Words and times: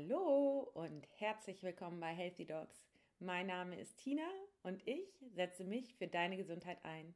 Hallo 0.00 0.70
und 0.72 1.06
herzlich 1.18 1.62
willkommen 1.62 2.00
bei 2.00 2.14
Healthy 2.14 2.46
Dogs. 2.46 2.86
Mein 3.18 3.48
Name 3.48 3.78
ist 3.78 3.98
Tina 3.98 4.26
und 4.62 4.80
ich 4.86 5.22
setze 5.34 5.62
mich 5.62 5.94
für 5.94 6.06
deine 6.06 6.38
Gesundheit 6.38 6.82
ein. 6.84 7.14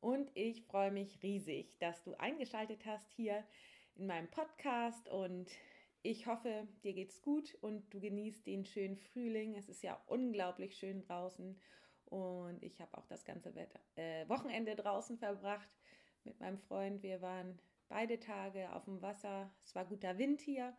Und 0.00 0.30
ich 0.34 0.64
freue 0.64 0.90
mich 0.90 1.22
riesig, 1.22 1.78
dass 1.78 2.02
du 2.02 2.12
eingeschaltet 2.20 2.84
hast 2.84 3.10
hier 3.12 3.42
in 3.94 4.06
meinem 4.06 4.30
Podcast 4.30 5.08
und 5.08 5.46
ich 6.02 6.26
hoffe, 6.26 6.68
dir 6.82 6.92
geht's 6.92 7.22
gut 7.22 7.56
und 7.62 7.94
du 7.94 8.00
genießt 8.00 8.46
den 8.46 8.66
schönen 8.66 8.98
Frühling. 8.98 9.54
Es 9.54 9.70
ist 9.70 9.82
ja 9.82 9.98
unglaublich 10.06 10.76
schön 10.76 11.00
draußen 11.00 11.58
und 12.04 12.62
ich 12.62 12.82
habe 12.82 12.98
auch 12.98 13.06
das 13.06 13.24
ganze 13.24 13.54
Wetter, 13.54 13.80
äh, 13.94 14.28
Wochenende 14.28 14.76
draußen 14.76 15.16
verbracht 15.16 15.70
mit 16.24 16.38
meinem 16.38 16.58
Freund. 16.58 17.02
Wir 17.02 17.22
waren 17.22 17.58
beide 17.88 18.20
Tage 18.20 18.70
auf 18.74 18.84
dem 18.84 19.00
Wasser. 19.00 19.50
Es 19.64 19.74
war 19.74 19.86
guter 19.86 20.18
Wind 20.18 20.42
hier 20.42 20.76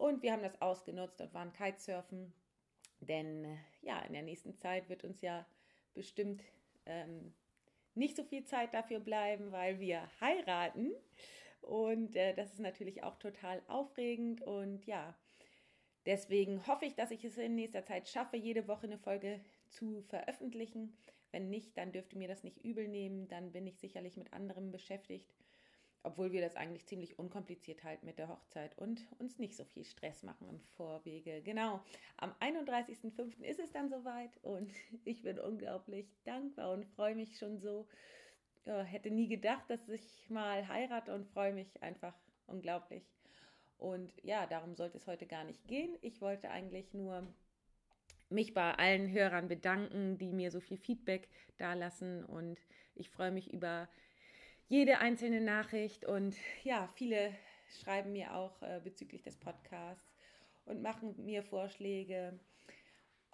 und 0.00 0.22
wir 0.22 0.32
haben 0.32 0.42
das 0.42 0.60
ausgenutzt 0.62 1.20
und 1.20 1.34
waren 1.34 1.52
Kitesurfen. 1.52 2.32
Denn 3.00 3.44
äh, 3.44 3.56
ja, 3.82 4.00
in 4.00 4.14
der 4.14 4.22
nächsten 4.22 4.56
Zeit 4.56 4.88
wird 4.88 5.04
uns 5.04 5.20
ja 5.20 5.46
bestimmt 5.94 6.42
ähm, 6.86 7.34
nicht 7.94 8.16
so 8.16 8.24
viel 8.24 8.44
Zeit 8.44 8.72
dafür 8.72 9.00
bleiben, 9.00 9.52
weil 9.52 9.78
wir 9.78 10.08
heiraten. 10.20 10.92
Und 11.60 12.16
äh, 12.16 12.34
das 12.34 12.52
ist 12.52 12.60
natürlich 12.60 13.02
auch 13.02 13.16
total 13.16 13.62
aufregend. 13.68 14.40
Und 14.40 14.86
ja, 14.86 15.14
deswegen 16.06 16.66
hoffe 16.66 16.86
ich, 16.86 16.94
dass 16.94 17.10
ich 17.10 17.22
es 17.24 17.36
in 17.36 17.54
nächster 17.54 17.84
Zeit 17.84 18.08
schaffe, 18.08 18.38
jede 18.38 18.68
Woche 18.68 18.86
eine 18.86 18.98
Folge 18.98 19.40
zu 19.68 20.00
veröffentlichen. 20.08 20.96
Wenn 21.30 21.50
nicht, 21.50 21.76
dann 21.76 21.92
dürft 21.92 22.14
ihr 22.14 22.18
mir 22.18 22.28
das 22.28 22.42
nicht 22.42 22.64
übel 22.64 22.88
nehmen. 22.88 23.28
Dann 23.28 23.52
bin 23.52 23.66
ich 23.66 23.78
sicherlich 23.78 24.16
mit 24.16 24.32
anderem 24.32 24.72
beschäftigt 24.72 25.30
obwohl 26.02 26.32
wir 26.32 26.40
das 26.40 26.56
eigentlich 26.56 26.86
ziemlich 26.86 27.18
unkompliziert 27.18 27.84
halten 27.84 28.06
mit 28.06 28.18
der 28.18 28.28
Hochzeit 28.28 28.76
und 28.78 29.06
uns 29.18 29.38
nicht 29.38 29.56
so 29.56 29.64
viel 29.64 29.84
Stress 29.84 30.22
machen 30.22 30.48
im 30.48 30.60
Vorwege. 30.76 31.42
Genau, 31.42 31.80
am 32.16 32.32
31.05. 32.40 33.42
ist 33.42 33.60
es 33.60 33.72
dann 33.72 33.88
soweit 33.90 34.36
und 34.42 34.70
ich 35.04 35.22
bin 35.22 35.38
unglaublich 35.38 36.06
dankbar 36.24 36.72
und 36.72 36.86
freue 36.86 37.14
mich 37.14 37.38
schon 37.38 37.58
so. 37.58 37.86
Ja, 38.66 38.82
hätte 38.82 39.10
nie 39.10 39.28
gedacht, 39.28 39.68
dass 39.68 39.88
ich 39.88 40.28
mal 40.28 40.68
heirate 40.68 41.14
und 41.14 41.26
freue 41.26 41.54
mich 41.54 41.82
einfach 41.82 42.14
unglaublich. 42.46 43.02
Und 43.78 44.12
ja, 44.22 44.46
darum 44.46 44.74
sollte 44.74 44.98
es 44.98 45.06
heute 45.06 45.26
gar 45.26 45.44
nicht 45.44 45.66
gehen. 45.66 45.96
Ich 46.02 46.20
wollte 46.20 46.50
eigentlich 46.50 46.92
nur 46.92 47.26
mich 48.28 48.52
bei 48.52 48.74
allen 48.74 49.10
Hörern 49.10 49.48
bedanken, 49.48 50.18
die 50.18 50.32
mir 50.32 50.50
so 50.50 50.60
viel 50.60 50.76
Feedback 50.76 51.28
dalassen 51.56 52.24
und 52.24 52.60
ich 52.94 53.10
freue 53.10 53.30
mich 53.30 53.52
über 53.52 53.88
jede 54.70 54.98
einzelne 54.98 55.40
Nachricht 55.40 56.04
und 56.04 56.36
ja, 56.62 56.88
viele 56.94 57.34
schreiben 57.82 58.12
mir 58.12 58.36
auch 58.36 58.62
äh, 58.62 58.80
bezüglich 58.82 59.20
des 59.20 59.36
Podcasts 59.36 60.16
und 60.64 60.80
machen 60.80 61.16
mir 61.24 61.42
Vorschläge, 61.42 62.38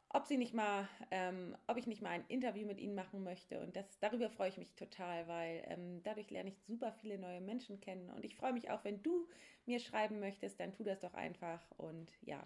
ob 0.09 0.25
sie 0.27 0.39
nicht 0.39 0.55
mal, 0.55 0.89
ähm, 1.11 1.55
ob 1.67 1.77
ich 1.77 1.87
nicht 1.87 2.01
mal 2.01 2.09
ein 2.09 2.25
Interview 2.29 2.67
mit 2.67 2.81
ihnen 2.81 2.95
machen 2.95 3.23
möchte. 3.23 3.61
Und 3.61 3.77
das, 3.77 3.99
darüber 3.99 4.31
freue 4.31 4.49
ich 4.49 4.57
mich 4.57 4.75
total, 4.77 5.29
weil 5.29 5.63
ähm, 5.69 6.03
dadurch 6.05 6.31
lerne 6.31 6.49
ich 6.49 6.59
super 6.63 6.91
viele 7.03 7.19
neue 7.19 7.43
Menschen 7.43 7.81
kennen. 7.83 8.09
Und 8.09 8.25
ich 8.25 8.35
freue 8.35 8.55
mich 8.55 8.71
auch, 8.71 8.83
wenn 8.85 9.03
du 9.03 9.29
mir 9.67 9.79
schreiben 9.79 10.21
möchtest, 10.21 10.59
dann 10.59 10.73
tu 10.73 10.85
das 10.85 11.01
doch 11.01 11.13
einfach. 11.13 11.61
Und 11.77 12.11
ja, 12.23 12.43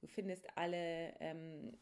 du 0.00 0.08
findest 0.08 0.48
alle 0.58 1.14
ähm, 1.20 1.78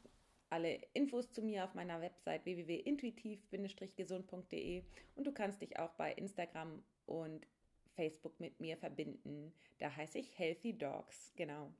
alle 0.50 0.80
Infos 0.92 1.32
zu 1.32 1.42
mir 1.42 1.64
auf 1.64 1.74
meiner 1.74 2.00
Website 2.00 2.44
www.intuitiv-gesund.de 2.44 4.84
und 5.16 5.26
du 5.26 5.32
kannst 5.32 5.62
dich 5.62 5.76
auch 5.78 5.94
bei 5.94 6.12
Instagram 6.12 6.84
und 7.06 7.46
Facebook 7.94 8.38
mit 8.40 8.60
mir 8.60 8.76
verbinden. 8.76 9.52
Da 9.78 9.94
heiße 9.94 10.18
ich 10.18 10.38
Healthy 10.38 10.76
Dogs, 10.76 11.32
genau. 11.36 11.72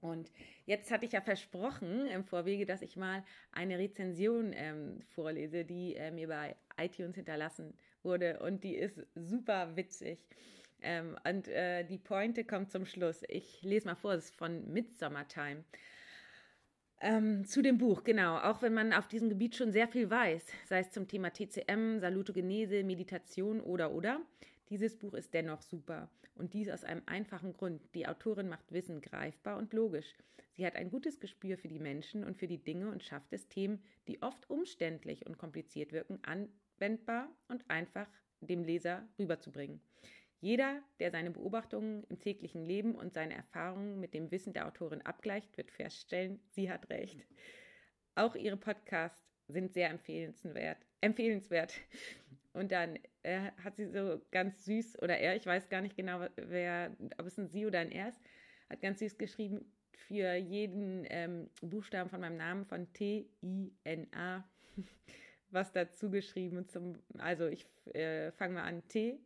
Und 0.00 0.30
jetzt 0.64 0.90
hatte 0.90 1.06
ich 1.06 1.12
ja 1.12 1.20
versprochen 1.20 2.06
im 2.06 2.24
Vorwege, 2.24 2.66
dass 2.66 2.82
ich 2.82 2.96
mal 2.96 3.24
eine 3.50 3.78
Rezension 3.78 4.52
ähm, 4.54 5.00
vorlese, 5.08 5.64
die 5.64 5.96
äh, 5.96 6.12
mir 6.12 6.28
bei 6.28 6.56
iTunes 6.76 7.16
hinterlassen 7.16 7.76
wurde. 8.02 8.38
Und 8.40 8.62
die 8.62 8.76
ist 8.76 9.04
super 9.16 9.74
witzig. 9.76 10.20
Ähm, 10.80 11.16
und 11.28 11.48
äh, 11.48 11.84
die 11.84 11.98
Pointe 11.98 12.44
kommt 12.44 12.70
zum 12.70 12.86
Schluss. 12.86 13.24
Ich 13.28 13.62
lese 13.62 13.88
mal 13.88 13.96
vor, 13.96 14.12
es 14.12 14.26
ist 14.26 14.36
von 14.36 14.72
Midsummer 14.72 15.26
Time. 15.26 15.64
Ähm, 17.00 17.44
zu 17.44 17.62
dem 17.62 17.78
Buch, 17.78 18.02
genau. 18.02 18.38
Auch 18.38 18.60
wenn 18.60 18.74
man 18.74 18.92
auf 18.92 19.06
diesem 19.06 19.28
Gebiet 19.28 19.54
schon 19.54 19.70
sehr 19.70 19.86
viel 19.86 20.10
weiß, 20.10 20.44
sei 20.66 20.80
es 20.80 20.90
zum 20.90 21.06
Thema 21.06 21.30
TCM, 21.30 22.00
Salutogenese, 22.00 22.82
Meditation 22.82 23.60
oder 23.60 23.92
oder. 23.92 24.20
Dieses 24.68 24.96
Buch 24.96 25.14
ist 25.14 25.32
dennoch 25.32 25.62
super. 25.62 26.10
Und 26.34 26.54
dies 26.54 26.68
aus 26.68 26.84
einem 26.84 27.02
einfachen 27.06 27.52
Grund. 27.52 27.82
Die 27.94 28.06
Autorin 28.06 28.48
macht 28.48 28.72
Wissen 28.72 29.00
greifbar 29.00 29.58
und 29.58 29.72
logisch. 29.72 30.16
Sie 30.52 30.66
hat 30.66 30.74
ein 30.74 30.90
gutes 30.90 31.20
Gespür 31.20 31.56
für 31.56 31.68
die 31.68 31.78
Menschen 31.78 32.24
und 32.24 32.36
für 32.36 32.48
die 32.48 32.62
Dinge 32.62 32.90
und 32.90 33.04
schafft 33.04 33.32
es, 33.32 33.46
Themen, 33.48 33.80
die 34.08 34.20
oft 34.22 34.50
umständlich 34.50 35.24
und 35.26 35.38
kompliziert 35.38 35.92
wirken, 35.92 36.18
anwendbar 36.22 37.28
und 37.48 37.68
einfach 37.70 38.08
dem 38.40 38.64
Leser 38.64 39.06
rüberzubringen. 39.18 39.80
Jeder, 40.40 40.82
der 41.00 41.10
seine 41.10 41.30
Beobachtungen 41.30 42.04
im 42.04 42.20
täglichen 42.20 42.64
Leben 42.64 42.94
und 42.94 43.12
seine 43.12 43.34
Erfahrungen 43.34 43.98
mit 43.98 44.14
dem 44.14 44.30
Wissen 44.30 44.52
der 44.52 44.66
Autorin 44.66 45.02
abgleicht, 45.02 45.56
wird 45.56 45.70
feststellen, 45.70 46.40
sie 46.46 46.70
hat 46.70 46.88
recht. 46.90 47.26
Auch 48.14 48.36
ihre 48.36 48.56
Podcasts 48.56 49.28
sind 49.48 49.72
sehr 49.72 49.90
empfehlenswert. 49.90 50.78
empfehlenswert. 51.00 51.74
Und 52.52 52.72
dann 52.72 52.98
äh, 53.22 53.50
hat 53.62 53.76
sie 53.76 53.86
so 53.86 54.20
ganz 54.30 54.64
süß, 54.64 55.02
oder 55.02 55.18
er, 55.18 55.36
ich 55.36 55.46
weiß 55.46 55.68
gar 55.68 55.80
nicht 55.80 55.96
genau, 55.96 56.26
wer, 56.36 56.96
ob 57.18 57.26
es 57.26 57.38
ein 57.38 57.48
sie 57.48 57.66
oder 57.66 57.80
ein 57.80 57.90
er 57.90 58.08
ist, 58.08 58.20
hat 58.68 58.80
ganz 58.80 58.98
süß 59.00 59.18
geschrieben, 59.18 59.72
für 60.06 60.34
jeden 60.34 61.04
ähm, 61.10 61.50
Buchstaben 61.60 62.10
von 62.10 62.20
meinem 62.20 62.36
Namen 62.36 62.64
von 62.64 62.92
T-I-N-A 62.92 64.48
was 65.50 65.72
dazu 65.72 66.10
geschrieben. 66.10 66.68
Zum, 66.68 66.98
also 67.18 67.46
ich 67.46 67.66
äh, 67.94 68.30
fange 68.32 68.54
mal 68.54 68.64
an. 68.64 68.86
T 68.88 69.18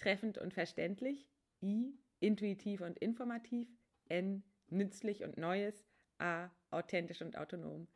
treffend 0.00 0.38
und 0.38 0.54
verständlich, 0.54 1.26
I, 1.62 1.92
intuitiv 2.20 2.80
und 2.80 2.98
informativ, 2.98 3.68
N, 4.08 4.42
nützlich 4.68 5.22
und 5.22 5.36
Neues, 5.36 5.84
A, 6.18 6.50
authentisch 6.70 7.22
und 7.22 7.36
autonom. 7.36 7.86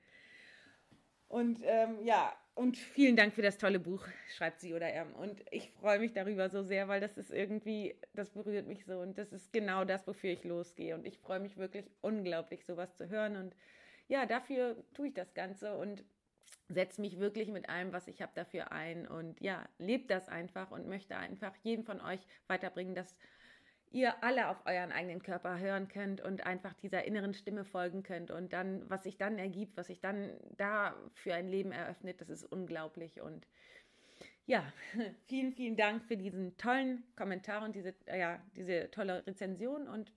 Und 1.28 1.60
ähm, 1.64 1.98
ja, 2.04 2.32
und 2.54 2.76
vielen 2.76 3.16
Dank 3.16 3.34
für 3.34 3.42
das 3.42 3.58
tolle 3.58 3.80
Buch, 3.80 4.06
schreibt 4.36 4.60
sie 4.60 4.74
oder 4.74 4.88
er. 4.88 5.06
Und 5.18 5.44
ich 5.50 5.72
freue 5.72 5.98
mich 5.98 6.12
darüber 6.12 6.48
so 6.48 6.62
sehr, 6.62 6.86
weil 6.86 7.00
das 7.00 7.18
ist 7.18 7.32
irgendwie, 7.32 7.96
das 8.12 8.30
berührt 8.30 8.68
mich 8.68 8.84
so 8.84 9.00
und 9.00 9.18
das 9.18 9.32
ist 9.32 9.52
genau 9.52 9.84
das, 9.84 10.06
wofür 10.06 10.30
ich 10.30 10.44
losgehe. 10.44 10.94
Und 10.94 11.04
ich 11.06 11.18
freue 11.18 11.40
mich 11.40 11.56
wirklich 11.56 11.90
unglaublich, 12.02 12.64
sowas 12.64 12.94
zu 12.94 13.08
hören. 13.08 13.36
Und 13.36 13.56
ja, 14.06 14.26
dafür 14.26 14.76
tue 14.94 15.08
ich 15.08 15.14
das 15.14 15.34
Ganze. 15.34 15.76
Und 15.76 16.04
setze 16.68 17.00
mich 17.00 17.18
wirklich 17.18 17.48
mit 17.48 17.68
allem, 17.68 17.92
was 17.92 18.08
ich 18.08 18.22
habe, 18.22 18.32
dafür 18.34 18.72
ein 18.72 19.06
und 19.06 19.40
ja, 19.40 19.64
lebt 19.78 20.10
das 20.10 20.28
einfach 20.28 20.70
und 20.70 20.86
möchte 20.86 21.16
einfach 21.16 21.54
jedem 21.62 21.84
von 21.84 22.00
euch 22.00 22.20
weiterbringen, 22.46 22.94
dass 22.94 23.16
ihr 23.90 24.24
alle 24.24 24.48
auf 24.48 24.66
euren 24.66 24.90
eigenen 24.90 25.22
Körper 25.22 25.58
hören 25.58 25.88
könnt 25.88 26.20
und 26.20 26.44
einfach 26.44 26.74
dieser 26.74 27.04
inneren 27.04 27.32
Stimme 27.32 27.64
folgen 27.64 28.02
könnt 28.02 28.30
und 28.30 28.52
dann, 28.52 28.88
was 28.90 29.04
sich 29.04 29.16
dann 29.16 29.38
ergibt, 29.38 29.76
was 29.76 29.86
sich 29.86 30.00
dann 30.00 30.32
da 30.56 30.96
für 31.14 31.34
ein 31.34 31.48
Leben 31.48 31.70
eröffnet, 31.70 32.20
das 32.20 32.28
ist 32.28 32.44
unglaublich 32.44 33.20
und 33.20 33.46
ja, 34.46 34.64
vielen, 35.26 35.52
vielen 35.52 35.76
Dank 35.76 36.04
für 36.04 36.16
diesen 36.16 36.56
tollen 36.56 37.04
Kommentar 37.16 37.62
und 37.62 37.74
diese, 37.76 37.94
ja, 38.06 38.42
diese 38.56 38.90
tolle 38.90 39.24
Rezension 39.26 39.86
und 39.88 40.12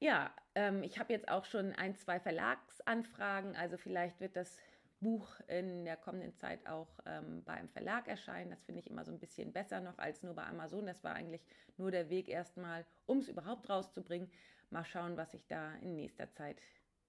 ja, 0.00 0.34
ähm, 0.56 0.82
ich 0.82 0.98
habe 0.98 1.12
jetzt 1.12 1.28
auch 1.28 1.44
schon 1.44 1.72
ein, 1.74 1.94
zwei 1.94 2.18
Verlagsanfragen. 2.18 3.54
Also 3.54 3.76
vielleicht 3.76 4.18
wird 4.20 4.34
das 4.36 4.56
Buch 5.00 5.28
in 5.46 5.84
der 5.84 5.96
kommenden 5.96 6.34
Zeit 6.34 6.66
auch 6.66 6.88
ähm, 7.04 7.44
bei 7.44 7.62
Verlag 7.68 8.08
erscheinen. 8.08 8.50
Das 8.50 8.64
finde 8.64 8.80
ich 8.80 8.90
immer 8.90 9.04
so 9.04 9.12
ein 9.12 9.18
bisschen 9.18 9.52
besser 9.52 9.80
noch 9.80 9.98
als 9.98 10.22
nur 10.22 10.34
bei 10.34 10.44
Amazon. 10.44 10.86
Das 10.86 11.04
war 11.04 11.14
eigentlich 11.14 11.42
nur 11.76 11.90
der 11.90 12.08
Weg 12.08 12.28
erstmal, 12.28 12.86
um 13.04 13.18
es 13.18 13.28
überhaupt 13.28 13.68
rauszubringen. 13.68 14.30
Mal 14.70 14.84
schauen, 14.86 15.16
was 15.18 15.30
sich 15.32 15.46
da 15.46 15.74
in 15.76 15.94
nächster 15.94 16.32
Zeit 16.32 16.56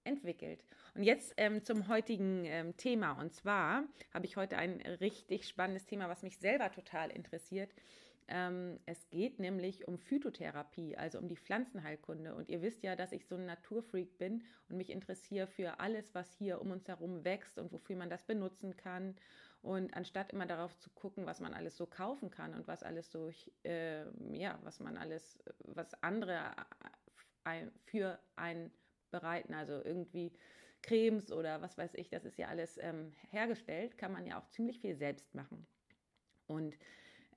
entwickelt. 0.04 0.62
Und 0.94 1.02
jetzt 1.02 1.32
ähm, 1.38 1.64
zum 1.64 1.88
heutigen 1.88 2.44
ähm, 2.44 2.76
Thema. 2.76 3.12
Und 3.12 3.32
zwar 3.32 3.84
habe 4.12 4.26
ich 4.26 4.36
heute 4.36 4.58
ein 4.58 4.80
richtig 5.00 5.48
spannendes 5.48 5.86
Thema, 5.86 6.08
was 6.08 6.22
mich 6.22 6.38
selber 6.38 6.70
total 6.70 7.10
interessiert. 7.10 7.70
Ähm, 8.28 8.78
es 8.84 9.08
geht 9.08 9.38
nämlich 9.38 9.88
um 9.88 9.98
Phytotherapie, 9.98 10.96
also 10.96 11.18
um 11.18 11.28
die 11.28 11.36
Pflanzenheilkunde. 11.36 12.34
Und 12.34 12.50
ihr 12.50 12.60
wisst 12.60 12.82
ja, 12.82 12.94
dass 12.94 13.12
ich 13.12 13.26
so 13.26 13.36
ein 13.36 13.46
Naturfreak 13.46 14.18
bin 14.18 14.44
und 14.68 14.76
mich 14.76 14.90
interessiere 14.90 15.46
für 15.46 15.80
alles, 15.80 16.14
was 16.14 16.32
hier 16.34 16.60
um 16.60 16.70
uns 16.70 16.86
herum 16.88 17.24
wächst 17.24 17.58
und 17.58 17.72
wofür 17.72 17.96
man 17.96 18.10
das 18.10 18.24
benutzen 18.24 18.76
kann. 18.76 19.16
Und 19.62 19.94
anstatt 19.94 20.32
immer 20.32 20.46
darauf 20.46 20.76
zu 20.78 20.90
gucken, 20.90 21.26
was 21.26 21.40
man 21.40 21.54
alles 21.54 21.76
so 21.76 21.86
kaufen 21.86 22.30
kann 22.30 22.54
und 22.54 22.68
was 22.68 22.82
alles 22.82 23.10
so, 23.10 23.30
äh, 23.64 24.04
ja, 24.30 24.58
was 24.62 24.78
man 24.78 24.98
alles, 24.98 25.38
was 25.60 26.00
andere 26.02 26.52
äh, 27.44 27.66
für 27.86 28.18
einen 28.36 28.70
bereiten, 29.10 29.54
also 29.54 29.82
irgendwie 29.82 30.32
Cremes 30.82 31.32
oder 31.32 31.62
was 31.62 31.78
weiß 31.78 31.94
ich, 31.94 32.08
das 32.10 32.24
ist 32.24 32.36
ja 32.38 32.48
alles 32.48 32.78
ähm, 32.78 33.14
hergestellt, 33.30 33.96
kann 33.98 34.12
man 34.12 34.26
ja 34.26 34.38
auch 34.38 34.48
ziemlich 34.48 34.80
viel 34.80 34.96
selbst 34.96 35.34
machen. 35.34 35.66
Und 36.46 36.76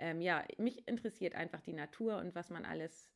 ähm, 0.01 0.21
ja, 0.21 0.43
mich 0.57 0.87
interessiert 0.87 1.35
einfach 1.35 1.61
die 1.61 1.73
Natur 1.73 2.17
und 2.17 2.35
was 2.35 2.49
man 2.49 2.65
alles 2.65 3.09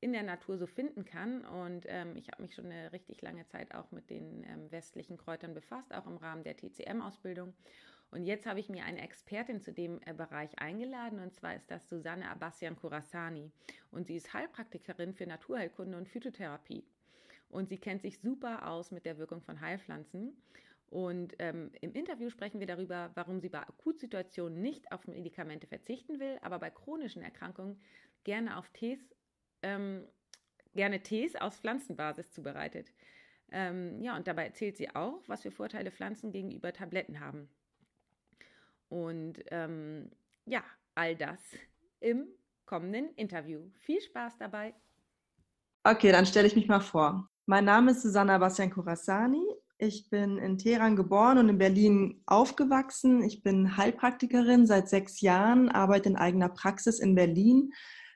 in 0.00 0.12
der 0.12 0.22
Natur 0.22 0.56
so 0.56 0.66
finden 0.66 1.04
kann. 1.04 1.44
Und 1.44 1.84
ähm, 1.88 2.16
ich 2.16 2.28
habe 2.30 2.42
mich 2.42 2.54
schon 2.54 2.66
eine 2.66 2.92
richtig 2.92 3.20
lange 3.22 3.46
Zeit 3.46 3.74
auch 3.74 3.90
mit 3.92 4.10
den 4.10 4.44
ähm, 4.44 4.70
westlichen 4.70 5.18
Kräutern 5.18 5.54
befasst, 5.54 5.94
auch 5.94 6.06
im 6.06 6.16
Rahmen 6.16 6.42
der 6.42 6.56
TCM-Ausbildung. 6.56 7.54
Und 8.10 8.24
jetzt 8.24 8.46
habe 8.46 8.58
ich 8.58 8.68
mir 8.68 8.84
eine 8.84 9.02
Expertin 9.02 9.60
zu 9.60 9.72
dem 9.72 10.00
äh, 10.04 10.14
Bereich 10.14 10.58
eingeladen, 10.58 11.20
und 11.20 11.34
zwar 11.34 11.54
ist 11.54 11.70
das 11.70 11.88
Susanne 11.88 12.28
Abbasian 12.30 12.76
Kurasani. 12.76 13.52
Und 13.92 14.06
sie 14.06 14.16
ist 14.16 14.32
Heilpraktikerin 14.32 15.14
für 15.14 15.26
Naturheilkunde 15.26 15.96
und 15.96 16.08
Phytotherapie. 16.08 16.84
Und 17.50 17.68
sie 17.68 17.78
kennt 17.78 18.02
sich 18.02 18.18
super 18.18 18.68
aus 18.68 18.90
mit 18.90 19.04
der 19.04 19.18
Wirkung 19.18 19.42
von 19.42 19.60
Heilpflanzen. 19.60 20.36
Und 20.90 21.34
ähm, 21.38 21.70
im 21.80 21.92
Interview 21.94 22.30
sprechen 22.30 22.58
wir 22.58 22.66
darüber, 22.66 23.12
warum 23.14 23.40
sie 23.40 23.48
bei 23.48 23.60
Akutsituationen 23.60 24.60
nicht 24.60 24.90
auf 24.90 25.06
Medikamente 25.06 25.68
verzichten 25.68 26.18
will, 26.18 26.38
aber 26.42 26.58
bei 26.58 26.70
chronischen 26.70 27.22
Erkrankungen 27.22 27.80
gerne 28.24 28.56
auf 28.56 28.68
Tees, 28.70 28.98
ähm, 29.62 30.04
gerne 30.74 31.00
Tees 31.00 31.36
aus 31.36 31.58
Pflanzenbasis 31.60 32.32
zubereitet. 32.32 32.92
Ähm, 33.52 34.02
ja, 34.02 34.16
und 34.16 34.26
dabei 34.26 34.46
erzählt 34.46 34.76
sie 34.76 34.94
auch, 34.94 35.22
was 35.28 35.42
für 35.42 35.52
Vorteile 35.52 35.92
Pflanzen 35.92 36.32
gegenüber 36.32 36.72
Tabletten 36.72 37.20
haben. 37.20 37.48
Und 38.88 39.44
ähm, 39.52 40.10
ja, 40.46 40.64
all 40.96 41.14
das 41.14 41.40
im 42.00 42.26
kommenden 42.66 43.14
Interview. 43.14 43.68
Viel 43.74 44.00
Spaß 44.00 44.38
dabei. 44.38 44.74
Okay, 45.84 46.10
dann 46.10 46.26
stelle 46.26 46.48
ich 46.48 46.56
mich 46.56 46.66
mal 46.66 46.80
vor. 46.80 47.28
Mein 47.46 47.64
Name 47.64 47.92
ist 47.92 48.02
Susanna 48.02 48.38
Bastian 48.38 48.70
Kurasani. 48.70 49.44
Ich 49.82 50.10
bin 50.10 50.36
in 50.36 50.58
Teheran 50.58 50.94
geboren 50.94 51.38
und 51.38 51.48
in 51.48 51.56
Berlin 51.56 52.22
aufgewachsen. 52.26 53.22
Ich 53.22 53.42
bin 53.42 53.78
Heilpraktikerin 53.78 54.66
seit 54.66 54.90
sechs 54.90 55.22
Jahren, 55.22 55.70
arbeite 55.70 56.10
in 56.10 56.16
eigener 56.16 56.50
Praxis 56.50 56.98
in 56.98 57.14
Berlin. 57.14 57.72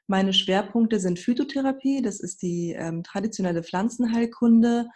Meine 0.07 0.35
Schwerpunkte 0.35 1.01
sind 1.01 1.19
Phytotherapie, 1.19 2.03
das 2.03 2.21
ist 2.21 2.43
die 2.43 2.73
ähm, 2.73 3.03
traditionelle 3.03 3.63
Pflanzenheilkunde, 3.63 4.91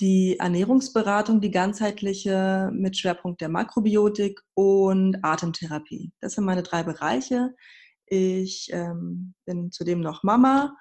die 0.00 0.40
Ernährungsberatung, 0.40 1.40
die 1.40 1.52
ganzheitliche 1.52 2.72
mit 2.74 2.96
Schwerpunkt 2.96 3.40
der 3.40 3.48
Makrobiotik 3.48 4.40
und 4.54 5.18
Atemtherapie. 5.22 6.10
Das 6.20 6.32
sind 6.32 6.44
meine 6.44 6.64
drei 6.64 6.82
Bereiche. 6.82 7.54
Ich 8.06 8.70
ähm, 8.72 9.34
bin 9.44 9.70
zudem 9.70 10.00
noch 10.00 10.24
Mama 10.24 10.76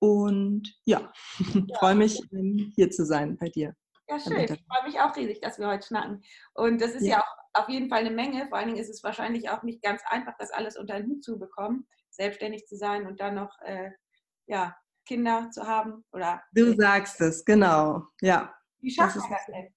und 0.00 0.76
ja, 0.84 1.10
ja. 1.54 1.78
freue 1.78 1.94
mich, 1.94 2.20
ähm, 2.30 2.74
hier 2.76 2.90
zu 2.90 3.06
sein 3.06 3.38
bei 3.38 3.48
dir. 3.48 3.74
Ja, 4.08 4.20
schön. 4.20 4.44
Ich 4.44 4.64
freue 4.68 4.86
mich 4.86 5.00
auch 5.00 5.16
riesig, 5.16 5.40
dass 5.40 5.58
wir 5.58 5.66
heute 5.68 5.86
schnacken. 5.86 6.22
Und 6.54 6.80
das 6.80 6.92
ist 6.92 7.04
ja. 7.06 7.16
ja 7.16 7.20
auch 7.22 7.62
auf 7.62 7.68
jeden 7.68 7.88
Fall 7.88 8.00
eine 8.00 8.10
Menge. 8.10 8.46
Vor 8.48 8.58
allen 8.58 8.68
Dingen 8.68 8.80
ist 8.80 8.90
es 8.90 9.02
wahrscheinlich 9.02 9.50
auch 9.50 9.62
nicht 9.62 9.82
ganz 9.82 10.02
einfach, 10.06 10.34
das 10.38 10.50
alles 10.50 10.76
unter 10.76 10.96
den 10.96 11.08
Hut 11.08 11.24
zu 11.24 11.38
bekommen, 11.38 11.86
selbstständig 12.10 12.66
zu 12.66 12.76
sein 12.76 13.06
und 13.06 13.20
dann 13.20 13.34
noch 13.34 13.58
äh, 13.62 13.90
ja, 14.46 14.76
Kinder 15.06 15.50
zu 15.50 15.66
haben. 15.66 16.04
Oder 16.12 16.42
du 16.52 16.74
sagst 16.74 17.20
es, 17.20 17.44
genau. 17.44 18.04
Ja. 18.20 18.54
Wie 18.80 18.90
schafft 18.90 19.16
man 19.16 19.30
das 19.30 19.46
denn? 19.46 19.74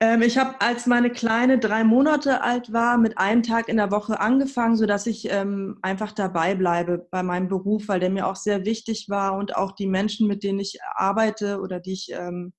Ähm, 0.00 0.22
ich 0.22 0.38
habe, 0.38 0.60
als 0.60 0.86
meine 0.86 1.10
Kleine 1.10 1.58
drei 1.58 1.82
Monate 1.82 2.42
alt 2.42 2.72
war, 2.72 2.98
mit 2.98 3.18
einem 3.18 3.42
Tag 3.42 3.68
in 3.68 3.78
der 3.78 3.90
Woche 3.90 4.20
angefangen, 4.20 4.76
sodass 4.76 5.06
ich 5.06 5.28
ähm, 5.30 5.78
einfach 5.82 6.12
dabei 6.12 6.54
bleibe 6.54 7.08
bei 7.10 7.24
meinem 7.24 7.48
Beruf, 7.48 7.88
weil 7.88 7.98
der 7.98 8.10
mir 8.10 8.28
auch 8.28 8.36
sehr 8.36 8.64
wichtig 8.64 9.06
war 9.08 9.36
und 9.36 9.56
auch 9.56 9.72
die 9.72 9.88
Menschen, 9.88 10.28
mit 10.28 10.44
denen 10.44 10.60
ich 10.60 10.78
arbeite 10.94 11.60
oder 11.60 11.80
die 11.80 11.94
ich, 11.94 12.12
ähm, 12.12 12.52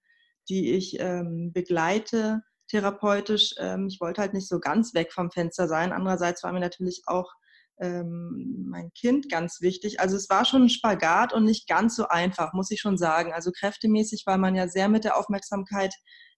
die 0.50 0.74
ich 0.74 1.00
ähm, 1.00 1.52
begleite 1.54 2.42
therapeutisch. 2.68 3.56
Ähm, 3.58 3.88
ich 3.88 4.02
wollte 4.02 4.22
halt 4.22 4.34
nicht 4.34 4.50
so 4.50 4.60
ganz 4.60 4.94
weg 4.94 5.14
vom 5.14 5.32
Fenster 5.32 5.70
sein. 5.70 5.94
Andererseits 5.94 6.44
war 6.44 6.52
mir 6.52 6.60
natürlich 6.60 7.04
auch 7.06 7.32
ähm, 7.80 8.66
mein 8.68 8.92
Kind 8.94 9.30
ganz 9.32 9.62
wichtig. 9.62 10.02
Also 10.02 10.18
es 10.18 10.30
war 10.30 10.44
schon 10.44 10.64
ein 10.64 10.70
Spagat 10.70 11.34
und 11.34 11.46
nicht 11.46 11.70
ganz 11.70 11.96
so 11.96 12.08
einfach, 12.10 12.52
muss 12.52 12.72
ich 12.72 12.82
schon 12.82 12.98
sagen. 12.98 13.32
Also 13.32 13.52
kräftemäßig, 13.52 14.24
weil 14.26 14.38
man 14.38 14.56
ja 14.56 14.68
sehr 14.68 14.90
mit 14.90 15.06
der 15.06 15.18
Aufmerksamkeit 15.18 15.94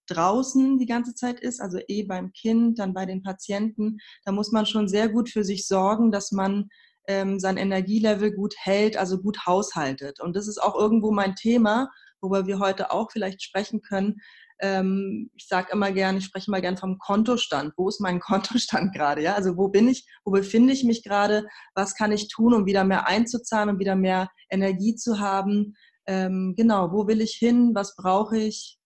draußen 0.08 0.78
die 0.78 0.86
ganze 0.86 1.14
Zeit 1.14 1.40
ist, 1.40 1.60
also 1.60 1.78
eh 1.88 2.02
beim 2.04 2.32
Kind, 2.32 2.78
dann 2.78 2.94
bei 2.94 3.06
den 3.06 3.22
Patienten. 3.22 3.98
Da 4.24 4.32
muss 4.32 4.52
man 4.52 4.66
schon 4.66 4.88
sehr 4.88 5.08
gut 5.08 5.28
für 5.28 5.44
sich 5.44 5.66
sorgen, 5.66 6.10
dass 6.10 6.32
man 6.32 6.68
ähm, 7.08 7.38
sein 7.38 7.56
Energielevel 7.56 8.32
gut 8.32 8.54
hält, 8.56 8.96
also 8.96 9.18
gut 9.18 9.46
haushaltet. 9.46 10.20
Und 10.20 10.36
das 10.36 10.48
ist 10.48 10.62
auch 10.62 10.78
irgendwo 10.78 11.10
mein 11.10 11.34
Thema, 11.34 11.88
worüber 12.20 12.46
wir 12.46 12.58
heute 12.58 12.92
auch 12.92 13.10
vielleicht 13.10 13.42
sprechen 13.42 13.82
können, 13.82 14.16
ähm, 14.62 15.28
ich 15.36 15.48
sage 15.48 15.72
immer 15.72 15.90
gern, 15.90 16.16
ich 16.16 16.24
spreche 16.24 16.46
immer 16.46 16.60
gern 16.60 16.76
vom 16.76 16.96
Kontostand. 16.98 17.74
Wo 17.76 17.88
ist 17.88 18.00
mein 18.00 18.20
Kontostand 18.20 18.94
gerade? 18.94 19.20
Ja? 19.20 19.34
Also 19.34 19.56
wo 19.56 19.68
bin 19.68 19.88
ich, 19.88 20.06
wo 20.24 20.30
befinde 20.30 20.72
ich 20.72 20.84
mich 20.84 21.02
gerade? 21.02 21.46
Was 21.74 21.96
kann 21.96 22.12
ich 22.12 22.28
tun, 22.28 22.54
um 22.54 22.64
wieder 22.64 22.84
mehr 22.84 23.08
einzuzahlen, 23.08 23.70
um 23.70 23.78
wieder 23.80 23.96
mehr 23.96 24.30
Energie 24.48 24.94
zu 24.94 25.18
haben? 25.18 25.74
Ähm, 26.06 26.54
genau, 26.56 26.92
wo 26.92 27.08
will 27.08 27.20
ich 27.20 27.32
hin? 27.32 27.72
Was 27.74 27.96
brauche 27.96 28.38
ich? 28.38 28.78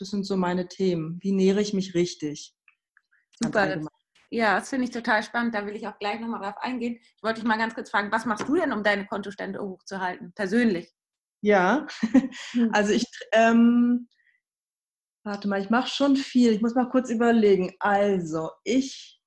Das 0.00 0.10
sind 0.10 0.24
so 0.24 0.36
meine 0.36 0.66
Themen. 0.66 1.18
Wie 1.22 1.32
nähere 1.32 1.60
ich 1.60 1.74
mich 1.74 1.94
richtig? 1.94 2.54
Super. 3.42 3.80
Ja, 4.30 4.58
das 4.58 4.68
finde 4.70 4.84
ich 4.84 4.90
total 4.90 5.22
spannend. 5.22 5.54
Da 5.54 5.66
will 5.66 5.74
ich 5.76 5.86
auch 5.86 5.98
gleich 5.98 6.20
nochmal 6.20 6.40
drauf 6.40 6.56
eingehen. 6.58 6.98
Ich 7.16 7.22
wollte 7.22 7.40
dich 7.40 7.48
mal 7.48 7.58
ganz 7.58 7.74
kurz 7.74 7.90
fragen, 7.90 8.12
was 8.12 8.26
machst 8.26 8.48
du 8.48 8.54
denn, 8.54 8.72
um 8.72 8.82
deine 8.82 9.06
Kontostände 9.06 9.60
hochzuhalten, 9.60 10.32
persönlich? 10.34 10.92
Ja, 11.42 11.86
hm. 12.52 12.70
also 12.72 12.92
ich 12.92 13.04
ähm, 13.32 14.08
Warte 15.22 15.48
mal, 15.48 15.60
ich 15.60 15.68
mache 15.68 15.88
schon 15.88 16.16
viel. 16.16 16.52
Ich 16.52 16.62
muss 16.62 16.74
mal 16.74 16.88
kurz 16.88 17.10
überlegen. 17.10 17.74
Also, 17.78 18.50
ich 18.64 19.20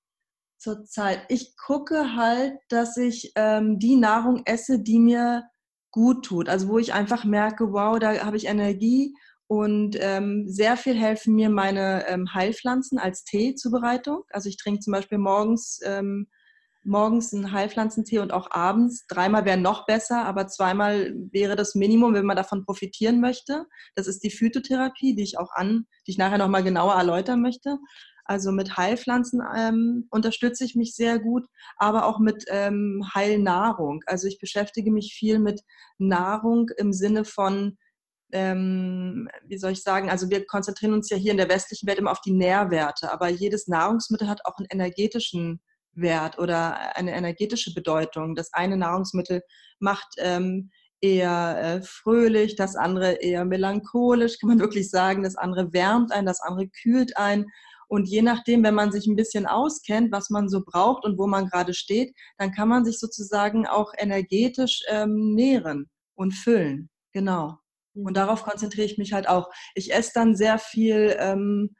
zurzeit, 0.58 1.24
ich 1.30 1.56
gucke 1.56 2.16
halt, 2.16 2.58
dass 2.70 2.98
ich 2.98 3.32
ähm, 3.36 3.78
die 3.78 3.96
Nahrung 3.96 4.42
esse, 4.46 4.80
die 4.80 4.98
mir 4.98 5.44
gut 5.92 6.26
tut. 6.26 6.50
Also, 6.50 6.68
wo 6.68 6.80
ich 6.80 6.94
einfach 6.94 7.26
merke, 7.26 7.74
wow, 7.74 8.00
da 8.00 8.26
habe 8.26 8.38
ich 8.38 8.48
Energie 8.48 9.16
und 9.48 9.98
ähm, 10.00 10.46
sehr 10.48 10.78
viel 10.78 10.96
helfen 10.96 11.36
mir 11.36 11.50
meine 11.50 12.08
ähm, 12.08 12.34
Heilpflanzen 12.34 12.98
als 13.00 13.24
Teezubereitung. 13.24 14.24
Also, 14.30 14.50
ich 14.50 14.58
trinke 14.58 14.80
zum 14.80 14.94
Beispiel 14.94 15.18
morgens 15.18 15.80
ähm, 15.84 16.28
morgens 16.86 17.34
einen 17.34 17.52
Heilpflanzentee 17.52 18.20
und 18.20 18.34
auch 18.34 18.52
abends. 18.52 19.06
Dreimal 19.08 19.46
wäre 19.46 19.58
noch 19.58 19.86
besser, 19.86 20.26
aber 20.26 20.48
zweimal 20.48 21.14
wäre 21.32 21.56
das 21.56 21.76
Minimum, 21.76 22.14
wenn 22.14 22.26
man 22.26 22.38
davon 22.38 22.66
profitieren 22.66 23.22
möchte. 23.22 23.66
Das 23.96 24.08
ist 24.08 24.24
die 24.24 24.32
Phytotherapie, 24.32 25.16
die 25.16 25.24
ich 25.24 25.38
auch 25.38 25.52
an, 25.54 25.86
die 26.06 26.12
ich 26.12 26.18
nachher 26.18 26.38
nochmal 26.38 26.64
genauer 26.64 26.94
erläutern 26.96 27.42
möchte. 27.42 27.78
Also 28.26 28.52
mit 28.52 28.78
Heilpflanzen 28.78 29.42
ähm, 29.56 30.08
unterstütze 30.10 30.64
ich 30.64 30.76
mich 30.76 30.96
sehr 30.96 31.20
gut, 31.20 31.46
aber 31.78 32.06
auch 32.06 32.20
mit 32.20 32.46
ähm, 32.48 33.04
Heilnahrung. 33.14 34.02
Also 34.06 34.28
ich 34.28 34.40
beschäftige 34.40 34.92
mich 34.92 35.14
viel 35.14 35.40
mit 35.40 35.62
Nahrung 35.98 36.70
im 36.78 36.94
Sinne 36.94 37.26
von, 37.26 37.78
ähm, 38.34 39.30
wie 39.46 39.58
soll 39.58 39.72
ich 39.72 39.84
sagen, 39.84 40.10
also 40.10 40.30
wir 40.30 40.46
konzentrieren 40.46 40.94
uns 40.94 41.10
ja 41.10 41.18
hier 41.18 41.32
in 41.32 41.38
der 41.38 41.50
westlichen 41.50 41.88
Welt 41.88 42.00
immer 42.00 42.12
auf 42.12 42.22
die 42.22 42.34
Nährwerte, 42.34 43.12
aber 43.12 43.30
jedes 43.30 43.68
Nahrungsmittel 43.68 44.28
hat 44.28 44.46
auch 44.46 44.58
einen 44.58 44.68
energetischen 44.70 45.62
Wert 45.94 46.40
oder 46.40 46.98
eine 46.98 47.16
energetische 47.16 47.74
Bedeutung. 47.74 48.36
Das 48.36 48.54
eine 48.54 48.78
Nahrungsmittel 48.78 49.44
macht 49.80 50.16
ähm, 50.18 50.72
eher 51.02 51.58
äh, 51.62 51.82
fröhlich, 51.84 52.56
das 52.56 52.76
andere 52.76 53.14
eher 53.22 53.46
melancholisch, 53.46 54.40
kann 54.40 54.50
man 54.50 54.60
wirklich 54.62 54.90
sagen. 54.90 55.24
Das 55.24 55.36
andere 55.36 55.74
wärmt 55.74 56.12
ein, 56.12 56.26
das 56.26 56.42
andere 56.42 56.68
kühlt 56.68 57.18
ein. 57.18 57.46
Und 57.88 58.08
je 58.08 58.24
nachdem, 58.24 58.64
wenn 58.64 58.74
man 58.74 58.92
sich 58.92 59.06
ein 59.06 59.16
bisschen 59.16 59.46
auskennt, 59.46 60.12
was 60.12 60.30
man 60.30 60.50
so 60.50 60.64
braucht 60.66 61.06
und 61.06 61.20
wo 61.20 61.28
man 61.28 61.48
gerade 61.48 61.74
steht, 61.74 62.16
dann 62.38 62.52
kann 62.52 62.70
man 62.70 62.86
sich 62.86 62.98
sozusagen 62.98 63.68
auch 63.68 63.92
energetisch 63.98 64.82
ähm, 64.88 65.36
nähren 65.36 65.90
und 66.16 66.32
füllen. 66.32 66.90
Genau. 67.12 67.60
Und 67.96 68.18
darauf 68.18 68.44
konzentriere 68.44 68.86
ich 68.86 68.98
mich 68.98 69.14
halt 69.14 69.28
auch. 69.28 69.50
Ich 69.76 69.94
esse 69.94 70.12
dann 70.14 70.36
sehr 70.36 70.58
viel 70.58 71.16
ähm, 71.20 71.76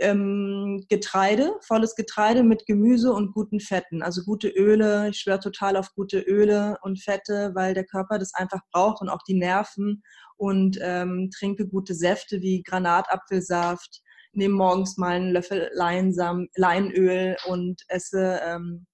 ähm, 0.00 0.84
Getreide, 0.88 1.52
volles 1.66 1.94
Getreide 1.94 2.42
mit 2.42 2.66
Gemüse 2.66 3.12
und 3.12 3.32
guten 3.32 3.60
Fetten, 3.60 4.02
also 4.02 4.22
gute 4.22 4.48
Öle. 4.48 5.08
Ich 5.10 5.18
schwöre 5.18 5.40
total 5.40 5.76
auf 5.76 5.94
gute 5.94 6.20
Öle 6.20 6.78
und 6.82 7.02
Fette, 7.02 7.52
weil 7.54 7.74
der 7.74 7.84
Körper 7.84 8.18
das 8.18 8.34
einfach 8.34 8.60
braucht 8.72 9.00
und 9.00 9.08
auch 9.08 9.22
die 9.26 9.38
Nerven. 9.38 10.02
Und 10.36 10.78
ähm, 10.82 11.30
trinke 11.36 11.68
gute 11.68 11.94
Säfte 11.94 12.40
wie 12.40 12.62
Granatapfelsaft, 12.62 14.02
nehme 14.32 14.54
morgens 14.54 14.96
mal 14.96 15.12
einen 15.12 15.32
Löffel 15.32 15.70
Leinsam, 15.74 16.48
Leinöl 16.56 17.36
und 17.46 17.82
esse 17.86 18.40
ähm, 18.44 18.86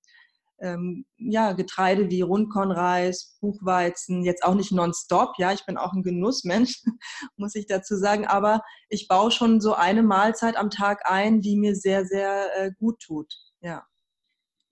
ähm, 0.61 1.05
ja, 1.17 1.53
Getreide 1.53 2.11
wie 2.11 2.21
Rundkornreis, 2.21 3.39
Buchweizen, 3.41 4.23
jetzt 4.25 4.45
auch 4.45 4.55
nicht 4.55 4.73
nonstop, 4.73 5.35
ja, 5.39 5.53
ich 5.53 5.65
bin 5.67 5.77
auch 5.77 5.93
ein 5.93 6.03
Genussmensch, 6.03 6.83
muss 7.37 7.55
ich 7.55 7.67
dazu 7.67 7.97
sagen, 7.97 8.27
aber 8.27 8.63
ich 8.89 9.09
baue 9.09 9.31
schon 9.31 9.61
so 9.61 9.75
eine 9.75 10.03
Mahlzeit 10.03 10.57
am 10.57 10.71
Tag 10.71 11.03
ein, 11.05 11.41
die 11.41 11.57
mir 11.57 11.75
sehr, 11.75 12.05
sehr 12.05 12.47
äh, 12.57 12.71
gut 12.79 13.01
tut, 13.01 13.33
ja. 13.61 13.85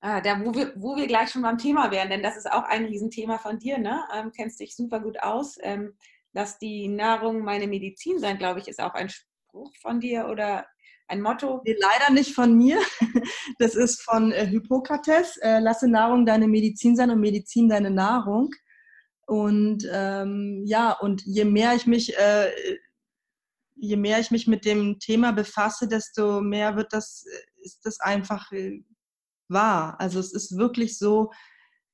Ah, 0.01 0.21
da, 0.21 0.45
wo 0.45 0.55
wir, 0.55 0.73
wo 0.77 0.95
wir 0.95 1.09
gleich 1.09 1.31
schon 1.31 1.43
beim 1.43 1.59
Thema 1.59 1.91
wären, 1.91 2.09
denn 2.09 2.23
das 2.23 2.37
ist 2.37 2.51
auch 2.51 2.63
ein 2.63 2.85
Riesenthema 2.85 3.39
von 3.39 3.59
dir, 3.59 3.79
ne? 3.79 4.05
Ähm, 4.15 4.31
kennst 4.31 4.61
dich 4.61 4.77
super 4.77 5.01
gut 5.01 5.21
aus. 5.21 5.57
Ähm, 5.61 5.97
lass 6.33 6.59
die 6.59 6.87
Nahrung 6.87 7.41
meine 7.43 7.67
Medizin 7.67 8.21
sein, 8.21 8.39
glaube 8.39 8.61
ich, 8.61 8.69
ist 8.69 8.81
auch 8.81 8.95
ein 8.95 9.09
Spruch 9.09 9.73
von 9.81 9.99
dir 9.99 10.29
oder 10.29 10.67
ein 11.09 11.23
Motto? 11.23 11.63
Nee, 11.65 11.77
leider 11.79 12.13
nicht 12.13 12.35
von 12.35 12.55
mir. 12.57 12.79
Das 13.59 13.75
ist 13.75 14.03
von 14.03 14.31
äh, 14.31 14.47
Hippokrates. 14.47 15.39
Äh, 15.39 15.59
lasse 15.59 15.89
Nahrung 15.89 16.25
deine 16.27 16.47
Medizin 16.47 16.95
sein 16.95 17.11
und 17.11 17.21
Medizin 17.21 17.69
deine 17.69 17.91
Nahrung. 17.91 18.51
Und 19.27 19.87
ähm, 19.93 20.63
ja, 20.65 20.93
und 20.93 21.23
je 21.25 21.45
mehr 21.45 21.75
ich 21.75 21.87
mich, 21.87 22.17
äh, 22.17 22.51
je 23.75 23.97
mehr 23.97 24.21
ich 24.21 24.31
mich 24.31 24.47
mit 24.47 24.65
dem 24.65 24.99
Thema 25.01 25.33
befasse, 25.33 25.89
desto 25.89 26.41
mehr 26.41 26.77
wird 26.77 26.93
das, 26.93 27.25
ist 27.63 27.85
das 27.85 28.01
einfach 28.01 28.53
äh, 28.53 28.83
wahr. 29.49 29.97
Also 29.99 30.21
es 30.21 30.33
ist 30.33 30.57
wirklich 30.57 30.99
so, 30.99 31.33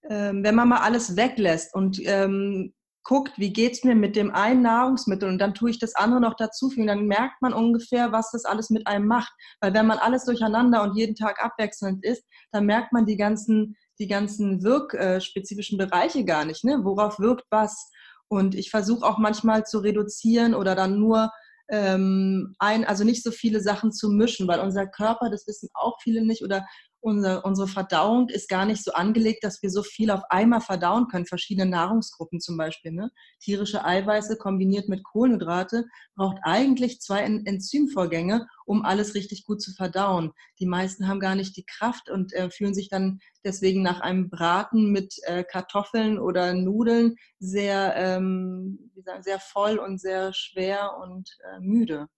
ähm, 0.09 0.45
wenn 0.45 0.55
man 0.55 0.69
mal 0.69 0.81
alles 0.81 1.17
weglässt 1.17 1.75
und 1.75 1.99
ähm, 2.05 2.75
guckt, 3.05 3.39
wie 3.39 3.53
geht 3.53 3.75
es 3.75 3.85
mir 3.85 3.95
mit 3.95 4.17
dem 4.17 4.35
einen 4.35 4.63
Nahrungsmittel 4.63 5.29
und 5.29 5.39
dann 5.39 5.55
tue 5.55 5.71
ich 5.71 5.79
das 5.79 5.95
andere 5.95 6.21
noch 6.21 6.35
dazufügen, 6.35 6.87
dann 6.87 7.07
merkt 7.07 7.41
man 7.43 7.53
ungefähr, 7.53 8.13
was 8.13 8.31
das 8.31 8.45
alles 8.45 8.71
mit 8.71 8.87
einem 8.87 9.07
macht. 9.07 9.33
Weil 9.61 9.75
wenn 9.75 9.87
man 9.87 9.99
alles 9.99 10.25
durcheinander 10.25 10.83
und 10.83 10.97
jeden 10.97 11.15
Tag 11.15 11.45
abwechselnd 11.45 12.05
isst, 12.05 12.25
dann 12.51 12.67
merkt 12.67 12.93
man 12.93 13.07
die 13.07 13.17
ganzen 13.17 13.77
die 13.99 14.09
ganzen 14.09 14.63
wirkspezifischen 14.63 15.79
Bereiche 15.79 16.25
gar 16.25 16.45
nicht. 16.45 16.65
Ne? 16.65 16.81
Worauf 16.83 17.19
wirkt 17.19 17.47
was? 17.51 17.91
Und 18.29 18.55
ich 18.55 18.71
versuche 18.71 19.07
auch 19.07 19.19
manchmal 19.19 19.65
zu 19.65 19.79
reduzieren 19.79 20.55
oder 20.55 20.75
dann 20.75 20.99
nur 20.99 21.31
ähm, 21.69 22.55
ein, 22.59 22.85
also 22.85 23.05
nicht 23.05 23.23
so 23.23 23.31
viele 23.31 23.61
Sachen 23.61 23.93
zu 23.93 24.11
mischen, 24.11 24.49
weil 24.49 24.61
unser 24.61 24.87
Körper, 24.87 25.31
das 25.31 25.47
wissen 25.47 25.69
auch 25.75 25.99
viele 26.03 26.25
nicht, 26.25 26.43
oder 26.43 26.67
unsere, 27.05 27.43
unsere 27.43 27.69
Verdauung 27.69 28.31
ist 28.31 28.49
gar 28.49 28.65
nicht 28.65 28.83
so 28.83 28.93
angelegt, 28.93 29.45
dass 29.45 29.63
wir 29.63 29.71
so 29.71 29.83
viel 29.83 30.11
auf 30.11 30.23
einmal 30.31 30.63
verdauen 30.63 31.07
können, 31.09 31.27
verschiedene 31.27 31.71
Nahrungsgruppen 31.71 32.41
zum 32.41 32.57
Beispiel. 32.57 32.93
Ne? 32.93 33.11
Tierische 33.41 33.85
Eiweiße 33.85 34.39
kombiniert 34.39 34.89
mit 34.89 35.05
Kohlenhydrate 35.05 35.85
braucht 36.17 36.39
eigentlich 36.43 37.01
zwei 37.01 37.21
Enzymvorgänge, 37.21 38.49
um 38.65 38.85
alles 38.85 39.15
richtig 39.15 39.45
gut 39.45 39.61
zu 39.61 39.73
verdauen. 39.73 40.33
Die 40.59 40.67
meisten 40.67 41.07
haben 41.07 41.21
gar 41.21 41.35
nicht 41.35 41.57
die 41.59 41.67
Kraft 41.67 42.09
und 42.09 42.33
äh, 42.33 42.49
fühlen 42.51 42.75
sich 42.75 42.89
dann 42.89 43.21
deswegen 43.45 43.83
nach 43.83 44.01
einem 44.01 44.31
Braten 44.31 44.91
mit 44.91 45.15
äh, 45.25 45.45
Kartoffeln 45.45 46.19
oder 46.19 46.55
Nudeln 46.55 47.17
sehr, 47.39 47.95
ähm, 47.97 48.91
sagen, 49.05 49.23
sehr 49.23 49.41
voll 49.41 49.79
und 49.79 50.01
sehr 50.01 50.33
schwer 50.33 50.97
und 51.03 51.37
äh, 51.53 51.61
müde. 51.61 52.09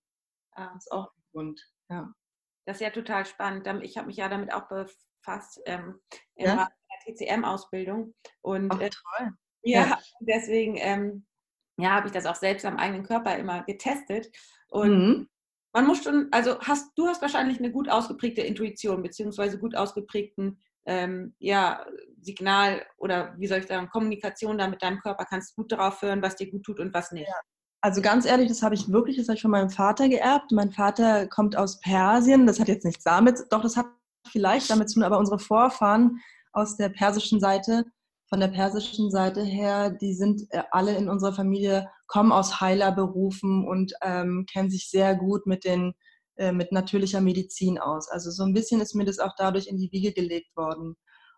Das 0.55 0.85
ist 0.85 0.93
auch 0.93 1.09
ein 1.09 1.23
Grund, 1.33 1.61
ja. 1.91 2.15
Das 2.67 2.77
ist 2.77 2.83
ja 2.83 2.91
total 2.91 3.25
spannend. 3.25 3.67
Ich 3.83 3.97
habe 3.97 4.09
mich 4.09 4.17
ja 4.17 4.29
damit 4.29 4.53
auch 4.53 4.69
befasst 4.69 5.61
ähm, 5.67 6.01
im 6.35 6.47
ja? 6.47 6.69
der 7.07 7.15
TCM-Ausbildung. 7.15 8.15
Und 8.43 8.73
Ach, 8.73 8.81
äh, 8.81 8.91
toll. 8.91 9.29
Äh, 9.63 9.71
ja, 9.71 9.87
ja, 9.87 9.99
deswegen 10.21 10.77
ähm, 10.77 11.27
ja, 11.79 11.91
habe 11.91 12.09
ich 12.09 12.13
das 12.13 12.27
auch 12.27 12.35
selbst 12.35 12.65
am 12.65 12.77
eigenen 12.77 13.05
Körper 13.05 13.37
immer 13.37 13.63
getestet. 13.65 14.29
Und 14.69 14.91
mhm. 14.91 15.29
man 15.73 15.87
muss 15.87 16.03
schon, 16.03 16.29
also 16.33 16.59
hast 16.61 16.93
du 16.97 17.07
hast 17.07 17.23
wahrscheinlich 17.23 17.59
eine 17.59 17.71
gut 17.71 17.89
ausgeprägte 17.89 18.43
Intuition, 18.43 19.03
beziehungsweise 19.03 19.59
gut 19.59 19.77
ausgeprägten 19.77 20.61
ähm, 20.87 21.35
ja, 21.39 21.85
Signal 22.21 22.87
oder 22.97 23.35
wie 23.39 23.47
soll 23.47 23.59
ich 23.59 23.67
sagen, 23.67 23.89
Kommunikation 23.89 24.59
da 24.59 24.69
mit 24.69 24.83
deinem 24.83 25.01
Körper, 25.01 25.25
kannst 25.25 25.57
gut 25.57 25.73
darauf 25.73 26.01
hören, 26.01 26.23
was 26.23 26.37
dir 26.37 26.51
gut 26.51 26.65
tut 26.65 26.81
und 26.81 26.95
was 26.95 27.13
nicht. 27.13 27.29
Ja. 27.29 27.41
Also 27.87 28.03
ganz 28.03 28.27
ehrlich, 28.27 28.49
das 28.49 28.65
habe 28.65 28.75
ich 28.75 28.91
wirklich, 28.91 29.17
das 29.17 29.29
habe 29.29 29.37
ich 29.37 29.43
von 29.43 29.53
meinem 29.53 29.71
Vater 29.71 30.09
geerbt. 30.09 30.51
Mein 30.51 30.73
Vater 30.73 31.29
kommt 31.29 31.57
aus 31.57 31.79
Persien. 31.79 32.45
Das 32.45 32.59
hat 32.59 32.67
jetzt 32.67 32.85
nichts 32.85 33.05
damit, 33.05 33.45
doch 33.51 33.63
das 33.63 33.77
hat 33.77 33.87
vielleicht 34.27 34.71
damit 34.71 34.89
zu 34.89 34.95
tun, 34.95 35.05
aber 35.05 35.21
unsere 35.21 35.39
Vorfahren 35.39 36.19
aus 36.53 36.77
der 36.77 36.89
persischen 36.89 37.39
Seite, 37.39 37.85
von 38.29 38.41
der 38.41 38.49
persischen 38.49 39.09
Seite 39.13 39.41
her, 39.45 39.91
die 39.91 40.15
sind 40.15 40.49
äh, 40.51 40.65
alle 40.73 40.97
in 40.97 41.09
unserer 41.09 41.33
Familie, 41.33 41.89
kommen 42.09 42.33
aus 42.33 42.61
Heilerberufen 42.61 43.65
und 43.65 43.93
ähm, 44.03 44.47
kennen 44.53 44.69
sich 44.69 44.91
sehr 44.91 45.15
gut 45.15 45.47
mit 45.47 45.63
den 45.63 45.95
äh, 46.35 46.51
mit 46.51 46.73
natürlicher 46.73 47.21
Medizin 47.21 47.79
aus. 47.79 48.09
Also 48.09 48.33
so 48.33 48.43
ein 48.43 48.53
bisschen 48.53 48.81
ist 48.81 48.97
mir 48.97 49.05
das 49.05 49.21
auch 49.21 49.35
dadurch 49.39 49.69
in 49.69 49.79
die 49.79 49.93
Wiege 49.93 50.13
gelegt 50.13 50.57
worden. 50.57 50.97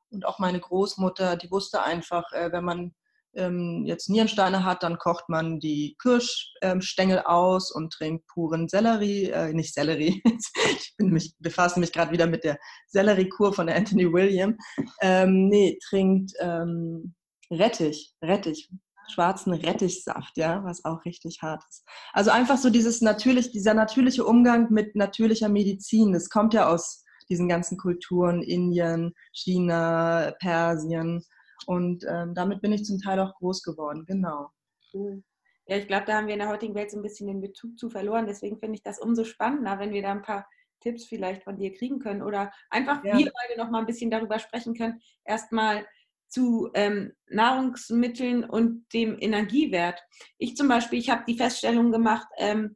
Und 0.08 0.24
auch 0.24 0.38
meine 0.38 0.60
Großmutter, 0.60 1.36
die 1.36 1.50
wusste 1.50 1.82
einfach, 1.82 2.32
äh, 2.32 2.50
wenn 2.52 2.64
man 2.64 2.94
ähm, 3.35 3.85
jetzt 3.87 4.08
Nierensteine 4.08 4.64
hat, 4.64 4.82
dann 4.82 4.99
kocht 4.99 5.28
man 5.28 5.61
die 5.61 5.97
Kirschstängel 6.00 7.18
ähm, 7.18 7.26
aus 7.26 7.70
und 7.73 7.92
trinkt 7.92 8.26
puren 8.26 8.68
Sellerie, 8.68 9.30
äh, 9.30 9.52
nicht 9.52 9.75
Sellerie, 9.75 10.23
ich 10.25 10.94
mich, 10.99 11.35
befasse 11.38 11.80
mich 11.80 11.92
gerade 11.92 12.12
wieder 12.12 12.26
mit 12.26 12.44
der 12.44 12.58
Selleriekur 12.88 13.52
von 13.52 13.68
Anthony 13.68 14.12
William. 14.12 14.56
Ähm, 15.00 15.49
nee, 15.49 15.78
trinkt 15.88 16.32
ähm, 16.40 17.14
Rettich, 17.50 18.14
Rettich, 18.23 18.70
schwarzen 19.11 19.52
Rettichsaft, 19.54 20.37
ja, 20.37 20.62
was 20.64 20.85
auch 20.85 21.04
richtig 21.04 21.40
hart 21.42 21.62
ist. 21.68 21.85
Also 22.12 22.30
einfach 22.30 22.58
so 22.58 22.70
dieses 22.70 23.00
natürlich, 23.00 23.52
dieser 23.52 23.75
natürliche 23.75 24.25
Umgang 24.25 24.70
mit 24.70 24.97
natürlicher 24.97 25.49
Medizin, 25.49 26.12
das 26.12 26.28
kommt 26.28 26.54
ja 26.54 26.68
aus 26.68 27.04
diesen 27.30 27.49
ganzen 27.49 27.76
Kulturen, 27.76 28.42
Indien, 28.42 29.12
China, 29.32 30.32
Persien, 30.40 31.25
und 31.66 32.04
ähm, 32.08 32.34
damit 32.34 32.60
bin 32.60 32.72
ich 32.72 32.84
zum 32.84 32.98
Teil 32.98 33.20
auch 33.20 33.34
groß 33.34 33.62
geworden, 33.62 34.04
genau. 34.06 34.50
Cool. 34.92 35.22
Ja, 35.66 35.76
ich 35.76 35.86
glaube, 35.86 36.06
da 36.06 36.14
haben 36.14 36.26
wir 36.26 36.34
in 36.34 36.40
der 36.40 36.48
heutigen 36.48 36.74
Welt 36.74 36.90
so 36.90 36.96
ein 36.96 37.02
bisschen 37.02 37.26
den 37.26 37.42
Bezug 37.42 37.78
zu 37.78 37.90
verloren. 37.90 38.26
Deswegen 38.26 38.58
finde 38.58 38.76
ich 38.76 38.82
das 38.82 38.98
umso 38.98 39.24
spannender, 39.24 39.78
wenn 39.78 39.92
wir 39.92 40.00
da 40.00 40.12
ein 40.12 40.22
paar 40.22 40.48
Tipps 40.80 41.04
vielleicht 41.06 41.44
von 41.44 41.58
dir 41.58 41.74
kriegen 41.74 41.98
können 41.98 42.22
oder 42.22 42.52
einfach 42.70 43.04
ja. 43.04 43.18
wir 43.18 43.30
beide 43.42 43.60
noch 43.60 43.70
mal 43.70 43.80
ein 43.80 43.86
bisschen 43.86 44.10
darüber 44.10 44.38
sprechen 44.38 44.74
können. 44.74 45.00
Erstmal 45.24 45.86
zu 46.28 46.70
ähm, 46.74 47.12
Nahrungsmitteln 47.28 48.44
und 48.44 48.86
dem 48.92 49.16
Energiewert. 49.20 50.02
Ich 50.38 50.56
zum 50.56 50.68
Beispiel, 50.68 50.98
ich 50.98 51.10
habe 51.10 51.24
die 51.26 51.36
Feststellung 51.36 51.90
gemacht, 51.90 52.28
ähm, 52.38 52.74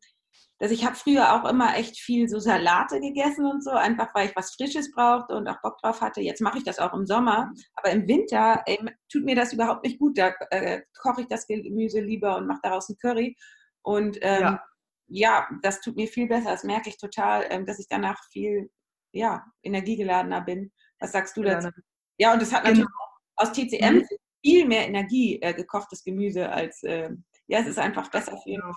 also 0.62 0.74
ich 0.74 0.84
habe 0.84 0.94
früher 0.94 1.34
auch 1.34 1.48
immer 1.50 1.76
echt 1.76 1.98
viel 1.98 2.28
so 2.28 2.38
Salate 2.38 3.00
gegessen 3.00 3.44
und 3.44 3.64
so, 3.64 3.70
einfach 3.70 4.14
weil 4.14 4.28
ich 4.28 4.36
was 4.36 4.54
Frisches 4.54 4.92
brauchte 4.92 5.34
und 5.34 5.48
auch 5.48 5.60
Bock 5.60 5.76
drauf 5.78 6.00
hatte. 6.00 6.20
Jetzt 6.20 6.40
mache 6.40 6.58
ich 6.58 6.62
das 6.62 6.78
auch 6.78 6.94
im 6.94 7.04
Sommer, 7.04 7.52
aber 7.74 7.90
im 7.90 8.06
Winter 8.06 8.62
ey, 8.66 8.78
tut 9.10 9.24
mir 9.24 9.34
das 9.34 9.52
überhaupt 9.52 9.84
nicht 9.84 9.98
gut. 9.98 10.16
Da 10.16 10.32
äh, 10.50 10.82
koche 10.96 11.22
ich 11.22 11.26
das 11.26 11.48
Gemüse 11.48 12.00
lieber 12.00 12.36
und 12.36 12.46
mache 12.46 12.60
daraus 12.62 12.88
ein 12.88 12.96
Curry. 12.96 13.36
Und 13.82 14.18
ähm, 14.20 14.40
ja. 14.40 14.62
ja. 15.08 15.48
das 15.62 15.80
tut 15.80 15.96
mir 15.96 16.06
viel 16.06 16.28
besser. 16.28 16.50
Das 16.52 16.62
merke 16.62 16.90
ich 16.90 16.96
total, 16.96 17.44
ähm, 17.50 17.66
dass 17.66 17.80
ich 17.80 17.88
danach 17.88 18.22
viel 18.30 18.70
ja, 19.10 19.44
energiegeladener 19.64 20.42
bin. 20.42 20.70
Was 21.00 21.10
sagst 21.10 21.36
du 21.36 21.42
dazu? 21.42 21.70
Ja, 22.18 22.34
und 22.34 22.40
das 22.40 22.52
hat 22.52 22.62
natürlich 22.62 22.86
genau. 22.86 23.08
aus 23.34 23.50
TCM 23.50 23.96
mhm. 23.96 24.06
viel 24.44 24.68
mehr 24.68 24.86
Energie 24.86 25.42
äh, 25.42 25.54
gekochtes 25.54 26.04
Gemüse 26.04 26.48
als, 26.48 26.84
äh, 26.84 27.10
ja, 27.48 27.58
es 27.58 27.66
ist 27.66 27.80
einfach 27.80 28.08
besser 28.12 28.38
für 28.38 28.50
den 28.50 28.60
genau. 28.60 28.74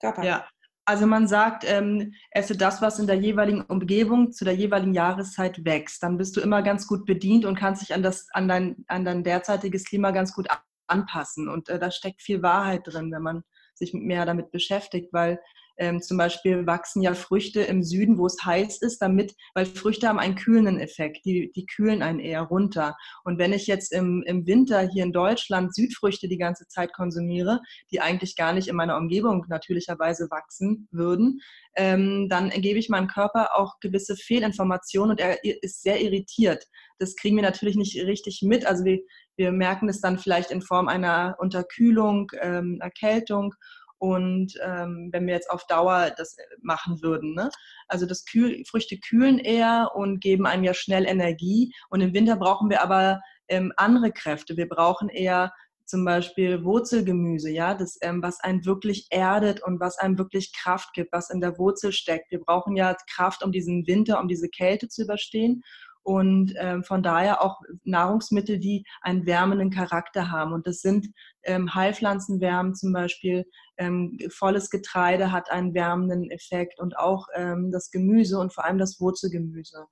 Körper. 0.00 0.24
Ja, 0.24 0.48
also 0.88 1.06
man 1.06 1.28
sagt, 1.28 1.64
ähm, 1.66 2.14
esse 2.30 2.56
das, 2.56 2.80
was 2.80 2.98
in 2.98 3.06
der 3.06 3.16
jeweiligen 3.16 3.60
Umgebung 3.60 4.32
zu 4.32 4.46
der 4.46 4.54
jeweiligen 4.54 4.94
Jahreszeit 4.94 5.62
wächst. 5.66 6.02
Dann 6.02 6.16
bist 6.16 6.34
du 6.34 6.40
immer 6.40 6.62
ganz 6.62 6.86
gut 6.86 7.04
bedient 7.04 7.44
und 7.44 7.58
kannst 7.58 7.82
dich 7.82 7.92
an, 7.92 8.02
das, 8.02 8.26
an, 8.32 8.48
dein, 8.48 8.86
an 8.88 9.04
dein 9.04 9.22
derzeitiges 9.22 9.84
Klima 9.84 10.12
ganz 10.12 10.32
gut 10.32 10.46
anpassen. 10.86 11.50
Und 11.50 11.68
äh, 11.68 11.78
da 11.78 11.90
steckt 11.90 12.22
viel 12.22 12.42
Wahrheit 12.42 12.86
drin, 12.86 13.12
wenn 13.12 13.20
man 13.20 13.42
sich 13.74 13.92
mehr 13.92 14.24
damit 14.24 14.50
beschäftigt, 14.50 15.12
weil 15.12 15.38
ähm, 15.78 16.02
zum 16.02 16.18
Beispiel 16.18 16.66
wachsen 16.66 17.02
ja 17.02 17.14
Früchte 17.14 17.62
im 17.62 17.82
Süden, 17.82 18.18
wo 18.18 18.26
es 18.26 18.36
heiß 18.44 18.82
ist, 18.82 18.98
damit, 18.98 19.34
weil 19.54 19.66
Früchte 19.66 20.08
haben 20.08 20.18
einen 20.18 20.34
kühlenden 20.34 20.78
Effekt, 20.78 21.24
die, 21.24 21.52
die 21.54 21.66
kühlen 21.66 22.02
einen 22.02 22.20
eher 22.20 22.42
runter. 22.42 22.96
Und 23.24 23.38
wenn 23.38 23.52
ich 23.52 23.66
jetzt 23.66 23.92
im, 23.92 24.22
im 24.26 24.46
Winter 24.46 24.80
hier 24.80 25.04
in 25.04 25.12
Deutschland 25.12 25.74
Südfrüchte 25.74 26.28
die 26.28 26.38
ganze 26.38 26.66
Zeit 26.68 26.92
konsumiere, 26.92 27.60
die 27.90 28.00
eigentlich 28.00 28.36
gar 28.36 28.52
nicht 28.52 28.68
in 28.68 28.76
meiner 28.76 28.96
Umgebung 28.96 29.46
natürlicherweise 29.48 30.28
wachsen 30.30 30.88
würden, 30.90 31.40
ähm, 31.76 32.28
dann 32.28 32.50
gebe 32.50 32.78
ich 32.78 32.88
meinem 32.88 33.06
Körper 33.06 33.50
auch 33.56 33.78
gewisse 33.80 34.16
Fehlinformationen 34.16 35.12
und 35.12 35.20
er 35.20 35.44
ist 35.44 35.82
sehr 35.82 36.00
irritiert. 36.00 36.64
Das 36.98 37.14
kriegen 37.14 37.36
wir 37.36 37.42
natürlich 37.42 37.76
nicht 37.76 37.96
richtig 38.04 38.42
mit. 38.42 38.66
Also 38.66 38.84
wir, 38.84 38.98
wir 39.36 39.52
merken 39.52 39.88
es 39.88 40.00
dann 40.00 40.18
vielleicht 40.18 40.50
in 40.50 40.62
Form 40.62 40.88
einer 40.88 41.36
Unterkühlung, 41.38 42.30
ähm, 42.40 42.78
Erkältung 42.80 43.54
und 43.98 44.54
ähm, 44.62 45.10
wenn 45.12 45.26
wir 45.26 45.34
jetzt 45.34 45.50
auf 45.50 45.66
Dauer 45.66 46.12
das 46.16 46.36
machen 46.62 47.02
würden. 47.02 47.34
Ne? 47.34 47.50
Also 47.88 48.06
das 48.06 48.24
Kühl, 48.24 48.64
Früchte 48.64 48.98
kühlen 48.98 49.38
eher 49.38 49.90
und 49.94 50.20
geben 50.20 50.46
einem 50.46 50.64
ja 50.64 50.74
schnell 50.74 51.06
Energie. 51.06 51.72
Und 51.90 52.00
im 52.00 52.14
Winter 52.14 52.36
brauchen 52.36 52.70
wir 52.70 52.82
aber 52.82 53.20
ähm, 53.48 53.72
andere 53.76 54.12
Kräfte. 54.12 54.56
Wir 54.56 54.68
brauchen 54.68 55.08
eher 55.08 55.52
zum 55.88 56.04
Beispiel 56.04 56.64
Wurzelgemüse, 56.64 57.50
ja, 57.50 57.74
das, 57.74 57.98
ähm, 58.02 58.22
was 58.22 58.40
einen 58.40 58.66
wirklich 58.66 59.06
erdet 59.08 59.62
und 59.62 59.80
was 59.80 59.98
einem 59.98 60.18
wirklich 60.18 60.52
Kraft 60.52 60.92
gibt, 60.92 61.12
was 61.12 61.30
in 61.30 61.40
der 61.40 61.56
Wurzel 61.58 61.92
steckt. 61.92 62.30
Wir 62.30 62.40
brauchen 62.40 62.76
ja 62.76 62.94
Kraft, 63.10 63.42
um 63.42 63.52
diesen 63.52 63.86
Winter, 63.86 64.20
um 64.20 64.28
diese 64.28 64.50
Kälte 64.50 64.88
zu 64.88 65.02
überstehen 65.04 65.62
und 66.08 66.54
ähm, 66.56 66.84
von 66.84 67.02
daher 67.02 67.42
auch 67.42 67.60
Nahrungsmittel, 67.84 68.58
die 68.58 68.86
einen 69.02 69.26
wärmenden 69.26 69.68
Charakter 69.68 70.30
haben. 70.30 70.54
Und 70.54 70.66
das 70.66 70.80
sind 70.80 71.06
ähm, 71.42 71.74
Heilpflanzenwärmen 71.74 72.74
zum 72.74 72.94
Beispiel. 72.94 73.44
Ähm, 73.76 74.16
volles 74.30 74.70
Getreide 74.70 75.32
hat 75.32 75.50
einen 75.50 75.74
wärmenden 75.74 76.30
Effekt 76.30 76.80
und 76.80 76.98
auch 76.98 77.26
ähm, 77.34 77.70
das 77.70 77.90
Gemüse 77.90 78.38
und 78.38 78.54
vor 78.54 78.64
allem 78.64 78.78
das 78.78 78.98
Wurzelgemüse. 79.00 79.84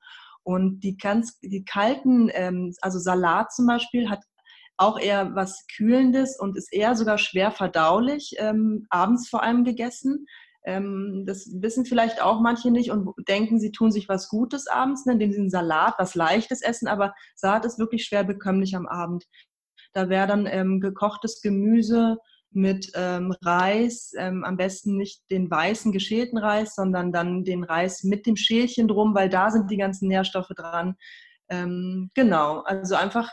Und 0.42 0.80
die 0.80 0.96
ganz, 0.96 1.38
die 1.40 1.66
kalten, 1.66 2.30
ähm, 2.32 2.72
also 2.80 2.98
Salat 2.98 3.52
zum 3.52 3.66
Beispiel, 3.66 4.08
hat 4.08 4.22
auch 4.78 4.98
eher 4.98 5.34
was 5.34 5.66
Kühlendes 5.76 6.40
und 6.40 6.56
ist 6.56 6.72
eher 6.72 6.94
sogar 6.94 7.18
schwer 7.18 7.50
verdaulich, 7.50 8.36
ähm, 8.38 8.86
abends 8.88 9.28
vor 9.28 9.42
allem 9.42 9.64
gegessen. 9.64 10.24
Ähm, 10.66 11.24
das 11.26 11.48
wissen 11.60 11.86
vielleicht 11.86 12.20
auch 12.20 12.40
manche 12.40 12.70
nicht 12.72 12.90
und 12.90 13.14
denken, 13.28 13.60
sie 13.60 13.70
tun 13.70 13.92
sich 13.92 14.08
was 14.08 14.28
Gutes 14.28 14.66
abends, 14.66 15.06
ne, 15.06 15.12
indem 15.12 15.32
sie 15.32 15.38
einen 15.38 15.50
Salat, 15.50 15.94
was 15.98 16.16
Leichtes 16.16 16.60
essen, 16.60 16.88
aber 16.88 17.14
Salat 17.36 17.64
ist 17.64 17.78
wirklich 17.78 18.04
schwer 18.04 18.24
bekömmlich 18.24 18.74
am 18.76 18.86
Abend. 18.86 19.24
Da 19.92 20.08
wäre 20.08 20.26
dann 20.26 20.46
ähm, 20.46 20.80
gekochtes 20.80 21.40
Gemüse 21.40 22.18
mit 22.50 22.90
ähm, 22.94 23.34
Reis, 23.42 24.12
ähm, 24.16 24.42
am 24.44 24.56
besten 24.56 24.96
nicht 24.96 25.22
den 25.30 25.50
weißen 25.50 25.92
geschälten 25.92 26.38
Reis, 26.38 26.74
sondern 26.74 27.12
dann 27.12 27.44
den 27.44 27.62
Reis 27.62 28.02
mit 28.02 28.26
dem 28.26 28.36
Schälchen 28.36 28.88
drum, 28.88 29.14
weil 29.14 29.28
da 29.28 29.50
sind 29.50 29.70
die 29.70 29.76
ganzen 29.76 30.08
Nährstoffe 30.08 30.52
dran. 30.56 30.96
Ähm, 31.48 32.10
genau, 32.14 32.60
also 32.62 32.96
einfach 32.96 33.30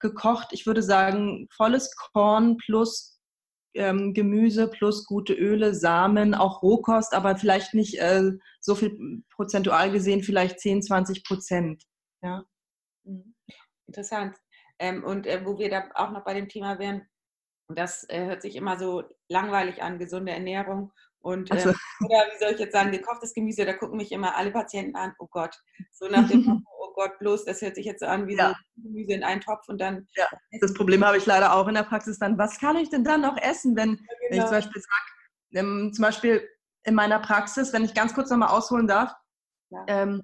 gekocht, 0.00 0.48
ich 0.50 0.66
würde 0.66 0.82
sagen, 0.82 1.46
volles 1.54 1.94
Korn 1.96 2.56
plus 2.56 3.11
ähm, 3.74 4.14
Gemüse 4.14 4.68
plus 4.68 5.06
gute 5.06 5.34
Öle, 5.34 5.74
Samen, 5.74 6.34
auch 6.34 6.62
Rohkost, 6.62 7.14
aber 7.14 7.36
vielleicht 7.36 7.74
nicht 7.74 7.98
äh, 7.98 8.32
so 8.60 8.74
viel 8.74 9.22
prozentual 9.34 9.90
gesehen, 9.90 10.22
vielleicht 10.22 10.60
10, 10.60 10.82
20 10.82 11.24
Prozent. 11.24 11.82
Ja. 12.22 12.44
Mhm. 13.04 13.34
Interessant. 13.86 14.36
Ähm, 14.78 15.04
und 15.04 15.26
äh, 15.26 15.44
wo 15.44 15.58
wir 15.58 15.70
da 15.70 15.84
auch 15.94 16.10
noch 16.10 16.24
bei 16.24 16.34
dem 16.34 16.48
Thema 16.48 16.78
wären, 16.78 17.06
das 17.68 18.04
äh, 18.08 18.26
hört 18.26 18.42
sich 18.42 18.56
immer 18.56 18.78
so 18.78 19.02
langweilig 19.28 19.82
an, 19.82 19.98
gesunde 19.98 20.32
Ernährung. 20.32 20.92
Und 21.20 21.50
äh, 21.50 21.54
oder 21.54 22.26
wie 22.32 22.38
soll 22.38 22.52
ich 22.54 22.58
jetzt 22.58 22.72
sagen, 22.72 22.90
gekochtes 22.90 23.32
Gemüse, 23.32 23.64
da 23.64 23.74
gucken 23.74 23.96
mich 23.96 24.12
immer 24.12 24.36
alle 24.36 24.50
Patienten 24.50 24.96
an, 24.96 25.14
oh 25.18 25.28
Gott, 25.30 25.56
so 25.92 26.08
nach 26.08 26.28
dem 26.28 26.44
Gott, 27.02 27.18
bloß, 27.18 27.44
das 27.44 27.60
hört 27.62 27.74
sich 27.74 27.84
jetzt 27.84 28.04
an 28.04 28.28
wie 28.28 28.36
ja. 28.36 28.50
so 28.50 28.82
Gemüse 28.82 29.12
in 29.12 29.24
einen 29.24 29.40
Topf 29.40 29.68
und 29.68 29.80
dann. 29.80 30.06
Ja, 30.14 30.28
das 30.60 30.72
Problem 30.72 31.04
habe 31.04 31.16
ich 31.16 31.26
leider 31.26 31.54
auch 31.54 31.66
in 31.66 31.74
der 31.74 31.82
Praxis 31.82 32.18
dann, 32.18 32.38
was 32.38 32.60
kann 32.60 32.76
ich 32.76 32.90
denn 32.90 33.02
dann 33.02 33.22
noch 33.22 33.36
essen, 33.36 33.74
wenn, 33.76 33.90
ja, 33.90 33.96
genau. 33.96 34.06
wenn 34.30 34.38
ich 34.38 34.44
zum 34.44 34.50
Beispiel 34.52 34.82
sage, 34.82 35.64
ähm, 35.66 35.92
zum 35.92 36.02
Beispiel 36.02 36.48
in 36.84 36.94
meiner 36.94 37.18
Praxis, 37.18 37.72
wenn 37.72 37.84
ich 37.84 37.94
ganz 37.94 38.14
kurz 38.14 38.30
nochmal 38.30 38.50
ausholen 38.50 38.86
darf, 38.86 39.12
ähm, 39.88 40.22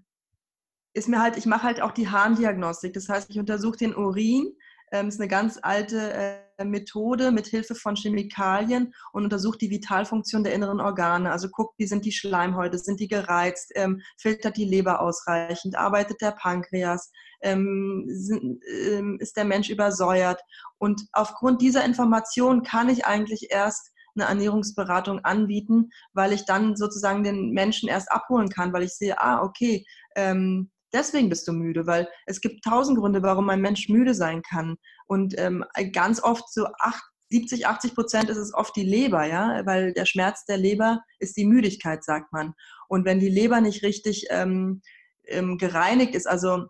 ist 0.92 1.08
mir 1.08 1.20
halt, 1.20 1.36
ich 1.36 1.46
mache 1.46 1.64
halt 1.64 1.80
auch 1.80 1.92
die 1.92 2.08
Harndiagnostik. 2.08 2.92
Das 2.92 3.08
heißt, 3.08 3.30
ich 3.30 3.38
untersuche 3.38 3.76
den 3.76 3.94
Urin 3.94 4.56
ähm, 4.92 5.08
ist 5.08 5.20
eine 5.20 5.28
ganz 5.28 5.58
alte 5.60 6.12
äh, 6.12 6.47
Methode 6.64 7.30
mit 7.30 7.46
Hilfe 7.46 7.74
von 7.74 7.96
Chemikalien 7.96 8.94
und 9.12 9.24
untersucht 9.24 9.60
die 9.60 9.70
Vitalfunktion 9.70 10.44
der 10.44 10.54
inneren 10.54 10.80
Organe. 10.80 11.30
Also 11.30 11.48
guckt, 11.48 11.74
wie 11.78 11.86
sind 11.86 12.04
die 12.04 12.12
Schleimhäute, 12.12 12.78
sind 12.78 13.00
die 13.00 13.08
gereizt, 13.08 13.72
ähm, 13.74 14.02
filtert 14.16 14.56
die 14.56 14.64
Leber 14.64 15.00
ausreichend, 15.00 15.76
arbeitet 15.76 16.20
der 16.20 16.32
Pankreas, 16.32 17.10
ähm, 17.42 18.04
sind, 18.08 18.62
ähm, 18.66 19.18
ist 19.20 19.36
der 19.36 19.44
Mensch 19.44 19.70
übersäuert. 19.70 20.40
Und 20.78 21.06
aufgrund 21.12 21.62
dieser 21.62 21.84
Information 21.84 22.62
kann 22.62 22.88
ich 22.88 23.06
eigentlich 23.06 23.48
erst 23.50 23.92
eine 24.16 24.28
Ernährungsberatung 24.28 25.20
anbieten, 25.20 25.90
weil 26.12 26.32
ich 26.32 26.44
dann 26.44 26.76
sozusagen 26.76 27.22
den 27.22 27.52
Menschen 27.52 27.88
erst 27.88 28.10
abholen 28.10 28.48
kann, 28.48 28.72
weil 28.72 28.82
ich 28.82 28.94
sehe, 28.94 29.20
ah, 29.20 29.42
okay, 29.42 29.84
ähm, 30.16 30.70
deswegen 30.92 31.28
bist 31.28 31.46
du 31.48 31.52
müde, 31.52 31.86
weil 31.86 32.08
es 32.26 32.40
gibt 32.40 32.64
tausend 32.64 32.98
Gründe, 32.98 33.22
warum 33.22 33.48
ein 33.48 33.60
Mensch 33.60 33.88
müde 33.88 34.14
sein 34.14 34.42
kann. 34.42 34.76
Und 35.06 35.38
ähm, 35.38 35.64
ganz 35.92 36.22
oft 36.22 36.52
so 36.52 36.66
acht, 36.78 37.02
70, 37.30 37.66
80 37.66 37.94
Prozent 37.94 38.30
ist 38.30 38.38
es 38.38 38.54
oft 38.54 38.74
die 38.74 38.84
Leber, 38.84 39.26
ja, 39.26 39.64
weil 39.66 39.92
der 39.92 40.06
Schmerz 40.06 40.44
der 40.46 40.56
Leber 40.56 41.02
ist 41.18 41.36
die 41.36 41.44
Müdigkeit, 41.44 42.02
sagt 42.02 42.32
man. 42.32 42.54
Und 42.88 43.04
wenn 43.04 43.20
die 43.20 43.28
Leber 43.28 43.60
nicht 43.60 43.82
richtig 43.82 44.26
ähm, 44.30 44.80
ähm, 45.26 45.58
gereinigt 45.58 46.14
ist, 46.14 46.26
also 46.26 46.66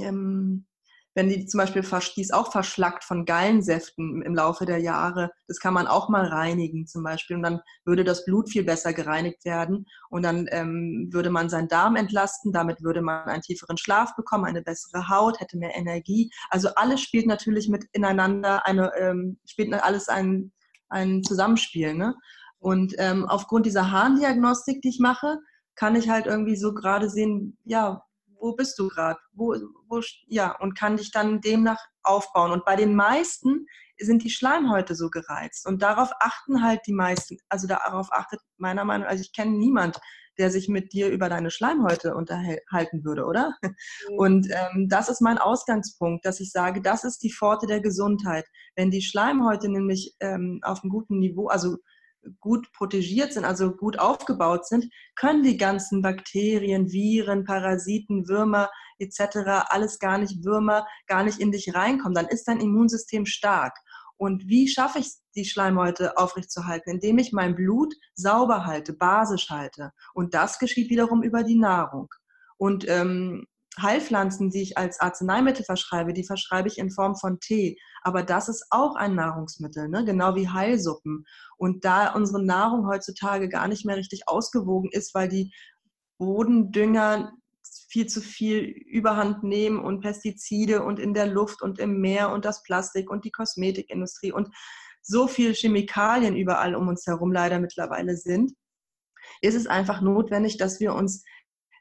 ähm, 0.00 0.66
wenn 1.14 1.28
die 1.28 1.44
zum 1.46 1.58
Beispiel, 1.58 1.82
die 2.16 2.20
ist 2.20 2.32
auch 2.32 2.52
verschlackt 2.52 3.04
von 3.04 3.24
Gallensäften 3.24 4.22
im 4.22 4.34
Laufe 4.34 4.64
der 4.64 4.78
Jahre. 4.78 5.30
Das 5.48 5.58
kann 5.58 5.74
man 5.74 5.86
auch 5.86 6.08
mal 6.08 6.24
reinigen 6.26 6.86
zum 6.86 7.02
Beispiel. 7.02 7.36
Und 7.36 7.42
dann 7.42 7.60
würde 7.84 8.04
das 8.04 8.24
Blut 8.24 8.48
viel 8.48 8.64
besser 8.64 8.92
gereinigt 8.92 9.44
werden. 9.44 9.86
Und 10.08 10.22
dann 10.22 10.46
ähm, 10.50 11.08
würde 11.10 11.30
man 11.30 11.48
seinen 11.48 11.68
Darm 11.68 11.96
entlasten. 11.96 12.52
Damit 12.52 12.82
würde 12.82 13.02
man 13.02 13.28
einen 13.28 13.42
tieferen 13.42 13.76
Schlaf 13.76 14.14
bekommen, 14.14 14.44
eine 14.44 14.62
bessere 14.62 15.08
Haut, 15.08 15.40
hätte 15.40 15.58
mehr 15.58 15.76
Energie. 15.76 16.30
Also 16.48 16.68
alles 16.76 17.00
spielt 17.00 17.26
natürlich 17.26 17.68
mit 17.68 17.86
ineinander, 17.92 18.66
eine, 18.66 18.92
ähm, 18.96 19.38
spielt 19.46 19.72
alles 19.74 20.08
ein, 20.08 20.52
ein 20.88 21.24
Zusammenspiel. 21.24 21.94
Ne? 21.94 22.14
Und 22.60 22.94
ähm, 22.98 23.26
aufgrund 23.26 23.66
dieser 23.66 23.90
Harndiagnostik, 23.90 24.80
die 24.82 24.90
ich 24.90 25.00
mache, 25.00 25.38
kann 25.74 25.96
ich 25.96 26.08
halt 26.08 26.26
irgendwie 26.26 26.56
so 26.56 26.74
gerade 26.74 27.08
sehen, 27.08 27.58
ja, 27.64 28.02
wo 28.40 28.54
bist 28.54 28.78
du 28.78 28.88
gerade? 28.88 29.18
Wo, 29.32 29.54
wo, 29.88 30.00
ja, 30.26 30.56
und 30.58 30.78
kann 30.78 30.96
dich 30.96 31.10
dann 31.10 31.40
demnach 31.40 31.78
aufbauen. 32.02 32.52
Und 32.52 32.64
bei 32.64 32.76
den 32.76 32.94
meisten 32.94 33.66
sind 33.98 34.24
die 34.24 34.30
Schleimhäute 34.30 34.94
so 34.94 35.10
gereizt. 35.10 35.66
Und 35.66 35.82
darauf 35.82 36.10
achten 36.20 36.62
halt 36.62 36.80
die 36.86 36.92
meisten, 36.92 37.38
also 37.48 37.66
darauf 37.66 38.12
achtet 38.12 38.40
meiner 38.56 38.84
Meinung 38.84 39.04
nach, 39.04 39.10
also 39.10 39.22
ich 39.22 39.32
kenne 39.32 39.52
niemand, 39.52 39.98
der 40.38 40.50
sich 40.50 40.68
mit 40.68 40.92
dir 40.92 41.10
über 41.10 41.28
deine 41.28 41.50
Schleimhäute 41.50 42.14
unterhalten 42.14 43.04
würde, 43.04 43.26
oder? 43.26 43.54
Mhm. 43.62 44.18
Und 44.18 44.48
ähm, 44.50 44.88
das 44.88 45.08
ist 45.08 45.20
mein 45.20 45.38
Ausgangspunkt, 45.38 46.24
dass 46.24 46.40
ich 46.40 46.50
sage, 46.50 46.80
das 46.80 47.04
ist 47.04 47.22
die 47.22 47.32
Pforte 47.32 47.66
der 47.66 47.80
Gesundheit. 47.80 48.46
Wenn 48.74 48.90
die 48.90 49.02
Schleimhäute 49.02 49.68
nämlich 49.68 50.16
ähm, 50.20 50.60
auf 50.62 50.82
einem 50.82 50.90
guten 50.90 51.18
Niveau, 51.18 51.48
also 51.48 51.76
gut 52.40 52.72
protegiert 52.72 53.32
sind, 53.32 53.44
also 53.44 53.72
gut 53.72 53.98
aufgebaut 53.98 54.66
sind, 54.66 54.92
können 55.16 55.42
die 55.42 55.56
ganzen 55.56 56.02
Bakterien, 56.02 56.90
Viren, 56.90 57.44
Parasiten, 57.44 58.28
Würmer 58.28 58.70
etc., 58.98 59.66
alles 59.68 59.98
gar 59.98 60.18
nicht 60.18 60.44
Würmer, 60.44 60.86
gar 61.06 61.22
nicht 61.24 61.40
in 61.40 61.52
dich 61.52 61.74
reinkommen. 61.74 62.14
Dann 62.14 62.28
ist 62.28 62.46
dein 62.48 62.60
Immunsystem 62.60 63.26
stark. 63.26 63.76
Und 64.16 64.46
wie 64.48 64.68
schaffe 64.68 64.98
ich 64.98 65.12
die 65.34 65.46
Schleimhäute 65.46 66.18
aufrechtzuerhalten? 66.18 66.90
Indem 66.90 67.16
ich 67.18 67.32
mein 67.32 67.54
Blut 67.54 67.94
sauber 68.14 68.66
halte, 68.66 68.92
basisch 68.92 69.48
halte. 69.48 69.92
Und 70.12 70.34
das 70.34 70.58
geschieht 70.58 70.90
wiederum 70.90 71.22
über 71.22 71.42
die 71.42 71.58
Nahrung. 71.58 72.08
Und 72.58 72.86
ähm, 72.86 73.46
Heilpflanzen, 73.80 74.50
die 74.50 74.62
ich 74.62 74.76
als 74.76 75.00
Arzneimittel 75.00 75.64
verschreibe, 75.64 76.12
die 76.12 76.26
verschreibe 76.26 76.68
ich 76.68 76.76
in 76.76 76.90
Form 76.90 77.16
von 77.16 77.40
Tee. 77.40 77.78
Aber 78.02 78.22
das 78.22 78.48
ist 78.48 78.66
auch 78.70 78.96
ein 78.96 79.14
Nahrungsmittel, 79.14 79.88
ne? 79.88 80.04
genau 80.04 80.34
wie 80.34 80.48
Heilsuppen. 80.48 81.24
Und 81.60 81.84
da 81.84 82.14
unsere 82.14 82.42
Nahrung 82.42 82.86
heutzutage 82.86 83.50
gar 83.50 83.68
nicht 83.68 83.84
mehr 83.84 83.96
richtig 83.96 84.22
ausgewogen 84.26 84.88
ist, 84.90 85.14
weil 85.14 85.28
die 85.28 85.52
Bodendünger 86.16 87.34
viel 87.90 88.06
zu 88.06 88.22
viel 88.22 88.60
Überhand 88.60 89.42
nehmen 89.42 89.78
und 89.78 90.00
Pestizide 90.00 90.82
und 90.82 90.98
in 90.98 91.12
der 91.12 91.26
Luft 91.26 91.60
und 91.60 91.78
im 91.78 92.00
Meer 92.00 92.32
und 92.32 92.46
das 92.46 92.62
Plastik 92.62 93.10
und 93.10 93.26
die 93.26 93.30
Kosmetikindustrie 93.30 94.32
und 94.32 94.48
so 95.02 95.28
viel 95.28 95.52
Chemikalien 95.52 96.34
überall 96.34 96.74
um 96.74 96.88
uns 96.88 97.06
herum 97.06 97.30
leider 97.30 97.60
mittlerweile 97.60 98.16
sind, 98.16 98.52
ist 99.42 99.54
es 99.54 99.66
einfach 99.66 100.00
notwendig, 100.00 100.56
dass 100.56 100.80
wir 100.80 100.94
uns 100.94 101.24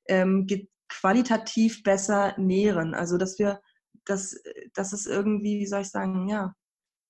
ähm, 0.10 0.46
qualitativ 0.90 1.84
besser 1.84 2.38
nähren. 2.38 2.94
Also 2.94 3.18
dass 3.18 3.40
wir, 3.40 3.62
dass, 4.04 4.36
dass 4.74 4.92
es 4.92 5.06
irgendwie, 5.06 5.60
wie 5.60 5.68
soll 5.68 5.84
ich 5.84 5.90
sagen, 5.90 6.28
ja, 6.28 6.54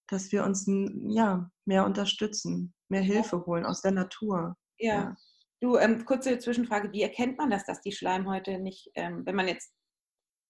dass 0.09 0.31
wir 0.31 0.43
uns 0.43 0.65
ja, 0.67 1.49
mehr 1.65 1.85
unterstützen, 1.85 2.73
mehr 2.89 3.01
Hilfe 3.01 3.45
holen 3.45 3.65
aus 3.65 3.81
der 3.81 3.91
Natur. 3.91 4.55
Ja. 4.77 4.93
ja. 4.93 5.17
Du, 5.61 5.77
ähm, 5.77 6.05
kurze 6.05 6.39
Zwischenfrage, 6.39 6.91
wie 6.91 7.01
erkennt 7.01 7.37
man 7.37 7.49
das, 7.49 7.65
dass 7.65 7.81
die 7.81 7.91
Schleimhäute 7.91 8.59
nicht, 8.59 8.91
ähm, 8.95 9.25
wenn 9.25 9.35
man 9.35 9.47
jetzt. 9.47 9.73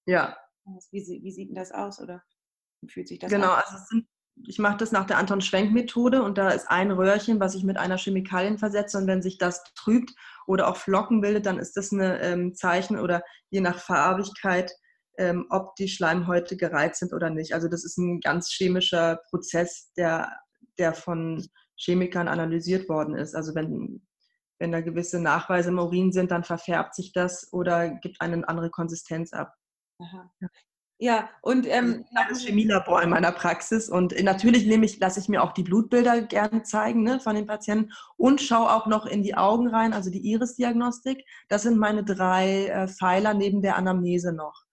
Ja. 0.06 0.38
Wie, 0.91 1.02
wie 1.24 1.32
sieht 1.32 1.50
denn 1.50 1.56
das 1.56 1.72
aus 1.72 2.00
oder 2.00 2.22
fühlt 2.88 3.08
sich 3.08 3.19
das 3.19 3.32
Genau, 3.32 3.52
an? 3.52 3.63
also 3.65 3.78
sind, 3.88 4.08
ich 4.48 4.60
mache 4.60 4.78
das 4.78 4.91
nach 4.91 5.06
der 5.06 5.17
Anton 5.17 5.41
Schwenk-Methode 5.41 6.22
und 6.24 6.38
da 6.38 6.50
ist 6.50 6.69
ein 6.69 6.91
Röhrchen, 6.91 7.39
was 7.39 7.56
ich 7.56 7.63
mit 7.63 7.78
einer 7.78 7.98
Chemikalien 7.98 8.58
versetze 8.58 8.98
und 8.98 9.08
wenn 9.08 9.22
sich 9.22 9.38
das 9.38 9.63
trübt 9.76 10.13
oder 10.45 10.67
auch 10.67 10.78
Flocken 10.78 11.22
bildet, 11.22 11.45
dann 11.45 11.58
ist 11.58 11.76
das 11.76 11.91
ein 11.91 12.02
ähm, 12.02 12.56
Zeichen 12.56 13.00
oder 13.00 13.24
je 13.50 13.62
nach 13.62 13.80
Farbigkeit, 13.80 14.72
ähm, 15.20 15.46
ob 15.50 15.76
die 15.76 15.90
Schleimhäute 15.90 16.58
gereizt 16.58 17.00
sind 17.00 17.14
oder 17.14 17.30
nicht. 17.30 17.54
Also 17.54 17.68
das 17.68 17.84
ist 17.84 17.98
ein 17.98 18.22
ganz 18.22 18.50
chemischer 18.50 19.20
Prozess, 19.30 19.92
der, 19.98 20.32
der 20.78 20.94
von 20.94 21.46
Chemikern 21.76 22.28
analysiert 22.28 22.90
worden 22.90 23.16
ist. 23.16 23.36
Also 23.36 23.54
wenn, 23.54 24.08
wenn 24.60 24.72
da 24.72 24.82
gewisse 24.82 25.20
Nachweise 25.20 25.70
im 25.70 25.80
Urin 25.80 26.12
sind, 26.12 26.32
dann 26.32 26.44
verfärbt 26.44 26.96
sich 26.96 27.12
das 27.12 27.52
oder 27.52 27.90
gibt 27.90 28.22
eine 28.22 28.48
andere 28.48 28.70
Konsistenz 28.70 29.34
ab. 29.34 29.54
Aha. 30.00 30.32
Ja, 31.02 31.30
und 31.42 31.66
ähm, 31.66 32.04
das 32.28 32.44
Chemielabor 32.44 33.02
in 33.02 33.10
meiner 33.10 33.32
Praxis 33.32 33.88
und 33.88 34.22
natürlich 34.22 34.66
nehme 34.66 34.86
ich, 34.86 35.00
lasse 35.00 35.22
ich 35.22 35.30
mir 35.30 35.42
auch 35.42 35.54
die 35.54 35.64
Blutbilder 35.64 36.24
gerne 36.24 36.64
zeigen 36.64 37.04
ne, 37.04 37.22
von 37.22 37.36
den 37.36 37.48
Patienten 37.48 37.94
und 38.18 38.42
schaue 38.42 38.70
auch 38.70 38.86
noch 38.86 39.06
in 39.06 39.24
die 39.24 39.36
Augen 39.36 39.70
rein, 39.70 39.94
also 39.94 40.10
die 40.10 40.20
Iris-Diagnostik. 40.30 41.24
Das 41.48 41.62
sind 41.62 41.78
meine 41.78 42.04
drei 42.04 42.66
äh, 42.66 42.88
Pfeiler 42.90 43.34
neben 43.34 43.62
der 43.62 43.78
Anamnese 43.78 44.34
noch, 44.34 44.66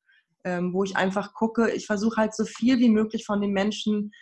ähm, 0.47 0.73
wo 0.73 0.85
ich 0.85 0.97
einfach 0.97 1.35
gucke. 1.35 1.73
Ich 1.73 1.87
versuche 1.87 2.17
halt 2.19 2.35
so 2.35 2.45
viel 2.45 2.79
wie 2.79 2.89
möglich 2.89 3.27
von 3.27 3.41
den 3.41 3.51
Menschen 3.51 4.13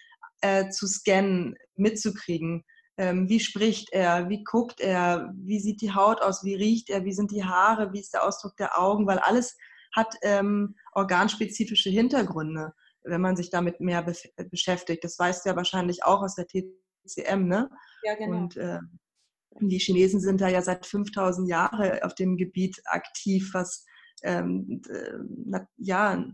äh, 0.41 0.71
zu 0.71 0.87
scannen, 0.87 1.55
mitzukriegen. 1.77 2.65
Ähm, 2.97 3.29
wie 3.29 3.41
spricht 3.41 3.93
er? 3.93 4.31
Wie 4.31 4.43
guckt 4.43 4.81
er? 4.81 5.33
Wie 5.37 5.61
sieht 5.61 5.83
die 5.83 5.93
Haut 5.93 6.23
aus? 6.23 6.43
Wie 6.43 6.55
riecht 6.55 6.89
er? 6.89 7.05
Wie 7.05 7.13
sind 7.13 7.31
die 7.31 7.45
Haare? 7.45 7.93
Wie 7.93 8.01
ist 8.01 8.15
der 8.15 8.25
Ausdruck 8.25 8.57
der 8.57 8.81
Augen? 8.81 9.07
Weil 9.07 9.19
alles 9.19 9.55
hat 9.95 10.15
ähm, 10.23 10.77
organspezifische 10.93 11.91
Hintergründe, 11.91 12.73
wenn 13.03 13.21
man 13.21 13.37
sich 13.37 13.51
damit 13.51 13.81
mehr 13.81 14.03
be 14.03 14.15
beschäftigt. 14.51 15.05
Das 15.05 15.19
weißt 15.19 15.45
du 15.45 15.51
ja 15.51 15.57
wahrscheinlich 15.57 16.05
auch 16.05 16.23
aus 16.23 16.37
der 16.37 16.47
TCM, 16.47 17.47
ne? 17.47 17.69
Ja, 18.03 18.15
genau. 18.15 18.39
Und 18.39 18.57
äh, 18.57 18.79
die 19.61 19.79
Chinesen 19.79 20.21
sind 20.21 20.41
da 20.41 20.49
ja 20.49 20.63
seit 20.63 20.87
5000 20.87 21.49
Jahren 21.49 22.03
auf 22.03 22.15
dem 22.15 22.39
Gebiet 22.39 22.81
aktiv, 22.87 23.51
was 23.53 23.85
ähm, 24.25 24.83
na, 25.47 25.67
ja, 25.77 26.25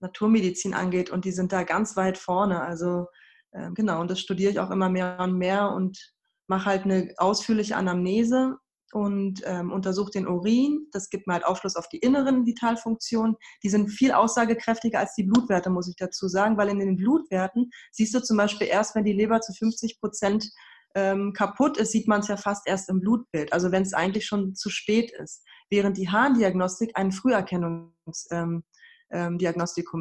Naturmedizin 0.00 0.74
angeht 0.74 1.10
und 1.10 1.24
die 1.24 1.32
sind 1.32 1.52
da 1.52 1.62
ganz 1.62 1.96
weit 1.96 2.16
vorne. 2.16 2.62
Also 2.62 3.06
äh, 3.52 3.70
genau, 3.72 4.00
und 4.00 4.10
das 4.10 4.20
studiere 4.20 4.50
ich 4.50 4.60
auch 4.60 4.70
immer 4.70 4.88
mehr 4.88 5.18
und 5.20 5.36
mehr 5.36 5.70
und 5.70 6.14
mache 6.46 6.66
halt 6.66 6.84
eine 6.84 7.12
ausführliche 7.18 7.76
Anamnese 7.76 8.56
und 8.92 9.42
ähm, 9.44 9.70
untersuche 9.70 10.10
den 10.10 10.26
Urin. 10.26 10.88
Das 10.92 11.10
gibt 11.10 11.26
mir 11.26 11.34
halt 11.34 11.44
Aufschluss 11.44 11.76
auf 11.76 11.88
die 11.88 11.98
inneren 11.98 12.44
Vitalfunktionen. 12.46 13.36
Die 13.62 13.68
sind 13.68 13.88
viel 13.88 14.12
aussagekräftiger 14.12 14.98
als 14.98 15.14
die 15.14 15.24
Blutwerte, 15.24 15.70
muss 15.70 15.88
ich 15.88 15.96
dazu 15.96 16.28
sagen, 16.28 16.56
weil 16.56 16.68
in 16.68 16.80
den 16.80 16.96
Blutwerten 16.96 17.70
siehst 17.92 18.14
du 18.14 18.20
zum 18.20 18.36
Beispiel 18.36 18.66
erst, 18.66 18.94
wenn 18.94 19.04
die 19.04 19.12
Leber 19.12 19.40
zu 19.40 19.52
50 19.52 20.00
Prozent 20.00 20.50
ähm, 20.94 21.32
kaputt 21.32 21.76
ist, 21.76 21.92
sieht 21.92 22.08
man 22.08 22.20
es 22.20 22.28
ja 22.28 22.36
fast 22.36 22.66
erst 22.66 22.88
im 22.88 23.00
Blutbild, 23.00 23.52
also 23.52 23.70
wenn 23.72 23.82
es 23.82 23.94
eigentlich 23.94 24.26
schon 24.26 24.54
zu 24.54 24.70
spät 24.70 25.12
ist. 25.12 25.44
Während 25.70 25.96
die 25.96 26.08
Harndiagnostik 26.08 26.92
ein 26.94 27.12
Früherkennungs, 27.12 28.28
ähm, 28.32 28.64
ähm, 29.12 29.38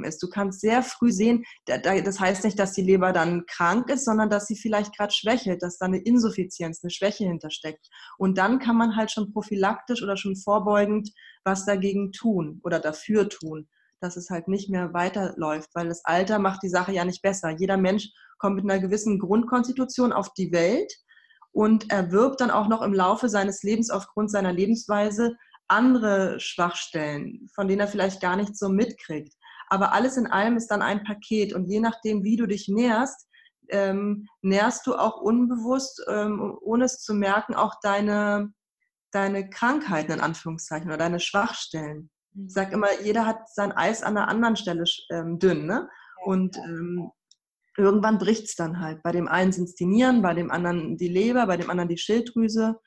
ist. 0.03 0.21
Du 0.21 0.29
kannst 0.29 0.61
sehr 0.61 0.83
früh 0.83 1.11
sehen, 1.11 1.43
das 1.65 2.19
heißt 2.19 2.43
nicht, 2.43 2.59
dass 2.59 2.73
die 2.73 2.81
Leber 2.81 3.11
dann 3.11 3.45
krank 3.47 3.89
ist, 3.89 4.05
sondern 4.05 4.29
dass 4.29 4.47
sie 4.47 4.55
vielleicht 4.55 4.95
gerade 4.95 5.13
schwächelt, 5.13 5.63
dass 5.63 5.77
da 5.77 5.87
eine 5.87 5.99
Insuffizienz, 5.99 6.83
eine 6.83 6.91
Schwäche 6.91 7.25
hintersteckt. 7.25 7.87
Und 8.17 8.37
dann 8.37 8.59
kann 8.59 8.77
man 8.77 8.95
halt 8.95 9.11
schon 9.11 9.33
prophylaktisch 9.33 10.03
oder 10.03 10.17
schon 10.17 10.35
vorbeugend 10.35 11.09
was 11.43 11.65
dagegen 11.65 12.11
tun 12.11 12.59
oder 12.63 12.79
dafür 12.79 13.29
tun, 13.29 13.67
dass 14.01 14.17
es 14.17 14.29
halt 14.29 14.47
nicht 14.47 14.69
mehr 14.69 14.93
weiterläuft, 14.93 15.69
weil 15.73 15.87
das 15.87 16.03
Alter 16.05 16.39
macht 16.39 16.63
die 16.63 16.69
Sache 16.69 16.91
ja 16.91 17.05
nicht 17.05 17.21
besser. 17.21 17.49
Jeder 17.49 17.77
Mensch 17.77 18.09
kommt 18.37 18.55
mit 18.55 18.69
einer 18.69 18.79
gewissen 18.79 19.19
Grundkonstitution 19.19 20.13
auf 20.13 20.33
die 20.33 20.51
Welt 20.51 20.93
und 21.51 21.91
erwirbt 21.91 22.41
dann 22.41 22.51
auch 22.51 22.67
noch 22.67 22.81
im 22.81 22.93
Laufe 22.93 23.29
seines 23.29 23.63
Lebens 23.63 23.89
aufgrund 23.89 24.31
seiner 24.31 24.53
Lebensweise 24.53 25.35
andere 25.67 26.39
Schwachstellen, 26.39 27.47
von 27.53 27.67
denen 27.67 27.81
er 27.81 27.87
vielleicht 27.87 28.21
gar 28.21 28.35
nicht 28.35 28.57
so 28.57 28.69
mitkriegt. 28.69 29.33
Aber 29.67 29.93
alles 29.93 30.17
in 30.17 30.27
allem 30.27 30.57
ist 30.57 30.67
dann 30.67 30.81
ein 30.81 31.03
Paket 31.03 31.53
und 31.53 31.65
je 31.65 31.79
nachdem, 31.79 32.23
wie 32.23 32.37
du 32.37 32.47
dich 32.47 32.67
nährst, 32.67 33.27
ähm, 33.69 34.27
nährst 34.41 34.87
du 34.87 34.95
auch 34.95 35.21
unbewusst, 35.21 36.03
ähm, 36.07 36.57
ohne 36.61 36.85
es 36.85 37.01
zu 37.01 37.13
merken, 37.13 37.53
auch 37.53 37.75
deine, 37.83 38.51
deine 39.11 39.49
Krankheiten 39.49 40.13
in 40.13 40.21
Anführungszeichen 40.21 40.87
oder 40.87 40.97
deine 40.97 41.19
Schwachstellen. 41.19 42.09
Ich 42.31 42.41
mhm. 42.41 42.49
sage 42.49 42.73
immer, 42.73 42.87
jeder 43.01 43.25
hat 43.25 43.49
sein 43.49 43.71
Eis 43.71 44.03
an 44.03 44.17
einer 44.17 44.27
anderen 44.27 44.55
Stelle 44.55 44.83
ähm, 45.11 45.39
dünn. 45.39 45.65
Ne? 45.65 45.89
Und 46.25 46.57
ähm, 46.57 47.11
irgendwann 47.77 48.17
bricht 48.17 48.45
es 48.45 48.55
dann 48.55 48.79
halt. 48.79 49.01
Bei 49.03 49.11
dem 49.11 49.27
einen 49.27 49.51
sind 49.51 49.65
es 49.65 49.75
die 49.75 49.85
Nieren, 49.85 50.21
bei 50.21 50.33
dem 50.33 50.51
anderen 50.51 50.97
die 50.97 51.07
Leber, 51.07 51.47
bei 51.47 51.57
dem 51.57 51.69
anderen 51.69 51.89
die 51.89 51.97
Schilddrüse 51.97 52.79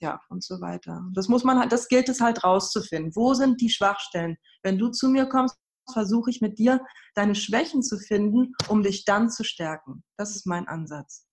ja, 0.00 0.20
und 0.30 0.42
so 0.42 0.60
weiter. 0.60 1.02
Das 1.14 1.28
muss 1.28 1.44
man 1.44 1.58
halt, 1.58 1.72
das 1.72 1.88
gilt 1.88 2.08
es 2.08 2.20
halt 2.20 2.42
rauszufinden. 2.42 3.14
Wo 3.14 3.34
sind 3.34 3.60
die 3.60 3.70
Schwachstellen? 3.70 4.36
Wenn 4.62 4.78
du 4.78 4.88
zu 4.88 5.08
mir 5.08 5.26
kommst, 5.26 5.56
versuche 5.92 6.30
ich 6.30 6.40
mit 6.40 6.58
dir 6.58 6.84
deine 7.14 7.34
Schwächen 7.34 7.82
zu 7.82 7.98
finden, 7.98 8.54
um 8.68 8.82
dich 8.82 9.04
dann 9.04 9.30
zu 9.30 9.44
stärken. 9.44 10.04
Das 10.16 10.36
ist 10.36 10.46
mein 10.46 10.68
Ansatz. 10.68 11.26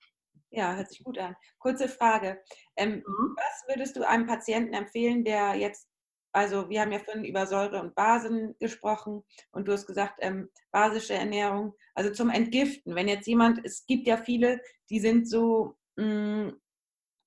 Ja, 0.50 0.76
hört 0.76 0.90
sich 0.90 1.04
gut 1.04 1.18
an. 1.18 1.36
Kurze 1.60 1.88
Frage. 1.88 2.42
Ähm, 2.76 3.04
mhm. 3.06 3.36
Was 3.36 3.68
würdest 3.68 3.96
du 3.96 4.08
einem 4.08 4.26
Patienten 4.26 4.74
empfehlen, 4.74 5.24
der 5.24 5.56
jetzt, 5.56 5.88
also 6.38 6.70
wir 6.70 6.82
haben 6.82 6.92
ja 6.92 7.00
vorhin 7.00 7.26
über 7.26 7.48
Säure 7.48 7.82
und 7.82 7.96
Basen 7.96 8.56
gesprochen 8.60 9.24
und 9.52 9.68
du 9.68 9.72
hast 9.72 9.88
gesagt, 9.88 10.20
ähm, 10.20 10.50
basische 10.72 11.16
Ernährung, 11.16 11.74
also 11.96 12.12
zum 12.12 12.30
Entgiften. 12.30 12.94
Wenn 12.94 13.08
jetzt 13.08 13.26
jemand, 13.26 13.66
es 13.66 13.88
gibt 13.88 14.06
ja 14.06 14.18
viele, 14.18 14.62
die 14.92 15.00
sind 15.00 15.28
so 15.28 15.76
mh, 15.96 16.06
mm, 16.06 16.62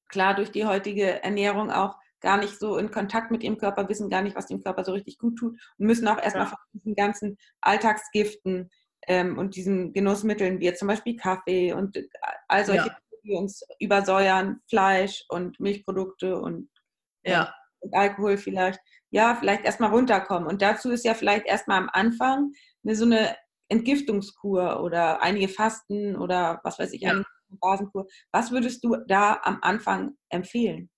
klar 0.06 0.36
durch 0.36 0.52
die 0.52 0.64
heutige 0.64 1.24
Ernährung 1.24 1.72
auch 1.72 1.96
gar 2.20 2.38
nicht 2.38 2.56
so 2.60 2.76
in 2.76 2.92
Kontakt 2.92 3.32
mit 3.32 3.42
ihrem 3.42 3.58
Körper, 3.58 3.88
wissen 3.88 4.10
gar 4.10 4.22
nicht, 4.22 4.36
was 4.36 4.46
dem 4.46 4.62
Körper 4.62 4.84
so 4.84 4.92
richtig 4.92 5.18
gut 5.18 5.36
tut 5.36 5.58
und 5.78 5.86
müssen 5.86 6.06
auch 6.06 6.22
erstmal 6.22 6.44
ja. 6.44 6.50
von 6.50 6.58
diesen 6.74 6.94
ganzen 6.94 7.36
Alltagsgiften 7.62 8.70
ähm, 9.08 9.38
und 9.38 9.56
diesen 9.56 9.92
Genussmitteln, 9.92 10.60
wie 10.60 10.66
jetzt 10.66 10.78
zum 10.78 10.86
Beispiel 10.86 11.16
Kaffee 11.16 11.72
und 11.72 11.96
äh, 11.96 12.06
all 12.46 12.64
solche, 12.64 12.86
ja. 12.86 12.96
die 13.24 13.32
uns 13.32 13.66
übersäuern, 13.80 14.60
Fleisch 14.68 15.24
und 15.30 15.58
Milchprodukte 15.58 16.38
und, 16.40 16.70
ja. 17.24 17.52
und 17.80 17.92
Alkohol 17.92 18.36
vielleicht, 18.36 18.78
ja, 19.10 19.34
vielleicht 19.34 19.64
erstmal 19.64 19.90
runterkommen. 19.90 20.48
Und 20.48 20.62
dazu 20.62 20.90
ist 20.90 21.04
ja 21.04 21.14
vielleicht 21.14 21.46
erstmal 21.46 21.78
am 21.78 21.90
Anfang 21.92 22.52
eine, 22.84 22.96
so 22.96 23.04
eine 23.04 23.36
Entgiftungskur 23.68 24.82
oder 24.82 25.22
einige 25.22 25.48
Fasten 25.48 26.16
oder 26.16 26.60
was 26.64 26.78
weiß 26.78 26.92
ich, 26.92 27.02
ja. 27.02 27.22
Basenkur. 27.60 28.06
Was 28.32 28.52
würdest 28.52 28.84
du 28.84 28.96
da 29.08 29.40
am 29.42 29.58
Anfang 29.62 30.16
empfehlen? 30.28 30.88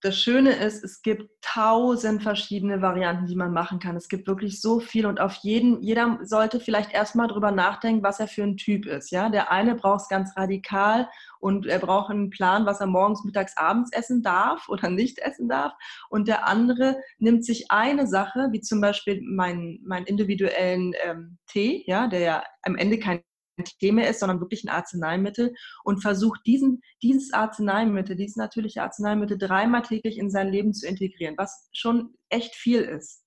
Das 0.00 0.16
Schöne 0.16 0.52
ist, 0.52 0.84
es 0.84 1.02
gibt 1.02 1.28
tausend 1.42 2.22
verschiedene 2.22 2.80
Varianten, 2.80 3.26
die 3.26 3.34
man 3.34 3.52
machen 3.52 3.80
kann. 3.80 3.96
Es 3.96 4.08
gibt 4.08 4.28
wirklich 4.28 4.60
so 4.60 4.78
viel 4.78 5.06
und 5.06 5.20
auf 5.20 5.34
jeden, 5.42 5.82
jeder 5.82 6.20
sollte 6.22 6.60
vielleicht 6.60 6.92
erstmal 6.92 7.26
drüber 7.26 7.50
nachdenken, 7.50 8.04
was 8.04 8.20
er 8.20 8.28
für 8.28 8.44
ein 8.44 8.56
Typ 8.56 8.86
ist. 8.86 9.10
Ja, 9.10 9.28
der 9.28 9.50
eine 9.50 9.74
braucht 9.74 10.02
es 10.02 10.08
ganz 10.08 10.36
radikal 10.36 11.08
und 11.40 11.66
er 11.66 11.80
braucht 11.80 12.10
einen 12.10 12.30
Plan, 12.30 12.64
was 12.64 12.80
er 12.80 12.86
morgens, 12.86 13.24
mittags, 13.24 13.56
abends 13.56 13.90
essen 13.92 14.22
darf 14.22 14.68
oder 14.68 14.88
nicht 14.88 15.18
essen 15.18 15.48
darf. 15.48 15.72
Und 16.10 16.28
der 16.28 16.46
andere 16.46 17.00
nimmt 17.18 17.44
sich 17.44 17.70
eine 17.72 18.06
Sache, 18.06 18.48
wie 18.52 18.60
zum 18.60 18.80
Beispiel 18.80 19.20
meinen, 19.22 19.80
meinen 19.84 20.06
individuellen 20.06 20.94
ähm, 21.04 21.38
Tee, 21.48 21.82
ja, 21.88 22.06
der 22.06 22.20
ja 22.20 22.44
am 22.62 22.76
Ende 22.76 23.00
kein 23.00 23.20
Thema 23.64 24.06
ist, 24.06 24.20
sondern 24.20 24.40
wirklich 24.40 24.64
ein 24.64 24.68
Arzneimittel 24.68 25.54
und 25.84 26.02
versucht 26.02 26.40
diesen, 26.46 26.82
dieses 27.02 27.32
Arzneimittel, 27.32 28.16
dieses 28.16 28.36
natürliche 28.36 28.82
Arzneimittel 28.82 29.38
dreimal 29.38 29.82
täglich 29.82 30.18
in 30.18 30.30
sein 30.30 30.48
Leben 30.48 30.72
zu 30.72 30.86
integrieren, 30.86 31.34
was 31.36 31.68
schon 31.72 32.14
echt 32.28 32.54
viel 32.54 32.82
ist. 32.82 33.24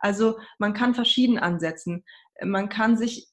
Also 0.00 0.38
man 0.58 0.72
kann 0.72 0.94
verschieden 0.94 1.38
ansetzen. 1.38 2.04
Man 2.42 2.68
kann 2.68 2.96
sich, 2.96 3.28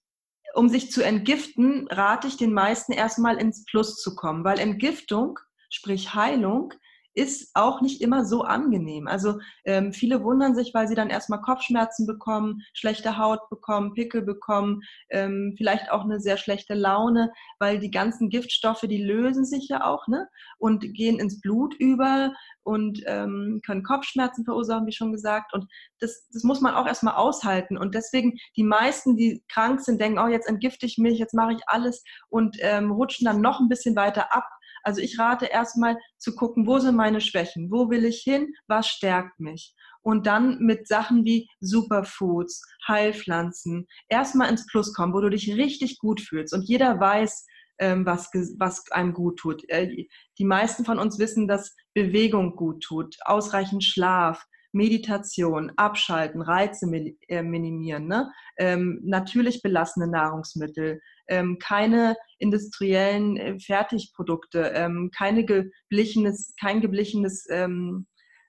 um 0.53 0.69
sich 0.69 0.91
zu 0.91 1.03
entgiften, 1.03 1.87
rate 1.89 2.27
ich 2.27 2.37
den 2.37 2.53
meisten 2.53 2.91
erstmal 2.91 3.37
ins 3.37 3.63
Plus 3.65 3.95
zu 3.95 4.15
kommen, 4.15 4.43
weil 4.43 4.59
Entgiftung, 4.59 5.39
sprich 5.69 6.13
Heilung, 6.13 6.73
ist 7.17 7.49
auch 7.55 7.81
nicht 7.81 8.01
immer 8.01 8.25
so 8.25 8.43
angenehm. 8.43 9.07
Also 9.07 9.39
ähm, 9.65 9.91
viele 9.91 10.23
wundern 10.23 10.53
sich, 10.53 10.75
weil 10.75 10.87
sie 10.87 10.93
dann 10.93 11.09
erstmal 11.09 11.41
Kopfschmerzen 11.41 12.05
bekommen, 12.05 12.61
schlechte 12.73 13.17
Haut 13.17 13.49
bekommen, 13.49 13.95
Pickel 13.95 14.21
bekommen, 14.21 14.81
ähm, 15.09 15.55
vielleicht 15.57 15.91
auch 15.91 16.03
eine 16.03 16.19
sehr 16.19 16.37
schlechte 16.37 16.75
Laune, 16.75 17.31
weil 17.57 17.79
die 17.79 17.89
ganzen 17.89 18.29
Giftstoffe, 18.29 18.81
die 18.81 19.01
lösen 19.01 19.45
sich 19.45 19.67
ja 19.67 19.83
auch 19.83 20.07
ne? 20.07 20.27
und 20.59 20.93
gehen 20.93 21.19
ins 21.19 21.41
Blut 21.41 21.73
über 21.79 22.33
und 22.61 23.01
ähm, 23.07 23.61
können 23.65 23.83
Kopfschmerzen 23.83 24.45
verursachen, 24.45 24.85
wie 24.85 24.91
schon 24.91 25.11
gesagt. 25.11 25.55
Und 25.55 25.65
das, 25.99 26.27
das 26.31 26.43
muss 26.43 26.61
man 26.61 26.75
auch 26.75 26.85
erstmal 26.85 27.15
aushalten. 27.15 27.77
Und 27.77 27.95
deswegen, 27.95 28.37
die 28.55 28.63
meisten, 28.63 29.17
die 29.17 29.43
krank 29.51 29.81
sind, 29.81 29.99
denken, 29.99 30.19
oh, 30.19 30.27
jetzt 30.27 30.47
entgifte 30.47 30.85
ich 30.85 30.99
mich, 30.99 31.17
jetzt 31.17 31.33
mache 31.33 31.53
ich 31.53 31.61
alles 31.65 32.03
und 32.29 32.57
ähm, 32.59 32.91
rutschen 32.91 33.25
dann 33.25 33.41
noch 33.41 33.59
ein 33.59 33.69
bisschen 33.69 33.95
weiter 33.95 34.35
ab 34.35 34.47
also 34.87 35.01
ich 35.01 35.19
rate 35.19 35.47
erstmal 35.47 35.97
zu 36.17 36.33
gucken, 36.33 36.65
wo 36.65 36.79
sind 36.79 36.95
meine 36.95 37.19
Schwächen, 37.19 37.69
wo 37.69 37.89
will 37.89 38.05
ich 38.05 38.21
hin, 38.21 38.53
was 38.67 38.87
stärkt 38.87 39.37
mich. 39.37 39.75
Und 40.01 40.25
dann 40.25 40.59
mit 40.59 40.87
Sachen 40.87 41.25
wie 41.25 41.49
Superfoods, 41.59 42.61
Heilpflanzen, 42.87 43.85
erstmal 44.07 44.49
ins 44.49 44.65
Plus 44.65 44.93
kommen, 44.93 45.13
wo 45.13 45.19
du 45.19 45.29
dich 45.29 45.53
richtig 45.55 45.99
gut 45.99 46.21
fühlst. 46.21 46.53
Und 46.53 46.63
jeder 46.69 47.01
weiß, 47.01 47.45
ähm, 47.79 48.05
was, 48.05 48.29
was 48.57 48.89
einem 48.91 49.13
gut 49.13 49.39
tut. 49.39 49.69
Äh, 49.69 50.07
die 50.39 50.45
meisten 50.45 50.85
von 50.85 50.99
uns 50.99 51.19
wissen, 51.19 51.49
dass 51.49 51.75
Bewegung 51.93 52.55
gut 52.55 52.81
tut, 52.81 53.17
ausreichend 53.25 53.83
Schlaf, 53.83 54.41
Meditation, 54.77 55.71
Abschalten, 55.75 56.41
Reize 56.41 56.87
äh, 57.27 57.43
minimieren, 57.43 58.07
ne? 58.07 58.31
ähm, 58.57 59.01
natürlich 59.03 59.61
belassene 59.61 60.07
Nahrungsmittel, 60.07 61.01
ähm, 61.27 61.57
keine 61.59 62.15
industriellen 62.37 63.37
äh, 63.37 63.59
Fertigprodukte, 63.59 64.71
ähm, 64.75 65.11
keine 65.15 65.43
geblichenes, 65.43 66.53
kein 66.59 66.79
geblichenes 66.79 67.47
ähm, 67.49 68.05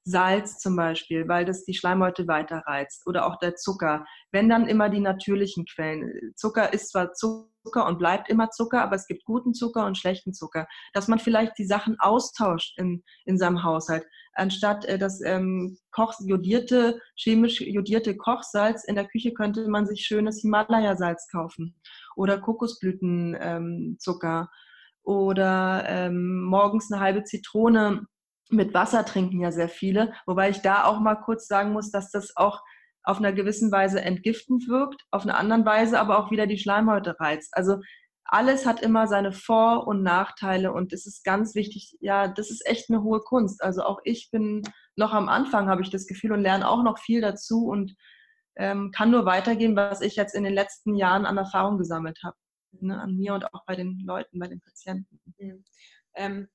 Salz 0.09 0.59
zum 0.59 0.77
Beispiel, 0.77 1.29
weil 1.29 1.45
das 1.45 1.65
die 1.65 1.75
Schleimhäute 1.75 2.27
weiter 2.27 2.63
reizt 2.67 3.07
oder 3.07 3.27
auch 3.27 3.39
der 3.39 3.57
Zucker. 3.57 4.07
Wenn 4.33 4.49
dann 4.49 4.67
immer 4.67 4.89
die 4.89 5.01
natürlichen 5.01 5.67
Quellen. 5.67 6.33
Zucker 6.35 6.73
ist 6.73 6.91
zwar 6.91 7.13
Zucker 7.13 7.87
und 7.87 7.99
bleibt 7.99 8.31
immer 8.31 8.49
Zucker, 8.51 8.83
aber 8.83 8.97
es 8.97 9.07
gibt 9.07 9.25
guten 9.25 9.53
Zucker 9.53 9.85
und 9.85 9.99
schlechten 9.99 10.33
Zucker. 10.33 10.67
Dass 10.95 11.09
man 11.09 11.19
vielleicht 11.19 11.59
die 11.59 11.67
Sachen 11.67 12.01
austauscht 12.01 12.79
in, 12.79 13.05
in 13.27 13.39
seinem 13.39 13.63
Haushalt. 13.63 14.07
Anstatt 14.33 14.87
äh, 14.87 14.99
das 14.99 15.21
ähm, 15.21 15.79
Koch, 15.91 16.15
jodierte, 16.21 17.01
chemisch 17.17 17.61
jodierte 17.61 18.17
Kochsalz 18.17 18.85
in 18.85 18.95
der 18.95 19.07
Küche 19.07 19.35
könnte 19.35 19.69
man 19.69 19.87
sich 19.87 20.07
schönes 20.07 20.41
Himalaya-Salz 20.41 21.29
kaufen 21.31 21.77
oder 22.17 22.41
Kokosblütenzucker 22.41 24.41
ähm, 24.41 24.49
oder 25.03 25.85
ähm, 25.87 26.43
morgens 26.43 26.91
eine 26.91 27.01
halbe 27.01 27.25
Zitrone 27.25 28.07
mit 28.51 28.75
Wasser 28.75 29.05
trinken 29.05 29.41
ja 29.41 29.53
sehr 29.53 29.69
viele, 29.69 30.13
wobei 30.27 30.51
ich 30.51 30.61
da 30.61 30.85
auch 30.85 31.01
mal 31.01 31.17
kurz 31.17 31.47
sagen 31.47 31.73
muss, 31.73 31.91
dass 31.91 32.11
das 32.11 32.37
auch 32.37 32.63
auf 33.03 33.19
einer 33.19 33.33
gewissen 33.33 33.73
Weise 33.73 34.01
entgiftend 34.03 34.69
wirkt, 34.69 35.03
auf 35.11 35.23
einer 35.23 35.39
anderen 35.39 35.65
Weise 35.65 35.99
aber 35.99 36.19
auch 36.19 36.31
wieder 36.31 36.47
die 36.47 36.59
Schleimhäute 36.59 37.19
reizt. 37.19 37.57
Also 37.57 37.79
alles 38.25 38.67
hat 38.67 38.83
immer 38.83 39.07
seine 39.07 39.33
Vor- 39.33 39.87
und 39.87 40.03
Nachteile 40.03 40.73
und 40.73 40.93
es 40.93 41.07
ist 41.07 41.25
ganz 41.25 41.55
wichtig, 41.55 41.97
ja, 42.01 42.29
das 42.29 42.51
ist 42.51 42.67
echt 42.67 42.91
eine 42.91 43.03
hohe 43.03 43.21
Kunst. 43.21 43.63
Also 43.63 43.83
auch 43.83 44.01
ich 44.05 44.29
bin 44.31 44.63
noch 44.97 45.13
am 45.15 45.29
Anfang, 45.29 45.69
habe 45.69 45.81
ich 45.81 45.91
das 45.91 46.07
Gefühl, 46.07 46.33
und 46.33 46.43
lerne 46.43 46.69
auch 46.69 46.83
noch 46.83 46.99
viel 46.99 47.23
dazu 47.23 47.67
und 47.67 47.95
ähm, 48.57 48.91
kann 48.95 49.11
nur 49.11 49.25
weitergehen, 49.25 49.77
was 49.77 50.03
ich 50.03 50.17
jetzt 50.17 50.35
in 50.35 50.45
den 50.45 50.53
letzten 50.53 50.95
Jahren 50.95 51.25
an 51.25 51.39
Erfahrung 51.39 51.79
gesammelt 51.79 52.19
habe. 52.23 52.37
ne, 52.73 53.01
an 53.01 53.17
mir 53.17 53.35
und 53.35 53.55
auch 53.55 53.65
bei 53.65 53.77
den 53.77 54.01
Leuten, 54.05 54.39
bei 54.39 54.49
den 54.49 54.61
Patienten. 54.61 55.21
Mhm. 55.39 55.65
Ähm, 56.15 56.49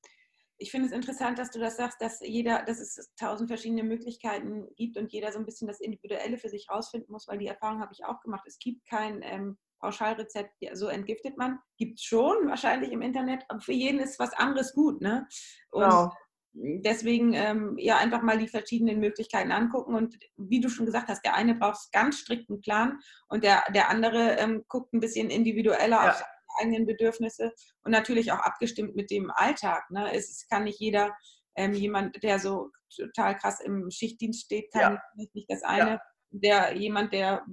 ich 0.57 0.71
finde 0.71 0.87
es 0.87 0.93
interessant, 0.93 1.39
dass 1.39 1.51
du 1.51 1.59
das 1.59 1.77
sagst, 1.77 2.01
dass 2.01 2.19
jeder, 2.21 2.63
dass 2.63 2.79
es 2.79 3.11
tausend 3.17 3.49
verschiedene 3.49 3.83
Möglichkeiten 3.83 4.67
gibt 4.75 4.97
und 4.97 5.11
jeder 5.11 5.31
so 5.31 5.39
ein 5.39 5.45
bisschen 5.45 5.67
das 5.67 5.79
Individuelle 5.79 6.37
für 6.37 6.49
sich 6.49 6.69
rausfinden 6.69 7.11
muss, 7.11 7.27
weil 7.27 7.39
die 7.39 7.47
Erfahrung 7.47 7.81
habe 7.81 7.93
ich 7.93 8.05
auch 8.05 8.21
gemacht. 8.21 8.43
Es 8.47 8.59
gibt 8.59 8.85
kein 8.87 9.21
ähm, 9.23 9.57
Pauschalrezept, 9.79 10.53
so 10.73 10.87
entgiftet 10.87 11.37
man. 11.37 11.59
Gibt 11.77 11.99
es 11.99 12.05
schon 12.05 12.47
wahrscheinlich 12.47 12.91
im 12.91 13.01
Internet, 13.01 13.43
aber 13.49 13.59
für 13.59 13.73
jeden 13.73 13.99
ist 13.99 14.19
was 14.19 14.33
anderes 14.33 14.73
gut. 14.73 15.01
Ne? 15.01 15.27
Und 15.71 15.83
genau. 15.83 16.13
deswegen 16.53 17.33
ähm, 17.33 17.75
ja 17.77 17.97
einfach 17.97 18.21
mal 18.21 18.37
die 18.37 18.47
verschiedenen 18.47 18.99
Möglichkeiten 18.99 19.51
angucken 19.51 19.95
und 19.95 20.17
wie 20.37 20.61
du 20.61 20.69
schon 20.69 20.85
gesagt 20.85 21.09
hast, 21.09 21.25
der 21.25 21.35
eine 21.35 21.55
braucht 21.55 21.91
ganz 21.91 22.19
strikten 22.19 22.61
Plan 22.61 22.99
und 23.27 23.43
der, 23.43 23.63
der 23.73 23.89
andere 23.89 24.37
ähm, 24.37 24.63
guckt 24.67 24.93
ein 24.93 25.01
bisschen 25.01 25.29
individueller 25.29 26.05
ja. 26.05 26.11
auf 26.11 26.23
eigenen 26.59 26.85
Bedürfnisse 26.85 27.51
und 27.83 27.91
natürlich 27.91 28.31
auch 28.31 28.39
abgestimmt 28.39 28.95
mit 28.95 29.11
dem 29.11 29.31
Alltag. 29.31 29.89
Ne? 29.91 30.13
Es, 30.13 30.47
kann 30.49 30.65
nicht 30.65 30.79
jeder, 30.79 31.15
ähm, 31.55 31.73
jemand, 31.73 32.21
der 32.23 32.39
so 32.39 32.69
total 32.95 33.37
krass 33.37 33.59
im 33.59 33.89
Schichtdienst 33.89 34.45
steht, 34.45 34.71
kann 34.71 34.93
ja. 34.93 35.25
nicht, 35.33 35.49
das 35.49 35.63
eine. 35.63 35.91
Ja. 35.91 36.01
Der 36.31 36.75
jemand, 36.75 37.13
der 37.13 37.45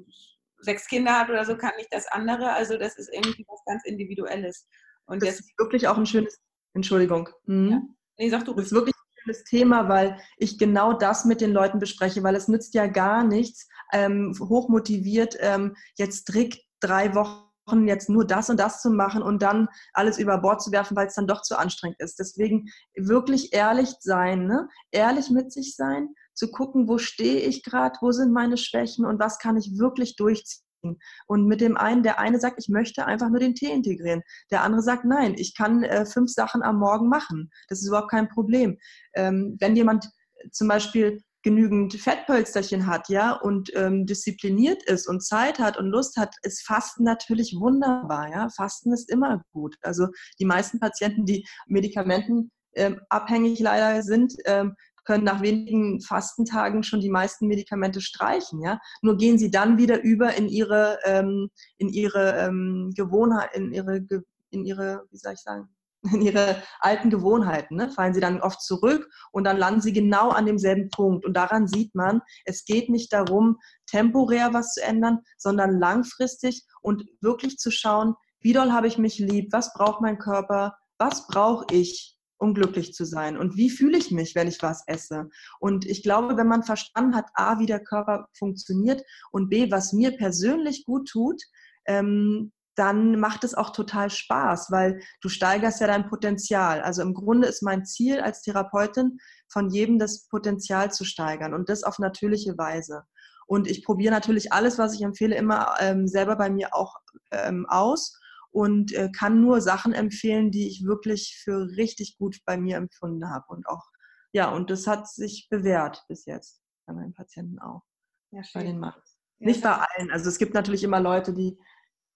sechs 0.58 0.86
Kinder 0.86 1.18
hat 1.18 1.30
oder 1.30 1.44
so, 1.44 1.56
kann 1.56 1.72
nicht 1.76 1.92
das 1.92 2.06
andere. 2.08 2.52
Also 2.52 2.78
das 2.78 2.96
ist 2.96 3.10
irgendwie 3.12 3.44
was 3.48 3.60
ganz 3.66 3.84
Individuelles. 3.84 4.66
Und 5.06 5.22
das, 5.22 5.36
das 5.36 5.40
ist 5.40 5.58
wirklich 5.58 5.88
auch 5.88 5.96
ein 5.96 6.06
schönes, 6.06 6.38
Entschuldigung. 6.74 7.28
Mhm. 7.44 7.70
Ja. 7.70 7.82
Nee, 8.18 8.30
sag 8.30 8.44
du 8.44 8.54
das 8.54 8.66
ist 8.66 8.72
wirklich 8.72 8.94
ein 8.94 9.22
schönes 9.22 9.44
Thema, 9.44 9.88
weil 9.88 10.20
ich 10.36 10.58
genau 10.58 10.92
das 10.92 11.24
mit 11.24 11.40
den 11.40 11.52
Leuten 11.52 11.78
bespreche, 11.78 12.22
weil 12.22 12.34
es 12.34 12.48
nützt 12.48 12.74
ja 12.74 12.86
gar 12.86 13.24
nichts, 13.24 13.68
ähm, 13.92 14.34
hochmotiviert 14.38 15.36
ähm, 15.40 15.74
jetzt 15.96 16.28
strikt 16.28 16.62
drei 16.80 17.14
Wochen 17.14 17.49
jetzt 17.86 18.08
nur 18.08 18.26
das 18.26 18.50
und 18.50 18.58
das 18.58 18.82
zu 18.82 18.90
machen 18.90 19.22
und 19.22 19.42
dann 19.42 19.68
alles 19.92 20.18
über 20.18 20.38
Bord 20.38 20.62
zu 20.62 20.72
werfen, 20.72 20.96
weil 20.96 21.06
es 21.06 21.14
dann 21.14 21.26
doch 21.26 21.42
zu 21.42 21.58
anstrengend 21.58 22.00
ist. 22.00 22.18
Deswegen 22.18 22.66
wirklich 22.96 23.52
ehrlich 23.52 23.94
sein, 24.00 24.46
ne? 24.46 24.68
ehrlich 24.90 25.30
mit 25.30 25.52
sich 25.52 25.76
sein, 25.76 26.08
zu 26.34 26.50
gucken, 26.50 26.88
wo 26.88 26.98
stehe 26.98 27.40
ich 27.40 27.62
gerade, 27.62 27.98
wo 28.00 28.12
sind 28.12 28.32
meine 28.32 28.56
Schwächen 28.56 29.04
und 29.04 29.20
was 29.20 29.38
kann 29.38 29.56
ich 29.56 29.78
wirklich 29.78 30.16
durchziehen. 30.16 30.98
Und 31.26 31.46
mit 31.46 31.60
dem 31.60 31.76
einen, 31.76 32.02
der 32.02 32.18
eine 32.18 32.40
sagt, 32.40 32.56
ich 32.58 32.68
möchte 32.68 33.06
einfach 33.06 33.28
nur 33.28 33.40
den 33.40 33.54
Tee 33.54 33.70
integrieren. 33.70 34.22
Der 34.50 34.62
andere 34.62 34.82
sagt, 34.82 35.04
nein, 35.04 35.34
ich 35.36 35.54
kann 35.54 35.82
äh, 35.82 36.06
fünf 36.06 36.32
Sachen 36.32 36.62
am 36.62 36.78
Morgen 36.78 37.08
machen. 37.08 37.50
Das 37.68 37.80
ist 37.80 37.88
überhaupt 37.88 38.10
kein 38.10 38.28
Problem. 38.28 38.78
Ähm, 39.14 39.56
wenn 39.60 39.76
jemand 39.76 40.08
zum 40.52 40.68
Beispiel 40.68 41.22
genügend 41.42 41.94
Fettpölsterchen 41.94 42.86
hat, 42.86 43.08
ja, 43.08 43.32
und 43.32 43.70
ähm, 43.74 44.06
diszipliniert 44.06 44.82
ist 44.84 45.08
und 45.08 45.24
Zeit 45.24 45.58
hat 45.58 45.78
und 45.78 45.86
Lust 45.86 46.16
hat, 46.16 46.34
ist 46.42 46.66
Fasten 46.66 47.04
natürlich 47.04 47.56
wunderbar, 47.58 48.30
ja. 48.30 48.48
Fasten 48.50 48.92
ist 48.92 49.10
immer 49.10 49.42
gut. 49.52 49.76
Also 49.82 50.08
die 50.38 50.44
meisten 50.44 50.80
Patienten, 50.80 51.24
die 51.24 51.46
Medikamenten 51.66 52.50
ähm, 52.74 53.00
abhängig 53.08 53.58
leider 53.60 54.02
sind, 54.02 54.34
ähm, 54.44 54.74
können 55.04 55.24
nach 55.24 55.42
wenigen 55.42 56.00
Fastentagen 56.02 56.82
schon 56.82 57.00
die 57.00 57.10
meisten 57.10 57.46
Medikamente 57.46 58.00
streichen, 58.00 58.62
ja. 58.62 58.78
Nur 59.02 59.16
gehen 59.16 59.38
sie 59.38 59.50
dann 59.50 59.78
wieder 59.78 60.02
über 60.02 60.34
in 60.34 60.48
ihre, 60.48 60.98
ähm, 61.04 61.48
in 61.78 61.88
ihre 61.88 62.36
ähm, 62.36 62.92
Gewohnheit, 62.94 63.54
in 63.54 63.72
ihre, 63.72 64.06
in 64.50 64.64
ihre, 64.64 65.04
wie 65.10 65.16
soll 65.16 65.32
ich 65.32 65.40
sagen, 65.40 65.68
in 66.12 66.22
ihre 66.22 66.62
alten 66.80 67.10
Gewohnheiten, 67.10 67.76
ne? 67.76 67.90
fallen 67.90 68.14
sie 68.14 68.20
dann 68.20 68.40
oft 68.40 68.62
zurück 68.62 69.08
und 69.32 69.44
dann 69.44 69.58
landen 69.58 69.80
sie 69.80 69.92
genau 69.92 70.30
an 70.30 70.46
demselben 70.46 70.88
Punkt. 70.90 71.26
Und 71.26 71.34
daran 71.34 71.68
sieht 71.68 71.94
man, 71.94 72.22
es 72.44 72.64
geht 72.64 72.88
nicht 72.88 73.12
darum, 73.12 73.58
temporär 73.86 74.54
was 74.54 74.74
zu 74.74 74.82
ändern, 74.82 75.18
sondern 75.36 75.78
langfristig 75.78 76.64
und 76.82 77.04
wirklich 77.20 77.58
zu 77.58 77.70
schauen, 77.70 78.14
wie 78.40 78.52
doll 78.52 78.72
habe 78.72 78.86
ich 78.86 78.96
mich 78.96 79.18
lieb, 79.18 79.52
was 79.52 79.74
braucht 79.74 80.00
mein 80.00 80.18
Körper, 80.18 80.74
was 80.98 81.26
brauche 81.26 81.66
ich, 81.70 82.16
um 82.38 82.54
glücklich 82.54 82.94
zu 82.94 83.04
sein 83.04 83.36
und 83.36 83.56
wie 83.56 83.68
fühle 83.68 83.98
ich 83.98 84.10
mich, 84.10 84.34
wenn 84.34 84.48
ich 84.48 84.62
was 84.62 84.82
esse. 84.86 85.28
Und 85.58 85.84
ich 85.84 86.02
glaube, 86.02 86.38
wenn 86.38 86.48
man 86.48 86.62
verstanden 86.62 87.14
hat, 87.14 87.26
a, 87.34 87.58
wie 87.58 87.66
der 87.66 87.84
Körper 87.84 88.28
funktioniert 88.38 89.02
und 89.30 89.50
b, 89.50 89.70
was 89.70 89.92
mir 89.92 90.16
persönlich 90.16 90.86
gut 90.86 91.08
tut, 91.08 91.42
ähm, 91.86 92.52
dann 92.76 93.18
macht 93.18 93.44
es 93.44 93.54
auch 93.54 93.70
total 93.70 94.10
Spaß, 94.10 94.70
weil 94.70 95.00
du 95.20 95.28
steigerst 95.28 95.80
ja 95.80 95.86
dein 95.86 96.08
Potenzial. 96.08 96.80
Also 96.80 97.02
im 97.02 97.14
Grunde 97.14 97.48
ist 97.48 97.62
mein 97.62 97.84
Ziel 97.84 98.20
als 98.20 98.42
Therapeutin, 98.42 99.18
von 99.48 99.70
jedem 99.70 99.98
das 99.98 100.26
Potenzial 100.28 100.92
zu 100.92 101.04
steigern 101.04 101.54
und 101.54 101.68
das 101.68 101.82
auf 101.82 101.98
natürliche 101.98 102.56
Weise. 102.56 103.04
Und 103.46 103.68
ich 103.68 103.84
probiere 103.84 104.12
natürlich 104.12 104.52
alles, 104.52 104.78
was 104.78 104.94
ich 104.94 105.02
empfehle, 105.02 105.34
immer 105.34 105.74
ähm, 105.80 106.06
selber 106.06 106.36
bei 106.36 106.50
mir 106.50 106.72
auch 106.72 106.96
ähm, 107.32 107.66
aus 107.68 108.16
und 108.52 108.92
äh, 108.92 109.10
kann 109.10 109.40
nur 109.40 109.60
Sachen 109.60 109.92
empfehlen, 109.92 110.50
die 110.50 110.68
ich 110.68 110.84
wirklich 110.84 111.40
für 111.42 111.76
richtig 111.76 112.16
gut 112.16 112.38
bei 112.44 112.56
mir 112.56 112.76
empfunden 112.76 113.28
habe. 113.28 113.46
Und 113.48 113.66
auch, 113.68 113.86
ja, 114.32 114.50
und 114.50 114.70
das 114.70 114.86
hat 114.86 115.08
sich 115.08 115.48
bewährt 115.50 116.04
bis 116.08 116.26
jetzt 116.26 116.62
bei 116.86 116.94
meinen 116.94 117.12
Patienten 117.12 117.58
auch. 117.58 117.82
Ja. 118.30 118.42
Bei 118.54 118.62
den. 118.62 118.80
Ja, 118.80 118.94
Nicht 119.38 119.62
bei 119.62 119.72
allen. 119.72 120.10
Also 120.10 120.28
es 120.28 120.38
gibt 120.38 120.54
natürlich 120.54 120.84
immer 120.84 121.00
Leute, 121.00 121.32
die 121.32 121.58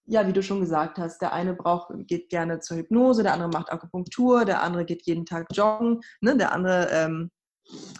ja, 0.07 0.27
wie 0.27 0.33
du 0.33 0.43
schon 0.43 0.59
gesagt 0.59 0.97
hast, 0.97 1.19
der 1.21 1.33
eine 1.33 1.53
braucht, 1.53 1.89
geht 2.07 2.29
gerne 2.29 2.59
zur 2.59 2.77
Hypnose, 2.77 3.23
der 3.23 3.33
andere 3.33 3.49
macht 3.49 3.71
Akupunktur, 3.71 4.45
der 4.45 4.61
andere 4.61 4.85
geht 4.85 5.05
jeden 5.05 5.25
Tag 5.25 5.47
joggen, 5.51 6.01
ne, 6.21 6.37
der 6.37 6.51
andere 6.51 6.89
ähm, 6.91 7.31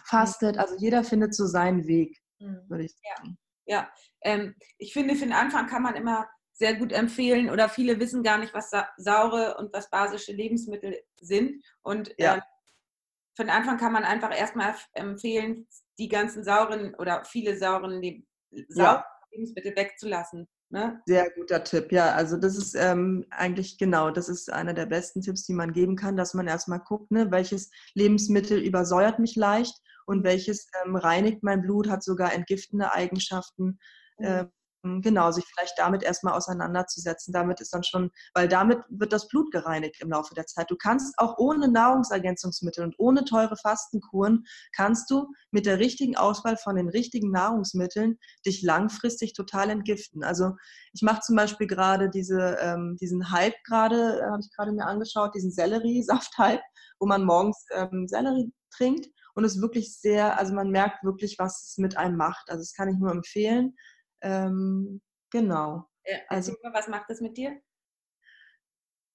fastet. 0.04 0.58
Also 0.58 0.76
jeder 0.78 1.02
findet 1.02 1.34
so 1.34 1.46
seinen 1.46 1.86
Weg, 1.86 2.18
mhm. 2.38 2.60
würde 2.68 2.84
ich 2.84 2.92
sagen. 2.92 3.36
Ja, 3.66 3.78
ja. 3.78 3.90
Ähm, 4.22 4.54
ich 4.78 4.92
finde, 4.92 5.16
für 5.16 5.24
den 5.24 5.32
Anfang 5.32 5.66
kann 5.66 5.82
man 5.82 5.96
immer 5.96 6.26
sehr 6.52 6.74
gut 6.74 6.92
empfehlen 6.92 7.50
oder 7.50 7.68
viele 7.68 8.00
wissen 8.00 8.22
gar 8.22 8.38
nicht, 8.38 8.54
was 8.54 8.70
sa 8.70 8.88
saure 8.96 9.56
und 9.58 9.72
was 9.74 9.90
basische 9.90 10.32
Lebensmittel 10.32 10.98
sind. 11.20 11.62
Und 11.82 12.14
ja. 12.18 12.36
ähm, 12.36 12.42
für 13.36 13.44
den 13.44 13.50
Anfang 13.50 13.76
kann 13.76 13.92
man 13.92 14.04
einfach 14.04 14.34
erstmal 14.34 14.74
empfehlen, 14.92 15.66
die 15.98 16.08
ganzen 16.08 16.44
sauren 16.44 16.94
oder 16.94 17.24
viele 17.24 17.58
sauren 17.58 18.00
Leb 18.00 18.26
ja. 18.50 19.04
Lebensmittel 19.32 19.76
wegzulassen. 19.76 20.48
Ne? 20.68 21.00
Sehr 21.06 21.30
guter 21.30 21.62
Tipp, 21.62 21.92
ja. 21.92 22.12
Also 22.14 22.36
das 22.36 22.56
ist 22.56 22.74
ähm, 22.74 23.24
eigentlich 23.30 23.78
genau, 23.78 24.10
das 24.10 24.28
ist 24.28 24.52
einer 24.52 24.74
der 24.74 24.86
besten 24.86 25.20
Tipps, 25.20 25.44
die 25.44 25.52
man 25.52 25.72
geben 25.72 25.94
kann, 25.94 26.16
dass 26.16 26.34
man 26.34 26.48
erstmal 26.48 26.80
guckt, 26.80 27.10
ne, 27.12 27.30
welches 27.30 27.70
Lebensmittel 27.94 28.58
übersäuert 28.58 29.20
mich 29.20 29.36
leicht 29.36 29.74
und 30.06 30.24
welches 30.24 30.68
ähm, 30.84 30.96
reinigt 30.96 31.42
mein 31.42 31.62
Blut, 31.62 31.88
hat 31.88 32.02
sogar 32.02 32.32
entgiftende 32.32 32.92
Eigenschaften. 32.92 33.78
Mhm. 34.18 34.26
Ähm, 34.26 34.48
genau, 35.02 35.30
sich 35.30 35.44
vielleicht 35.44 35.78
damit 35.78 36.02
erstmal 36.02 36.34
auseinanderzusetzen. 36.34 37.32
Damit 37.32 37.60
ist 37.60 37.72
dann 37.72 37.84
schon, 37.84 38.10
weil 38.34 38.48
damit 38.48 38.78
wird 38.88 39.12
das 39.12 39.28
Blut 39.28 39.50
gereinigt 39.50 40.00
im 40.00 40.10
Laufe 40.10 40.34
der 40.34 40.46
Zeit. 40.46 40.70
Du 40.70 40.76
kannst 40.76 41.18
auch 41.18 41.38
ohne 41.38 41.68
Nahrungsergänzungsmittel 41.68 42.84
und 42.84 42.94
ohne 42.98 43.24
teure 43.24 43.56
Fastenkuren, 43.56 44.44
kannst 44.74 45.10
du 45.10 45.28
mit 45.50 45.66
der 45.66 45.78
richtigen 45.78 46.16
Auswahl 46.16 46.56
von 46.56 46.76
den 46.76 46.88
richtigen 46.88 47.30
Nahrungsmitteln 47.30 48.18
dich 48.44 48.62
langfristig 48.62 49.32
total 49.32 49.70
entgiften. 49.70 50.24
Also 50.24 50.52
ich 50.92 51.02
mache 51.02 51.20
zum 51.20 51.36
Beispiel 51.36 51.66
gerade 51.66 52.10
diese, 52.10 52.56
ähm, 52.60 52.96
diesen 53.00 53.30
Hype 53.30 53.62
gerade, 53.64 54.20
äh, 54.20 54.30
habe 54.30 54.40
ich 54.40 54.50
gerade 54.54 54.72
mir 54.72 54.86
angeschaut, 54.86 55.34
diesen 55.34 55.50
Sellerie-Saft-Hype, 55.50 56.62
wo 56.98 57.06
man 57.06 57.24
morgens 57.24 57.64
ähm, 57.72 58.06
Sellerie 58.08 58.52
trinkt 58.70 59.08
und 59.34 59.44
es 59.44 59.60
wirklich 59.60 59.98
sehr, 59.98 60.38
also 60.38 60.54
man 60.54 60.70
merkt 60.70 61.04
wirklich, 61.04 61.38
was 61.38 61.68
es 61.68 61.78
mit 61.78 61.96
einem 61.96 62.16
macht. 62.16 62.50
Also 62.50 62.62
das 62.62 62.72
kann 62.72 62.88
ich 62.88 62.96
nur 62.96 63.10
empfehlen. 63.10 63.76
Ähm, 64.22 65.00
genau. 65.30 65.88
Ja, 66.04 66.18
also, 66.28 66.54
was 66.72 66.88
macht 66.88 67.10
das 67.10 67.20
mit 67.20 67.36
dir? 67.36 67.60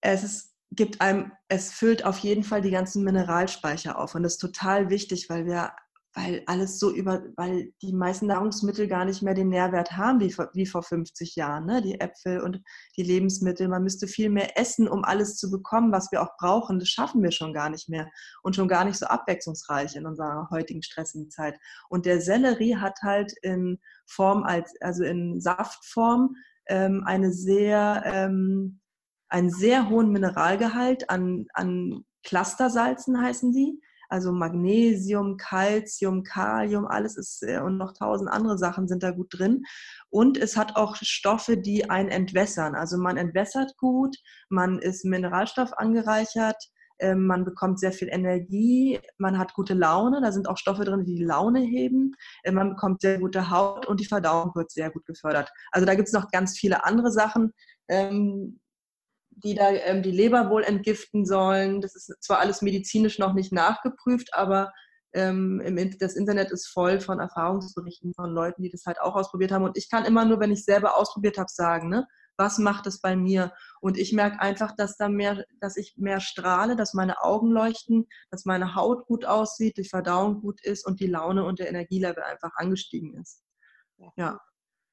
Es 0.02 0.24
ist, 0.24 0.56
gibt 0.72 1.02
einem, 1.02 1.32
es 1.48 1.72
füllt 1.72 2.06
auf 2.06 2.18
jeden 2.20 2.44
Fall 2.44 2.62
die 2.62 2.72
ganzen 2.72 3.04
Mineralspeicher 3.04 3.98
auf 3.98 4.16
und 4.16 4.24
das 4.24 4.34
ist 4.34 4.40
total 4.40 4.90
wichtig, 4.90 5.30
weil 5.30 5.46
wir 5.46 5.74
weil 6.14 6.44
alles 6.46 6.78
so 6.78 6.92
über, 6.92 7.24
weil 7.38 7.72
die 7.82 7.94
meisten 7.94 8.28
Nahrungsmittel 8.28 8.88
gar 8.88 9.06
nicht 9.06 9.22
mehr 9.22 9.34
den 9.34 9.50
Nährwert 9.50 9.94
haben 9.94 10.20
wie 10.20 10.32
vor, 10.32 10.50
wie 10.54 10.66
vor 10.66 10.84
50 10.84 11.36
Jahren, 11.36 11.66
ne? 11.66 11.82
die 11.82 12.02
Äpfel 12.02 12.42
und 12.42 12.62
die 12.98 13.04
Lebensmittel. 13.04 13.70
Man 13.70 13.84
müsste 13.84 14.08
viel 14.08 14.30
mehr 14.30 14.60
essen, 14.60 14.90
um 14.90 15.06
alles 15.06 15.38
zu 15.38 15.50
bekommen, 15.50 15.92
was 15.92 16.12
wir 16.12 16.22
auch 16.22 16.36
brauchen. 16.38 16.80
Das 16.80 16.90
schaffen 16.90 17.24
wir 17.24 17.32
schon 17.32 17.54
gar 17.54 17.70
nicht 17.70 17.88
mehr 17.88 18.10
und 18.44 18.56
schon 18.56 18.68
gar 18.68 18.84
nicht 18.84 18.98
so 18.98 19.06
abwechslungsreich 19.06 19.96
in 19.96 20.06
unserer 20.06 20.50
heutigen 20.52 20.84
stressigen 20.84 21.30
Zeit. 21.30 21.58
Und 21.88 22.06
der 22.06 22.20
Sellerie 22.20 22.76
hat 22.76 23.00
halt 23.02 23.34
in 23.42 23.80
Form 24.06 24.44
als, 24.44 24.74
also 24.82 25.04
in 25.06 25.40
Saftform 25.40 26.36
ähm, 26.68 27.04
eine 27.06 27.32
sehr, 27.32 28.04
ähm, 28.06 28.82
einen 29.30 29.50
sehr 29.50 29.88
hohen 29.88 30.12
Mineralgehalt 30.12 31.10
an, 31.10 31.46
an 31.54 32.04
Clustersalzen 32.24 33.20
heißen 33.20 33.54
die 33.54 33.82
also 34.12 34.32
Magnesium, 34.32 35.38
Calcium, 35.38 36.24
Kalium, 36.24 36.86
alles 36.86 37.18
ist 37.18 37.44
äh, 37.44 37.60
und 37.60 37.78
noch 37.78 37.94
tausend 37.94 38.30
andere 38.30 38.58
Sachen 38.58 38.88
sind 38.88 39.04
da 39.04 39.12
gut 39.12 39.28
drin. 39.32 39.64
Und 40.10 40.38
es 40.38 40.58
hat 40.58 40.76
auch 40.76 40.96
Stoffe, 40.98 41.58
die 41.58 41.90
einen 41.90 42.10
entwässern. 42.10 42.76
Also 42.76 42.98
man 42.98 43.18
entwässert 43.18 43.78
gut, 43.78 44.18
man 44.50 44.80
ist 44.80 45.06
Mineralstoff 45.06 45.74
angereichert, 45.74 46.58
ähm, 47.00 47.26
man 47.26 47.46
bekommt 47.46 47.80
sehr 47.80 47.92
viel 47.92 48.10
Energie, 48.10 49.00
man 49.18 49.38
hat 49.38 49.54
gute 49.54 49.74
Laune, 49.74 50.22
da 50.22 50.32
sind 50.32 50.48
auch 50.48 50.58
Stoffe 50.58 50.84
drin, 50.84 51.06
die 51.06 51.16
die 51.16 51.24
Laune 51.24 51.62
heben, 51.62 52.14
äh, 52.44 52.52
man 52.52 52.72
bekommt 52.72 53.02
sehr 53.02 53.18
gute 53.20 53.50
Haut 53.50 53.88
und 53.88 54.00
die 54.00 54.06
Verdauung 54.06 54.52
wird 54.56 54.72
sehr 54.72 54.92
gut 54.92 55.06
gefördert. 55.06 55.50
Also 55.72 55.86
da 55.86 55.96
gibt 55.96 56.10
es 56.10 56.14
noch 56.14 56.30
ganz 56.32 56.58
viele 56.58 56.86
andere 56.86 57.12
Sachen. 57.12 57.54
Die 59.44 59.56
da 59.56 59.72
ähm, 59.72 60.04
die 60.04 60.12
Leber 60.12 60.50
wohl 60.50 60.64
entgiften 60.64 61.26
sollen. 61.26 61.82
Das 61.82 61.96
ist 61.96 62.16
zwar 62.22 62.40
alles 62.40 62.62
medizinisch 62.62 63.20
noch 63.20 63.34
nicht 63.34 63.52
nachgeprüft, 63.52 64.34
aber 64.34 64.72
ähm, 65.14 65.62
das 66.00 66.16
Internet 66.16 66.52
ist 66.52 66.68
voll 66.68 67.00
von 67.00 67.20
Erfahrungsberichten 67.20 68.14
von 68.14 68.32
Leuten, 68.32 68.64
die 68.64 68.70
das 68.70 68.86
halt 68.86 69.02
auch 69.02 69.16
ausprobiert 69.16 69.52
haben. 69.52 69.66
Und 69.66 69.78
ich 69.78 69.90
kann 69.90 70.06
immer 70.06 70.26
nur, 70.26 70.40
wenn 70.40 70.52
ich 70.52 70.64
selber 70.64 70.96
ausprobiert 70.96 71.38
habe, 71.38 71.50
sagen, 71.52 71.90
ne, 71.90 72.08
was 72.38 72.58
macht 72.58 72.88
es 72.88 73.02
bei 73.02 73.16
mir? 73.16 73.54
Und 73.82 73.98
ich 73.98 74.14
merke 74.14 74.40
einfach, 74.40 74.76
dass 74.76 74.98
da 74.98 75.10
mehr, 75.10 75.46
dass 75.60 75.78
ich 75.78 75.96
mehr 75.98 76.20
strahle, 76.20 76.76
dass 76.76 76.94
meine 76.94 77.22
Augen 77.22 77.52
leuchten, 77.52 78.08
dass 78.30 78.46
meine 78.46 78.76
Haut 78.76 79.06
gut 79.06 79.26
aussieht, 79.26 79.78
die 79.78 79.88
Verdauung 79.88 80.42
gut 80.42 80.64
ist 80.64 80.86
und 80.86 81.00
die 81.00 81.08
Laune 81.08 81.46
und 81.46 81.60
der 81.60 81.70
Energielevel 81.70 82.24
einfach 82.24 82.52
angestiegen 82.56 83.20
ist. 83.20 83.44
Ja. 84.16 84.40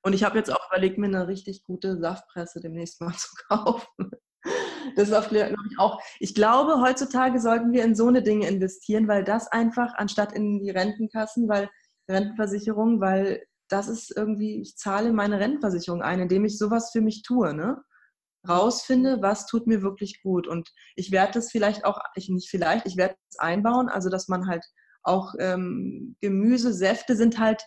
Und 0.03 0.13
ich 0.13 0.25
habe 0.25 0.39
jetzt 0.39 0.53
auch 0.53 0.69
überlegt, 0.71 0.99
mir 0.99 1.07
eine 1.07 1.29
richtig 1.29 1.65
gute 1.65 1.99
Saftpresse 1.99 2.61
demnächst 2.61 3.01
mal 3.01 3.13
zu 3.17 3.35
kaufen. 3.49 4.11
Das 4.97 5.09
ist 5.09 5.15
auch, 5.15 5.31
auch, 5.79 6.01
ich 6.19 6.35
glaube, 6.35 6.81
heutzutage 6.81 7.41
sollten 7.41 7.73
wir 7.73 7.85
in 7.85 7.95
so 7.95 8.09
eine 8.09 8.23
Dinge 8.23 8.49
investieren, 8.49 9.09
weil 9.09 9.25
das 9.25 9.49
einfach, 9.49 9.95
anstatt 9.95 10.33
in 10.33 10.61
die 10.61 10.71
Rentenkassen, 10.71 11.49
weil 11.49 11.69
Rentenversicherung, 12.09 13.01
weil 13.01 13.45
das 13.69 13.89
ist 13.89 14.17
irgendwie, 14.17 14.61
ich 14.61 14.77
zahle 14.77 15.13
meine 15.13 15.41
Rentenversicherung 15.41 16.03
ein, 16.03 16.21
indem 16.21 16.45
ich 16.45 16.59
sowas 16.59 16.91
für 16.91 17.01
mich 17.01 17.23
tue, 17.23 17.55
ne? 17.55 17.83
Rausfinde, 18.49 19.19
was 19.21 19.47
tut 19.47 19.67
mir 19.67 19.83
wirklich 19.83 20.23
gut. 20.23 20.47
Und 20.47 20.71
ich 20.97 21.11
werde 21.11 21.33
das 21.35 21.51
vielleicht 21.51 21.85
auch, 21.85 21.99
ich 22.15 22.29
nicht 22.29 22.49
vielleicht, 22.49 22.87
ich 22.87 22.97
werde 22.97 23.17
es 23.31 23.39
einbauen, 23.39 23.89
also 23.89 24.09
dass 24.09 24.29
man 24.29 24.47
halt 24.47 24.65
auch 25.03 25.35
ähm, 25.39 26.17
Gemüse, 26.21 26.73
Säfte 26.73 27.17
sind 27.17 27.39
halt, 27.39 27.63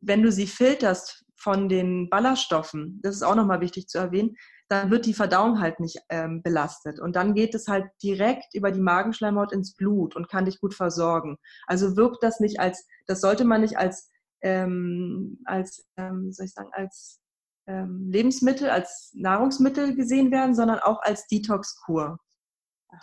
wenn 0.00 0.22
du 0.22 0.30
sie 0.30 0.46
filterst 0.46 1.24
von 1.36 1.68
den 1.68 2.10
Ballaststoffen, 2.10 3.00
das 3.02 3.16
ist 3.16 3.22
auch 3.22 3.34
nochmal 3.34 3.60
wichtig 3.60 3.88
zu 3.88 3.98
erwähnen, 3.98 4.36
dann 4.70 4.90
wird 4.90 5.04
die 5.04 5.14
Verdauung 5.14 5.60
halt 5.60 5.80
nicht 5.80 5.98
ähm, 6.10 6.42
belastet. 6.42 7.00
Und 7.00 7.16
dann 7.16 7.34
geht 7.34 7.56
es 7.56 7.66
halt 7.66 7.90
direkt 8.02 8.54
über 8.54 8.70
die 8.70 8.80
Magenschleimhaut 8.80 9.52
ins 9.52 9.74
Blut 9.74 10.14
und 10.14 10.28
kann 10.28 10.44
dich 10.44 10.60
gut 10.60 10.74
versorgen. 10.74 11.38
Also 11.66 11.96
wirkt 11.96 12.22
das 12.22 12.38
nicht 12.38 12.60
als, 12.60 12.86
das 13.06 13.20
sollte 13.20 13.44
man 13.44 13.62
nicht 13.62 13.76
als, 13.78 14.10
ähm, 14.42 15.40
als, 15.44 15.84
ähm, 15.96 16.30
soll 16.30 16.46
ich 16.46 16.52
sagen, 16.52 16.70
als 16.72 17.20
ähm, 17.66 18.10
Lebensmittel, 18.10 18.70
als 18.70 19.10
Nahrungsmittel 19.14 19.96
gesehen 19.96 20.30
werden, 20.30 20.54
sondern 20.54 20.78
auch 20.78 21.02
als 21.02 21.26
Detox-Kur, 21.26 22.20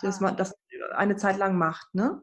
dass 0.00 0.20
man 0.20 0.38
das 0.38 0.54
eine 0.96 1.16
Zeit 1.16 1.36
lang 1.36 1.58
macht, 1.58 1.94
ne? 1.94 2.22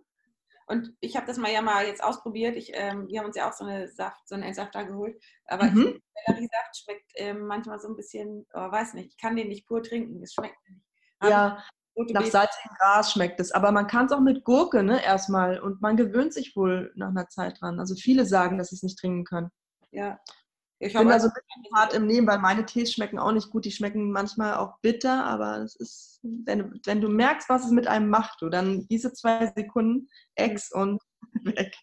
Und 0.68 0.96
ich 1.00 1.16
habe 1.16 1.28
das 1.28 1.38
mal 1.38 1.52
ja 1.52 1.62
mal 1.62 1.86
jetzt 1.86 2.04
ausprobiert. 2.04 2.56
Ich, 2.56 2.72
ähm, 2.74 3.08
wir 3.08 3.20
haben 3.20 3.28
uns 3.28 3.36
ja 3.36 3.48
auch 3.48 3.54
so 3.54 3.66
eine 3.66 3.88
Saft, 3.88 4.28
so 4.28 4.36
einen 4.36 4.44
Entsafter 4.44 4.84
geholt. 4.84 5.16
Aber 5.46 5.66
mhm. 5.66 6.02
Selleriesaft 6.26 6.78
schmeckt 6.84 7.12
ähm, 7.16 7.46
manchmal 7.46 7.80
so 7.80 7.88
ein 7.88 7.96
bisschen, 7.96 8.48
oh, 8.54 8.72
weiß 8.72 8.96
nicht, 8.96 9.10
ich 9.10 9.18
kann 9.18 9.36
den 9.36 9.50
nicht 9.50 9.68
pur 9.68 9.84
trinken. 9.84 10.24
Es 10.24 10.34
schmeckt 10.34 10.58
nicht. 10.68 10.82
ja, 11.22 11.64
nach 11.96 12.26
salzigem 12.26 12.72
Gras 12.80 13.12
schmeckt 13.12 13.40
es. 13.40 13.52
Aber 13.52 13.72
man 13.72 13.88
kann 13.88 14.08
es 14.08 14.12
auch 14.12 14.20
mit 14.20 14.44
Gurke, 14.44 14.84
ne, 14.84 15.04
erstmal. 15.04 15.60
Und 15.60 15.82
man 15.82 15.98
gewöhnt 15.98 16.34
sich 16.34 16.56
wohl 16.56 16.92
nach 16.96 17.10
einer 17.10 17.30
Zeit 17.30 17.62
dran. 17.62 17.80
Also 17.80 17.96
viele 17.96 18.26
sagen, 18.26 18.58
dass 18.58 18.70
sie 18.70 18.76
es 18.76 18.84
nicht 18.84 18.98
trinken 19.00 19.24
können. 19.24 19.52
Ja. 19.92 20.20
Ich 20.80 20.94
bin 20.94 21.08
da 21.08 21.20
so 21.20 21.28
ein 21.28 21.34
bisschen 21.34 21.76
hart 21.76 21.94
im 21.94 22.06
Nehmen, 22.06 22.28
weil 22.28 22.40
meine 22.40 22.66
Tees 22.66 22.92
schmecken 22.92 23.18
auch 23.18 23.32
nicht 23.32 23.50
gut. 23.50 23.66
Die 23.66 23.72
schmecken 23.72 24.12
manchmal 24.12 24.56
auch 24.56 24.80
bitter, 24.80 25.26
aber 25.26 25.60
es 25.60 25.76
ist, 25.76 26.20
wenn, 26.22 26.80
wenn 26.86 27.00
du 27.00 27.08
merkst, 27.08 27.48
was 27.48 27.66
es 27.66 27.72
mit 27.72 27.88
einem 27.88 28.10
macht, 28.10 28.42
du 28.42 28.50
dann 28.50 28.86
diese 28.88 29.14
zwei 29.14 29.52
Sekunden 29.56 30.10
Ex 30.36 30.72
und 30.72 31.02
weg. 31.44 31.74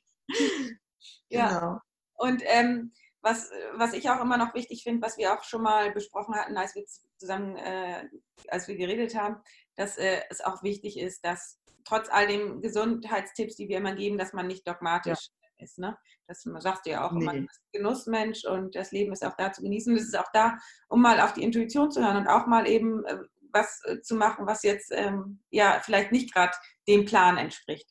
Ja. 1.30 1.48
Genau. 1.48 1.78
Und 2.14 2.42
ähm, 2.44 2.92
was, 3.22 3.50
was 3.74 3.94
ich 3.94 4.10
auch 4.10 4.20
immer 4.20 4.36
noch 4.36 4.54
wichtig 4.54 4.82
finde, 4.82 5.00
was 5.06 5.16
wir 5.16 5.32
auch 5.32 5.44
schon 5.44 5.62
mal 5.62 5.92
besprochen 5.92 6.34
hatten, 6.34 6.56
als 6.56 6.74
wir 6.74 6.84
zusammen, 7.16 7.56
äh, 7.56 8.08
als 8.48 8.68
wir 8.68 8.76
geredet 8.76 9.14
haben, 9.14 9.36
dass 9.76 9.96
äh, 9.96 10.20
es 10.28 10.40
auch 10.40 10.62
wichtig 10.62 10.98
ist, 10.98 11.24
dass 11.24 11.58
trotz 11.84 12.08
all 12.10 12.26
den 12.26 12.60
Gesundheitstipps, 12.60 13.56
die 13.56 13.68
wir 13.68 13.78
immer 13.78 13.94
geben, 13.94 14.18
dass 14.18 14.32
man 14.32 14.46
nicht 14.46 14.66
dogmatisch 14.66 15.18
ja. 15.18 15.41
Ist. 15.62 15.78
Ne? 15.78 15.96
Das 16.26 16.42
sagst 16.42 16.84
du 16.84 16.90
ja 16.90 17.06
auch 17.06 17.12
nee. 17.12 17.22
immer, 17.22 17.32
du 17.32 17.40
bist 17.42 17.62
Genussmensch 17.72 18.44
und 18.44 18.74
das 18.74 18.92
Leben 18.92 19.12
ist 19.12 19.24
auch 19.24 19.36
da 19.36 19.52
zu 19.52 19.62
genießen. 19.62 19.96
Es 19.96 20.04
ist 20.04 20.18
auch 20.18 20.30
da, 20.32 20.58
um 20.88 21.00
mal 21.00 21.20
auf 21.20 21.32
die 21.32 21.42
Intuition 21.42 21.90
zu 21.90 22.04
hören 22.04 22.16
und 22.16 22.28
auch 22.28 22.46
mal 22.46 22.66
eben 22.68 23.04
äh, 23.04 23.18
was 23.52 23.80
äh, 23.84 24.00
zu 24.00 24.14
machen, 24.14 24.46
was 24.46 24.62
jetzt 24.62 24.92
ähm, 24.92 25.40
ja 25.50 25.80
vielleicht 25.82 26.12
nicht 26.12 26.32
gerade 26.32 26.52
dem 26.88 27.04
Plan 27.04 27.38
entspricht. 27.38 27.88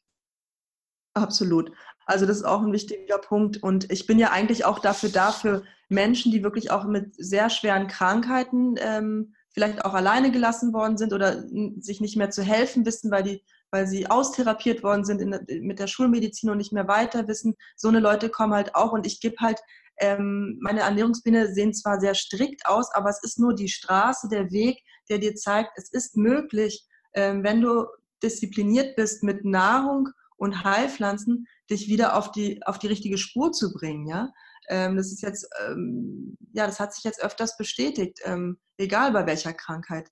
Absolut. 1.14 1.72
Also 2.06 2.26
das 2.26 2.38
ist 2.38 2.44
auch 2.44 2.62
ein 2.62 2.74
wichtiger 2.74 3.18
Punkt. 3.18 3.62
Und 3.62 3.92
ich 3.92 4.08
bin 4.08 4.20
ja 4.20 4.32
eigentlich 4.32 4.66
auch 4.66 4.80
dafür 4.80 5.10
da, 5.10 5.32
für 5.32 5.64
Menschen, 5.90 6.32
die 6.32 6.44
wirklich 6.44 6.72
auch 6.72 6.86
mit 6.86 7.14
sehr 7.18 7.50
schweren 7.50 7.88
Krankheiten 7.88 8.76
ähm, 8.80 9.34
vielleicht 9.54 9.84
auch 9.84 9.94
alleine 9.94 10.32
gelassen 10.32 10.74
worden 10.74 10.98
sind 10.98 11.14
oder 11.14 11.44
sich 11.80 12.00
nicht 12.00 12.16
mehr 12.16 12.30
zu 12.30 12.44
helfen 12.44 12.86
wissen, 12.86 13.12
weil, 13.12 13.24
die, 13.24 13.44
weil 13.72 13.88
sie 13.88 14.10
austherapiert 14.10 14.84
worden 14.84 15.06
sind 15.06 15.22
in, 15.22 15.66
mit 15.66 15.80
der 15.80 15.88
Schulmedizin 15.88 16.50
und 16.50 16.58
nicht 16.58 16.74
mehr 16.74 16.88
weiter 16.88 17.28
wissen. 17.28 17.56
So 17.76 17.88
eine 17.88 18.00
Leute 18.00 18.30
kommen 18.30 18.54
halt 18.54 18.76
auch 18.76 18.92
und 18.92 19.08
ich 19.08 19.20
gebe 19.22 19.38
halt, 19.40 19.60
ähm, 19.98 20.58
meine 20.62 20.82
Ernährungspläne 20.82 21.54
sehen 21.54 21.74
zwar 21.74 22.00
sehr 22.00 22.16
strikt 22.16 22.66
aus, 22.66 22.94
aber 22.94 23.10
es 23.10 23.24
ist 23.24 23.40
nur 23.40 23.54
die 23.56 23.70
Straße, 23.70 24.28
der 24.30 24.52
Weg, 24.52 24.80
der 25.10 25.20
dir 25.20 25.36
zeigt, 25.36 25.72
es 25.76 25.92
ist 25.92 26.18
möglich, 26.18 26.86
ähm, 27.14 27.44
wenn 27.44 27.62
du 27.62 27.86
diszipliniert 28.24 28.96
bist 28.96 29.24
mit 29.24 29.46
Nahrung 29.46 30.10
und 30.38 30.64
Heilpflanzen, 30.64 31.48
dich 31.70 31.88
wieder 31.88 32.16
auf 32.16 32.32
die, 32.32 32.62
auf 32.66 32.80
die 32.80 32.88
richtige 32.88 33.18
Spur 33.18 33.52
zu 33.52 33.74
bringen. 33.74 34.08
Ja? 34.08 34.32
Ähm, 34.70 34.98
das 34.98 35.12
ist 35.12 35.22
jetzt, 35.22 35.48
ähm, 35.66 36.36
ja, 36.54 36.66
das 36.66 36.80
hat 36.80 36.94
sich 36.94 37.04
jetzt 37.04 37.24
öfters 37.24 37.58
bestätigt, 37.58 38.20
ähm, 38.24 38.60
egal 38.78 39.12
bei 39.12 39.26
welcher 39.26 39.54
Krankheit, 39.54 40.10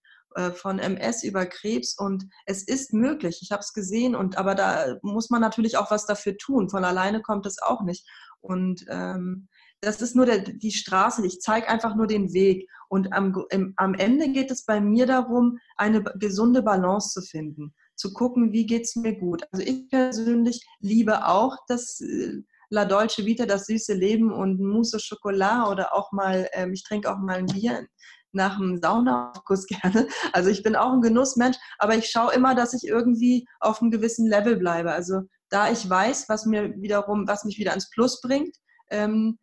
von 0.53 0.79
MS 0.79 1.23
über 1.23 1.45
Krebs 1.45 1.97
und 1.97 2.25
es 2.45 2.63
ist 2.63 2.93
möglich. 2.93 3.39
Ich 3.41 3.51
habe 3.51 3.61
es 3.61 3.73
gesehen 3.73 4.15
und 4.15 4.37
aber 4.37 4.55
da 4.55 4.97
muss 5.01 5.29
man 5.29 5.41
natürlich 5.41 5.77
auch 5.77 5.91
was 5.91 6.05
dafür 6.05 6.37
tun. 6.37 6.69
Von 6.69 6.83
alleine 6.83 7.21
kommt 7.21 7.45
es 7.45 7.61
auch 7.61 7.81
nicht. 7.81 8.07
Und 8.41 8.85
ähm, 8.89 9.47
das 9.81 10.01
ist 10.01 10.15
nur 10.15 10.25
der, 10.25 10.39
die 10.39 10.71
Straße. 10.71 11.25
Ich 11.25 11.39
zeige 11.41 11.67
einfach 11.67 11.95
nur 11.95 12.07
den 12.07 12.33
Weg. 12.33 12.69
Und 12.89 13.13
am, 13.13 13.45
im, 13.49 13.73
am 13.77 13.93
Ende 13.93 14.29
geht 14.29 14.51
es 14.51 14.65
bei 14.65 14.81
mir 14.81 15.05
darum, 15.05 15.57
eine 15.77 16.03
gesunde 16.03 16.61
Balance 16.61 17.11
zu 17.11 17.21
finden 17.21 17.73
zu 17.99 18.13
gucken, 18.13 18.53
wie 18.53 18.65
geht 18.65 18.83
es 18.83 18.95
mir 18.95 19.13
gut. 19.13 19.43
Also 19.51 19.65
ich 19.65 19.89
persönlich 19.89 20.65
liebe 20.79 21.27
auch 21.27 21.57
das 21.67 21.99
äh, 21.99 22.41
La 22.69 22.85
Dolce 22.85 23.25
Vita, 23.25 23.45
das 23.45 23.65
süße 23.65 23.93
Leben 23.93 24.31
und 24.31 24.59
Mousse 24.59 24.99
Schokolade 24.99 25.69
oder 25.69 25.93
auch 25.93 26.11
mal, 26.11 26.47
ähm, 26.53 26.71
ich 26.71 26.83
trinke 26.83 27.11
auch 27.11 27.17
mal 27.17 27.37
ein 27.37 27.47
Bier 27.47 27.85
nach 28.31 28.57
dem 28.57 28.77
Saunaaufguss 28.77 29.67
gerne. 29.67 30.07
Also 30.33 30.49
ich 30.49 30.63
bin 30.63 30.75
auch 30.75 30.93
ein 30.93 31.01
Genussmensch, 31.01 31.57
aber 31.77 31.95
ich 31.95 32.09
schaue 32.09 32.33
immer, 32.33 32.55
dass 32.55 32.73
ich 32.73 32.87
irgendwie 32.87 33.47
auf 33.59 33.81
einem 33.81 33.91
gewissen 33.91 34.27
Level 34.27 34.57
bleibe. 34.57 34.91
Also 34.91 35.21
da 35.49 35.71
ich 35.71 35.89
weiß, 35.89 36.29
was 36.29 36.45
mir 36.45 36.75
wiederum, 36.81 37.27
was 37.27 37.43
mich 37.43 37.57
wieder 37.57 37.71
ans 37.71 37.89
Plus 37.89 38.21
bringt, 38.21 38.55
ähm, 38.91 39.37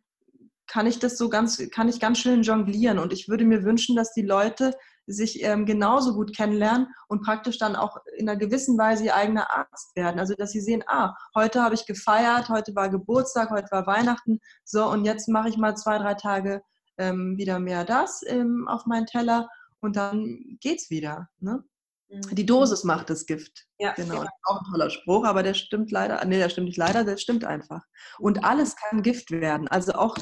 kann 0.67 0.85
ich 0.85 0.99
das 0.99 1.17
so 1.17 1.29
ganz, 1.29 1.61
kann 1.71 1.87
ich 1.87 1.99
ganz 1.99 2.19
schön 2.19 2.43
jonglieren. 2.43 2.99
Und 2.99 3.13
ich 3.13 3.29
würde 3.29 3.45
mir 3.45 3.63
wünschen, 3.63 3.95
dass 3.95 4.13
die 4.13 4.21
Leute 4.21 4.73
sich 5.07 5.41
ähm, 5.41 5.65
genauso 5.65 6.13
gut 6.13 6.35
kennenlernen 6.35 6.87
und 7.07 7.23
praktisch 7.23 7.57
dann 7.57 7.77
auch 7.77 7.97
in 8.17 8.27
einer 8.27 8.37
gewissen 8.37 8.77
Weise 8.77 9.05
ihr 9.05 9.15
eigener 9.15 9.49
Arzt 9.49 9.95
werden. 9.95 10.19
Also 10.19 10.35
dass 10.35 10.51
sie 10.51 10.59
sehen, 10.59 10.83
ah, 10.87 11.15
heute 11.33 11.63
habe 11.63 11.75
ich 11.75 11.85
gefeiert, 11.85 12.49
heute 12.49 12.75
war 12.75 12.89
Geburtstag, 12.89 13.49
heute 13.49 13.69
war 13.71 13.87
Weihnachten, 13.87 14.39
so 14.65 14.85
und 14.89 15.05
jetzt 15.05 15.29
mache 15.29 15.47
ich 15.47 15.57
mal 15.57 15.75
zwei, 15.77 15.97
drei 15.97 16.15
Tage 16.15 16.61
ähm, 16.97 17.37
wieder 17.37 17.59
mehr 17.59 17.85
das 17.85 18.21
ähm, 18.25 18.67
auf 18.67 18.85
meinen 18.85 19.05
Teller 19.05 19.49
und 19.79 19.95
dann 19.95 20.57
geht's 20.61 20.89
wieder. 20.89 21.29
Ne? 21.39 21.63
Mhm. 22.09 22.35
Die 22.35 22.45
Dosis 22.45 22.83
macht 22.83 23.09
das 23.09 23.25
Gift. 23.25 23.67
Ja, 23.79 23.93
genau. 23.93 24.19
genau. 24.19 24.29
Auch 24.43 24.61
ein 24.61 24.71
toller 24.71 24.89
Spruch, 24.89 25.25
aber 25.25 25.43
der 25.43 25.53
stimmt 25.53 25.91
leider, 25.91 26.23
nee, 26.25 26.37
der 26.37 26.49
stimmt 26.49 26.67
nicht 26.67 26.77
leider, 26.77 27.03
der 27.03 27.17
stimmt 27.17 27.45
einfach. 27.45 27.83
Und 28.19 28.43
alles 28.43 28.75
kann 28.75 29.03
Gift 29.03 29.31
werden. 29.31 29.67
Also 29.67 29.93
auch 29.93 30.15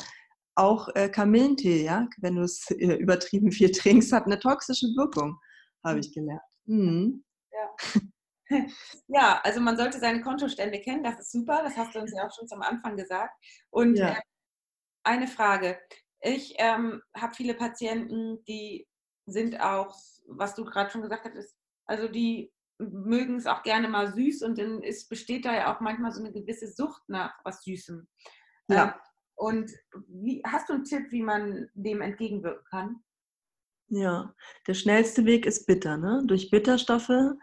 auch 0.55 0.87
äh, 0.95 1.09
Kamillentee, 1.09 1.83
ja, 1.83 2.07
wenn 2.17 2.35
du 2.35 2.43
es 2.43 2.71
äh, 2.71 2.95
übertrieben 2.95 3.51
viel 3.51 3.71
trinkst, 3.71 4.11
hat 4.13 4.25
eine 4.25 4.39
toxische 4.39 4.87
Wirkung, 4.95 5.37
habe 5.83 5.99
ich 5.99 6.13
gelernt. 6.13 6.41
Mhm. 6.65 7.23
Ja. 7.51 8.01
ja, 9.07 9.41
also 9.43 9.59
man 9.59 9.77
sollte 9.77 9.99
seine 9.99 10.21
Kontostände 10.21 10.79
kennen, 10.79 11.03
das 11.03 11.19
ist 11.19 11.31
super, 11.31 11.61
das 11.63 11.75
hast 11.75 11.93
du 11.93 11.99
uns 11.99 12.13
ja 12.15 12.25
auch 12.25 12.33
schon 12.33 12.47
zum 12.47 12.61
Anfang 12.61 12.95
gesagt. 12.95 13.33
Und 13.69 13.97
ja. 13.97 14.13
äh, 14.13 14.21
eine 15.03 15.27
Frage. 15.27 15.77
Ich 16.25 16.55
ähm, 16.57 17.03
habe 17.15 17.35
viele 17.35 17.53
Patienten, 17.53 18.43
die 18.45 18.87
sind 19.27 19.59
auch, 19.61 19.95
was 20.27 20.55
du 20.55 20.65
gerade 20.65 20.89
schon 20.89 21.03
gesagt 21.03 21.25
hast, 21.25 21.55
also 21.85 22.07
die 22.07 22.51
mögen 22.79 23.35
es 23.35 23.45
auch 23.45 23.61
gerne 23.61 23.87
mal 23.87 24.11
süß 24.11 24.41
und 24.41 24.57
dann 24.57 24.81
ist, 24.81 25.07
besteht 25.07 25.45
da 25.45 25.53
ja 25.53 25.73
auch 25.73 25.81
manchmal 25.81 26.11
so 26.11 26.21
eine 26.21 26.33
gewisse 26.33 26.67
Sucht 26.67 27.03
nach 27.07 27.33
was 27.43 27.63
Süßem. 27.63 28.07
Ja. 28.69 28.85
Ähm, 28.85 28.93
und 29.35 29.71
wie, 30.07 30.41
hast 30.45 30.69
du 30.69 30.73
einen 30.73 30.83
Tipp, 30.83 31.11
wie 31.11 31.21
man 31.21 31.69
dem 31.75 32.01
entgegenwirken 32.01 32.65
kann? 32.71 33.03
Ja, 33.87 34.33
der 34.65 34.73
schnellste 34.73 35.25
Weg 35.25 35.45
ist 35.45 35.67
bitter. 35.67 35.97
Ne? 35.97 36.23
Durch 36.25 36.49
Bitterstoffe 36.49 37.35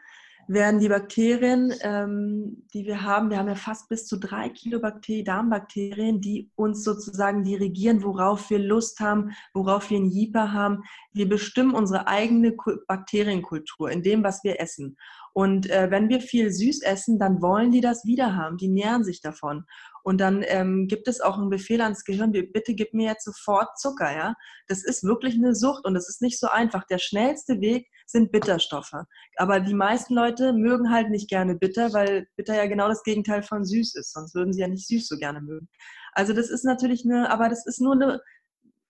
werden 0.49 0.81
die 0.81 0.89
Bakterien, 0.89 1.73
ähm, 1.83 2.65
die 2.75 2.85
wir 2.85 3.03
haben, 3.03 3.31
wir 3.31 3.39
haben 3.39 3.49
ja 3.49 3.55
fast 3.55 3.89
bis 3.89 4.07
zu 4.07 4.19
drei 4.19 4.49
Kilo 4.49 4.81
Bakterien, 4.81 5.25
Darmbakterien, 5.25 6.21
die 6.21 6.51
uns 6.57 6.85
sozusagen 6.85 7.45
dirigieren, 7.45 8.03
worauf 8.03 8.51
wir 8.51 8.59
Lust 8.59 9.01
haben, 9.01 9.31
worauf 9.55 9.91
wir 9.91 9.99
einen 9.99 10.11
Jeeper 10.11 10.53
haben. 10.53 10.83
Wir 11.13 11.29
bestimmen 11.29 11.75
unsere 11.75 12.07
eigene 12.07 12.57
Bakterienkultur 12.87 13.91
in 13.91 14.03
dem, 14.03 14.25
was 14.25 14.43
wir 14.45 14.61
essen. 14.61 14.97
Und 15.35 15.71
äh, 15.71 15.91
wenn 15.91 16.09
wir 16.09 16.21
viel 16.21 16.53
süß 16.53 16.83
essen, 16.83 17.19
dann 17.19 17.41
wollen 17.41 17.71
die 17.71 17.81
das 17.81 18.05
wieder 18.05 18.37
haben. 18.37 18.59
Die 18.59 18.69
nähren 18.69 19.03
sich 19.03 19.21
davon. 19.21 19.65
Und 20.03 20.21
dann 20.21 20.45
ähm, 20.47 20.89
gibt 20.89 21.09
es 21.09 21.21
auch 21.21 21.39
einen 21.39 21.49
Befehl 21.49 21.81
ans 21.81 22.05
Gehirn, 22.05 22.33
bitte 22.33 22.75
gib 22.75 22.93
mir 22.93 23.07
jetzt 23.07 23.25
sofort 23.25 23.79
Zucker. 23.79 24.13
Ja, 24.15 24.35
Das 24.67 24.85
ist 24.85 25.05
wirklich 25.05 25.37
eine 25.37 25.55
Sucht 25.55 25.85
und 25.85 25.97
es 25.97 26.09
ist 26.09 26.21
nicht 26.21 26.39
so 26.39 26.49
einfach. 26.49 26.85
Der 26.85 26.99
schnellste 26.99 27.61
Weg 27.61 27.89
sind 28.07 28.33
Bitterstoffe. 28.33 28.95
Aber 29.37 29.61
die 29.61 29.75
meisten 29.75 30.15
Leute 30.15 30.53
mögen 30.53 30.91
halt 30.91 31.11
nicht 31.11 31.31
gerne 31.31 31.55
bitter, 31.55 31.93
weil 31.93 32.27
bitter 32.37 32.57
ja 32.57 32.67
genau 32.67 32.89
das 32.89 33.03
Gegenteil 33.03 33.43
von 33.43 33.65
süß 33.65 33.95
ist. 33.95 34.13
Sonst 34.13 34.35
würden 34.35 34.53
sie 34.53 34.61
ja 34.61 34.69
nicht 34.69 34.87
süß 34.87 35.07
so 35.07 35.17
gerne 35.17 35.41
mögen. 35.41 35.69
Also 36.13 36.33
das 36.33 36.51
ist 36.51 36.65
natürlich 36.65 37.05
eine, 37.05 37.31
aber 37.31 37.49
das 37.49 37.65
ist 37.67 37.81
nur 37.81 37.95
eine 37.95 38.21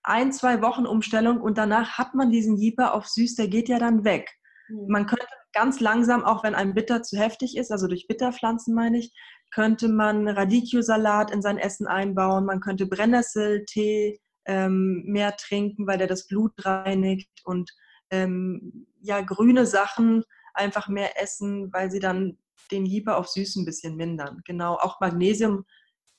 ein, 0.05 0.33
zwei 0.33 0.63
Wochen 0.63 0.87
Umstellung 0.87 1.41
und 1.41 1.59
danach 1.59 1.97
hat 1.99 2.15
man 2.15 2.31
diesen 2.31 2.57
Jeeper 2.57 2.95
auf 2.95 3.07
süß, 3.07 3.37
der 3.37 3.49
geht 3.49 3.69
ja 3.69 3.79
dann 3.79 4.05
weg. 4.05 4.29
Mhm. 4.73 4.87
Man 4.89 5.07
könnte 5.07 5.27
ganz 5.53 5.81
langsam, 5.81 6.25
auch 6.25 6.43
wenn 6.45 6.55
ein 6.55 6.75
Bitter 6.75 7.03
zu 7.03 7.19
heftig 7.19 7.57
ist, 7.57 7.71
also 7.71 7.87
durch 7.87 8.07
Bitterpflanzen 8.07 8.75
meine 8.75 8.99
ich, 8.99 9.13
könnte 9.51 9.89
man 9.89 10.29
Radicchio-Salat 10.29 11.31
in 11.31 11.43
sein 11.43 11.59
Essen 11.59 11.87
einbauen, 11.87 12.47
man 12.47 12.61
könnte 12.61 12.87
Brennnesseltee 12.87 14.19
ähm, 14.47 15.03
mehr 15.07 15.37
trinken, 15.37 15.87
weil 15.87 15.99
der 15.99 16.07
das 16.07 16.27
Blut 16.27 16.53
reinigt 16.65 17.31
und 17.45 17.71
ähm, 18.11 18.87
ja, 19.01 19.21
grüne 19.21 19.67
Sachen 19.67 20.25
einfach 20.55 20.89
mehr 20.89 21.21
essen, 21.21 21.73
weil 21.73 21.91
sie 21.91 22.01
dann 22.01 22.39
den 22.71 22.87
Lieber 22.87 23.19
auf 23.19 23.29
süß 23.29 23.57
ein 23.57 23.65
bisschen 23.65 23.97
mindern. 23.97 24.41
Genau, 24.45 24.77
auch 24.77 25.01
Magnesium. 25.01 25.65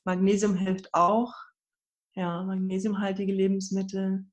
Magnesium 0.05 0.55
hilft 0.55 0.93
auch. 0.93 1.33
Ja, 2.15 2.43
magnesiumhaltige 2.43 3.33
Lebensmittel. 3.33 4.25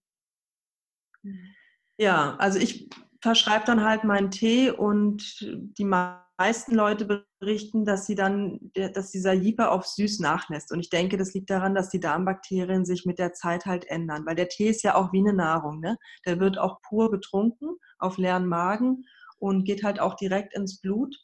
Mhm. 1.23 1.55
Ja, 1.99 2.37
also 2.37 2.59
ich 2.59 2.89
verschreibe 3.21 3.65
dann 3.67 3.85
halt 3.85 4.05
meinen 4.05 4.31
Tee 4.31 4.71
und 4.71 5.41
die 5.79 5.85
meisten 5.85 6.75
Leute 6.75 7.27
berichten, 7.41 7.85
dass 7.85 8.07
sie 8.07 8.15
dann, 8.15 8.73
dass 8.95 9.11
dieser 9.11 9.33
Jeeper 9.33 9.73
auf 9.73 9.87
süß 9.87 10.21
nachlässt. 10.21 10.73
Und 10.73 10.81
ich 10.81 10.91
denke, 10.91 11.17
das 11.17 11.35
liegt 11.35 11.51
daran, 11.51 11.75
dass 11.75 11.91
die 11.91 12.01
Darmbakterien 12.01 12.85
sich 12.85 13.05
mit 13.05 13.19
der 13.19 13.33
Zeit 13.33 13.67
halt 13.67 13.87
ändern, 13.87 14.25
weil 14.27 14.37
der 14.37 14.49
Tee 14.49 14.69
ist 14.69 14.83
ja 14.83 14.95
auch 14.95 15.13
wie 15.13 15.19
eine 15.21 15.35
Nahrung. 15.35 15.81
Ne? 15.81 15.97
Der 16.27 16.41
wird 16.41 16.59
auch 16.59 16.81
pur 16.83 17.11
getrunken 17.11 17.77
auf 17.99 18.17
leeren 18.17 18.47
Magen 18.47 19.05
und 19.39 19.65
geht 19.65 19.85
halt 19.85 20.01
auch 20.01 20.15
direkt 20.15 20.55
ins 20.55 20.81
Blut 20.81 21.15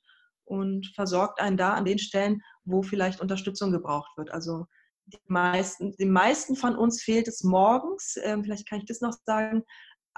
und 0.45 0.87
versorgt 0.95 1.41
einen 1.41 1.57
da 1.57 1.75
an 1.75 1.85
den 1.85 1.99
Stellen, 1.99 2.43
wo 2.65 2.83
vielleicht 2.83 3.21
Unterstützung 3.21 3.73
gebraucht 3.73 4.17
wird. 4.17 4.31
Also 4.31 4.67
die 5.07 5.19
meisten, 5.29 5.93
den 5.97 6.11
meisten 6.11 6.57
von 6.57 6.77
uns 6.77 7.03
fehlt 7.03 7.29
es 7.29 7.43
morgens, 7.45 8.17
ähm, 8.23 8.45
vielleicht 8.45 8.69
kann 8.69 8.81
ich 8.81 8.87
das 8.87 9.01
noch 9.01 9.15
sagen, 9.25 9.63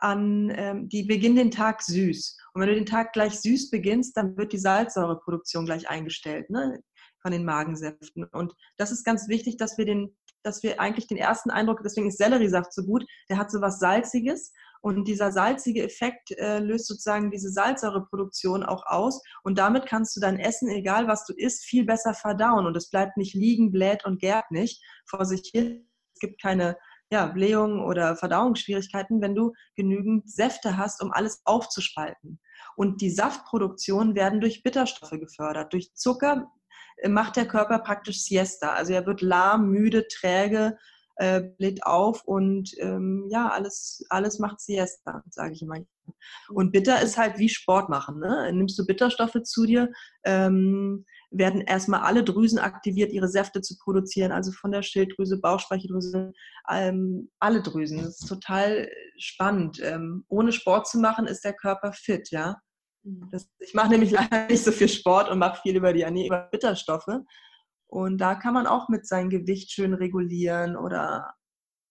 an, 0.02 0.52
ähm, 0.54 0.88
die 0.88 1.04
beginnen 1.04 1.36
den 1.36 1.50
Tag 1.50 1.82
süß. 1.82 2.36
Und 2.52 2.60
wenn 2.60 2.68
du 2.68 2.74
den 2.74 2.86
Tag 2.86 3.12
gleich 3.12 3.40
süß 3.40 3.70
beginnst, 3.70 4.16
dann 4.16 4.36
wird 4.36 4.52
die 4.52 4.58
Salzsäureproduktion 4.58 5.66
gleich 5.66 5.88
eingestellt 5.88 6.50
ne, 6.50 6.80
von 7.20 7.32
den 7.32 7.44
Magensäften. 7.44 8.24
Und 8.24 8.54
das 8.76 8.90
ist 8.90 9.04
ganz 9.04 9.28
wichtig, 9.28 9.56
dass 9.56 9.78
wir 9.78 9.86
den, 9.86 10.16
dass 10.42 10.62
wir 10.62 10.80
eigentlich 10.80 11.06
den 11.06 11.18
ersten 11.18 11.50
Eindruck, 11.50 11.80
deswegen 11.82 12.08
ist 12.08 12.18
Selleriesaft 12.18 12.72
so 12.72 12.84
gut, 12.84 13.04
der 13.28 13.38
hat 13.38 13.50
so 13.50 13.60
was 13.60 13.78
Salziges 13.78 14.52
und 14.80 15.08
dieser 15.08 15.32
salzige 15.32 15.82
Effekt 15.82 16.30
äh, 16.32 16.60
löst 16.60 16.86
sozusagen 16.86 17.30
diese 17.30 17.50
Salzsäureproduktion 17.50 18.62
auch 18.62 18.86
aus. 18.86 19.20
Und 19.42 19.58
damit 19.58 19.86
kannst 19.86 20.16
du 20.16 20.20
dein 20.20 20.38
Essen, 20.38 20.68
egal 20.68 21.08
was 21.08 21.24
du 21.26 21.32
isst, 21.34 21.64
viel 21.64 21.84
besser 21.84 22.14
verdauen. 22.14 22.66
Und 22.66 22.76
es 22.76 22.90
bleibt 22.90 23.16
nicht 23.16 23.34
liegen, 23.34 23.72
bläht 23.72 24.04
und 24.04 24.20
gärt 24.20 24.50
nicht 24.50 24.82
vor 25.06 25.24
sich 25.24 25.50
hin. 25.52 25.88
Es 26.14 26.20
gibt 26.20 26.40
keine 26.40 26.76
ja, 27.10 27.26
Blähungen 27.26 27.80
oder 27.80 28.16
Verdauungsschwierigkeiten, 28.16 29.20
wenn 29.20 29.34
du 29.34 29.52
genügend 29.76 30.30
Säfte 30.30 30.76
hast, 30.76 31.02
um 31.02 31.12
alles 31.12 31.40
aufzuspalten. 31.44 32.40
Und 32.76 33.00
die 33.00 33.10
Saftproduktion 33.10 34.14
werden 34.14 34.40
durch 34.40 34.62
Bitterstoffe 34.62 35.18
gefördert. 35.18 35.72
Durch 35.72 35.94
Zucker 35.94 36.50
äh, 36.98 37.08
macht 37.08 37.36
der 37.36 37.48
Körper 37.48 37.78
praktisch 37.80 38.22
Siesta. 38.22 38.72
Also 38.74 38.92
er 38.92 39.06
wird 39.06 39.22
lahm, 39.22 39.70
müde, 39.70 40.06
träge, 40.08 40.76
äh, 41.16 41.42
bläht 41.58 41.84
auf 41.84 42.24
und 42.24 42.70
ähm, 42.78 43.26
ja, 43.30 43.48
alles, 43.48 44.04
alles 44.08 44.38
macht 44.38 44.60
Siesta, 44.60 45.22
sage 45.30 45.54
ich 45.54 45.62
immer. 45.62 45.78
Und 46.48 46.72
bitter 46.72 47.02
ist 47.02 47.18
halt 47.18 47.38
wie 47.38 47.48
Sport 47.48 47.88
machen. 47.88 48.20
Ne? 48.20 48.50
Nimmst 48.52 48.78
du 48.78 48.86
Bitterstoffe 48.86 49.42
zu 49.42 49.66
dir, 49.66 49.90
ähm, 50.24 51.04
werden 51.30 51.60
erstmal 51.60 52.00
alle 52.00 52.24
Drüsen 52.24 52.58
aktiviert, 52.58 53.12
ihre 53.12 53.28
Säfte 53.28 53.60
zu 53.60 53.76
produzieren, 53.78 54.32
also 54.32 54.52
von 54.52 54.72
der 54.72 54.82
Schilddrüse, 54.82 55.40
Bauchspeicheldrüse, 55.40 56.32
ähm, 56.70 57.30
alle 57.38 57.62
Drüsen. 57.62 57.98
Das 57.98 58.20
ist 58.20 58.28
total 58.28 58.88
spannend. 59.18 59.80
Ähm, 59.82 60.24
ohne 60.28 60.52
Sport 60.52 60.88
zu 60.88 60.98
machen, 60.98 61.26
ist 61.26 61.44
der 61.44 61.54
Körper 61.54 61.92
fit, 61.92 62.30
ja. 62.30 62.56
Mhm. 63.02 63.28
Das, 63.30 63.48
ich 63.58 63.74
mache 63.74 63.90
nämlich 63.90 64.10
leider 64.12 64.46
nicht 64.46 64.64
so 64.64 64.72
viel 64.72 64.88
Sport 64.88 65.30
und 65.30 65.38
mache 65.38 65.60
viel 65.62 65.76
über 65.76 65.92
die 65.92 66.26
über 66.26 66.48
Bitterstoffe. 66.50 67.20
Und 67.90 68.18
da 68.18 68.34
kann 68.34 68.54
man 68.54 68.66
auch 68.66 68.88
mit 68.88 69.06
seinem 69.06 69.30
Gewicht 69.30 69.70
schön 69.70 69.94
regulieren 69.94 70.76
oder 70.76 71.34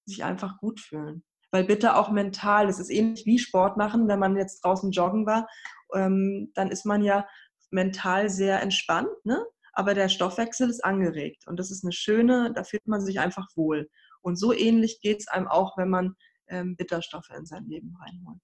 sich 0.05 0.23
einfach 0.23 0.57
gut 0.59 0.79
fühlen. 0.79 1.23
Weil 1.51 1.63
bitte 1.63 1.95
auch 1.95 2.11
mental, 2.11 2.67
das 2.67 2.79
ist 2.79 2.89
ähnlich 2.89 3.25
wie 3.25 3.39
Sport 3.39 3.77
machen, 3.77 4.07
wenn 4.07 4.19
man 4.19 4.35
jetzt 4.35 4.63
draußen 4.63 4.91
joggen 4.91 5.25
war, 5.25 5.47
ähm, 5.93 6.51
dann 6.55 6.69
ist 6.69 6.85
man 6.85 7.03
ja 7.03 7.25
mental 7.69 8.29
sehr 8.29 8.61
entspannt, 8.61 9.09
ne? 9.23 9.45
aber 9.73 9.93
der 9.93 10.09
Stoffwechsel 10.09 10.69
ist 10.69 10.83
angeregt. 10.83 11.45
Und 11.47 11.57
das 11.59 11.69
ist 11.69 11.83
eine 11.83 11.93
schöne, 11.93 12.51
da 12.53 12.63
fühlt 12.63 12.87
man 12.87 13.01
sich 13.01 13.19
einfach 13.19 13.47
wohl. 13.55 13.89
Und 14.21 14.35
so 14.37 14.51
ähnlich 14.51 15.01
geht 15.01 15.19
es 15.19 15.27
einem 15.27 15.47
auch, 15.47 15.77
wenn 15.77 15.89
man 15.89 16.15
ähm, 16.47 16.75
Bitterstoffe 16.75 17.29
in 17.29 17.45
sein 17.45 17.65
Leben 17.65 17.95
reinholt. 17.95 18.41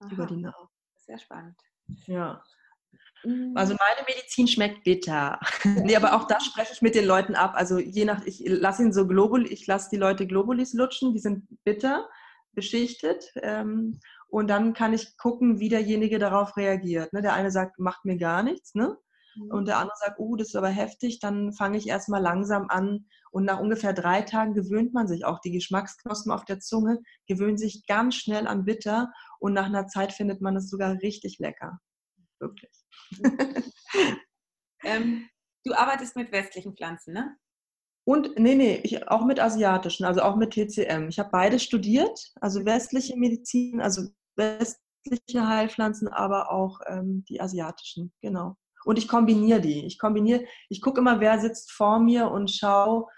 Aha. 0.00 0.10
Über 0.12 0.26
die 0.26 0.36
Nahrung. 0.36 0.68
Sehr 0.96 1.18
spannend. 1.18 1.60
Ja. 2.06 2.42
Also 3.54 3.74
mhm. 3.74 3.78
meine 3.80 4.06
Medizin 4.08 4.46
schmeckt 4.46 4.84
bitter. 4.84 5.38
nee, 5.64 5.96
aber 5.96 6.14
auch 6.14 6.26
das 6.26 6.44
spreche 6.44 6.72
ich 6.72 6.82
mit 6.82 6.94
den 6.94 7.04
Leuten 7.04 7.34
ab. 7.34 7.52
Also 7.54 7.78
je 7.78 8.04
nach, 8.04 8.24
ich 8.24 8.42
lasse 8.44 8.82
ihn 8.82 8.92
so 8.92 9.06
Globul, 9.06 9.50
ich 9.50 9.66
lasse 9.66 9.88
die 9.90 9.96
Leute 9.96 10.26
Globulis 10.26 10.72
lutschen, 10.72 11.12
die 11.12 11.18
sind 11.18 11.46
bitter, 11.64 12.08
beschichtet. 12.52 13.32
Ähm, 13.42 14.00
und 14.28 14.48
dann 14.48 14.74
kann 14.74 14.92
ich 14.92 15.16
gucken, 15.16 15.58
wie 15.58 15.68
derjenige 15.68 16.18
darauf 16.18 16.56
reagiert. 16.56 17.12
Ne? 17.12 17.22
Der 17.22 17.34
eine 17.34 17.50
sagt, 17.50 17.78
macht 17.78 18.04
mir 18.04 18.16
gar 18.16 18.42
nichts, 18.42 18.74
ne? 18.74 18.96
Mhm. 19.36 19.50
Und 19.50 19.68
der 19.68 19.78
andere 19.78 19.96
sagt, 19.98 20.18
oh, 20.18 20.36
das 20.36 20.48
ist 20.48 20.56
aber 20.56 20.68
heftig, 20.68 21.18
dann 21.20 21.52
fange 21.52 21.78
ich 21.78 21.88
erstmal 21.88 22.20
langsam 22.20 22.68
an. 22.68 23.06
Und 23.30 23.44
nach 23.44 23.58
ungefähr 23.58 23.92
drei 23.92 24.22
Tagen 24.22 24.54
gewöhnt 24.54 24.92
man 24.92 25.08
sich 25.08 25.24
auch. 25.24 25.40
Die 25.40 25.52
Geschmacksknospen 25.52 26.32
auf 26.32 26.44
der 26.44 26.60
Zunge 26.60 27.00
gewöhnen 27.26 27.58
sich 27.58 27.86
ganz 27.86 28.16
schnell 28.16 28.46
an 28.46 28.64
bitter 28.64 29.12
und 29.38 29.52
nach 29.52 29.66
einer 29.66 29.86
Zeit 29.86 30.12
findet 30.12 30.40
man 30.40 30.56
es 30.56 30.68
sogar 30.68 31.00
richtig 31.02 31.38
lecker. 31.38 31.78
Wirklich. 32.38 32.72
ähm, 34.84 35.28
du 35.64 35.74
arbeitest 35.74 36.16
mit 36.16 36.32
westlichen 36.32 36.76
Pflanzen, 36.76 37.14
ne? 37.14 37.36
Und 38.08 38.38
nee, 38.38 38.54
nee, 38.54 38.80
ich, 38.84 39.06
auch 39.08 39.26
mit 39.26 39.38
asiatischen, 39.38 40.06
also 40.06 40.22
auch 40.22 40.34
mit 40.34 40.54
TCM. 40.54 41.08
Ich 41.10 41.18
habe 41.18 41.28
beides 41.28 41.62
studiert, 41.62 42.32
also 42.40 42.64
westliche 42.64 43.14
Medizin, 43.18 43.82
also 43.82 44.08
westliche 44.34 45.46
Heilpflanzen, 45.46 46.08
aber 46.08 46.50
auch 46.50 46.80
ähm, 46.86 47.26
die 47.28 47.38
asiatischen, 47.38 48.10
genau. 48.22 48.56
Und 48.86 48.96
ich 48.96 49.08
kombiniere 49.08 49.60
die. 49.60 49.84
Ich 49.84 49.98
kombiniere, 49.98 50.46
ich 50.70 50.80
gucke 50.80 51.00
immer, 51.00 51.20
wer 51.20 51.38
sitzt 51.38 51.70
vor 51.70 51.98
mir 51.98 52.30
und 52.30 52.50
schaue, 52.50 53.08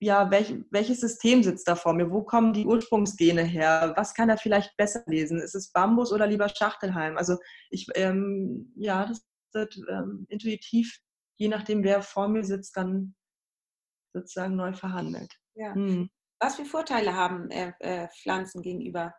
ja, 0.00 0.30
welch, 0.30 0.54
welches 0.70 1.00
System 1.00 1.42
sitzt 1.42 1.66
da 1.66 1.74
vor 1.74 1.94
mir? 1.94 2.10
Wo 2.10 2.24
kommen 2.24 2.52
die 2.52 2.66
Ursprungsgene 2.66 3.42
her? 3.42 3.94
Was 3.96 4.12
kann 4.12 4.28
er 4.28 4.36
vielleicht 4.36 4.76
besser 4.76 5.02
lesen? 5.06 5.40
Ist 5.40 5.54
es 5.54 5.72
Bambus 5.72 6.12
oder 6.12 6.26
lieber 6.26 6.50
Schachtelhalm? 6.50 7.16
Also 7.16 7.38
ich, 7.70 7.86
ähm, 7.94 8.70
ja, 8.76 9.06
das 9.06 9.24
wird 9.54 9.80
ähm, 9.88 10.26
intuitiv, 10.28 11.00
je 11.38 11.48
nachdem, 11.48 11.82
wer 11.84 12.02
vor 12.02 12.28
mir 12.28 12.44
sitzt, 12.44 12.76
dann 12.76 13.14
sozusagen 14.14 14.56
neu 14.56 14.72
verhandelt. 14.72 15.32
Ja. 15.54 15.74
Hm. 15.74 16.08
Was 16.40 16.56
für 16.56 16.64
Vorteile 16.64 17.14
haben 17.14 17.50
äh, 17.50 17.72
äh, 17.80 18.08
Pflanzen 18.08 18.62
gegenüber 18.62 19.14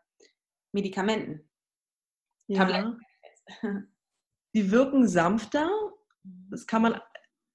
Medikamenten? 0.74 1.50
Ja. 2.48 2.96
Die 4.56 4.72
wirken 4.72 5.08
sanfter. 5.08 5.70
Das 6.50 6.66
kann 6.66 6.82
man 6.82 7.00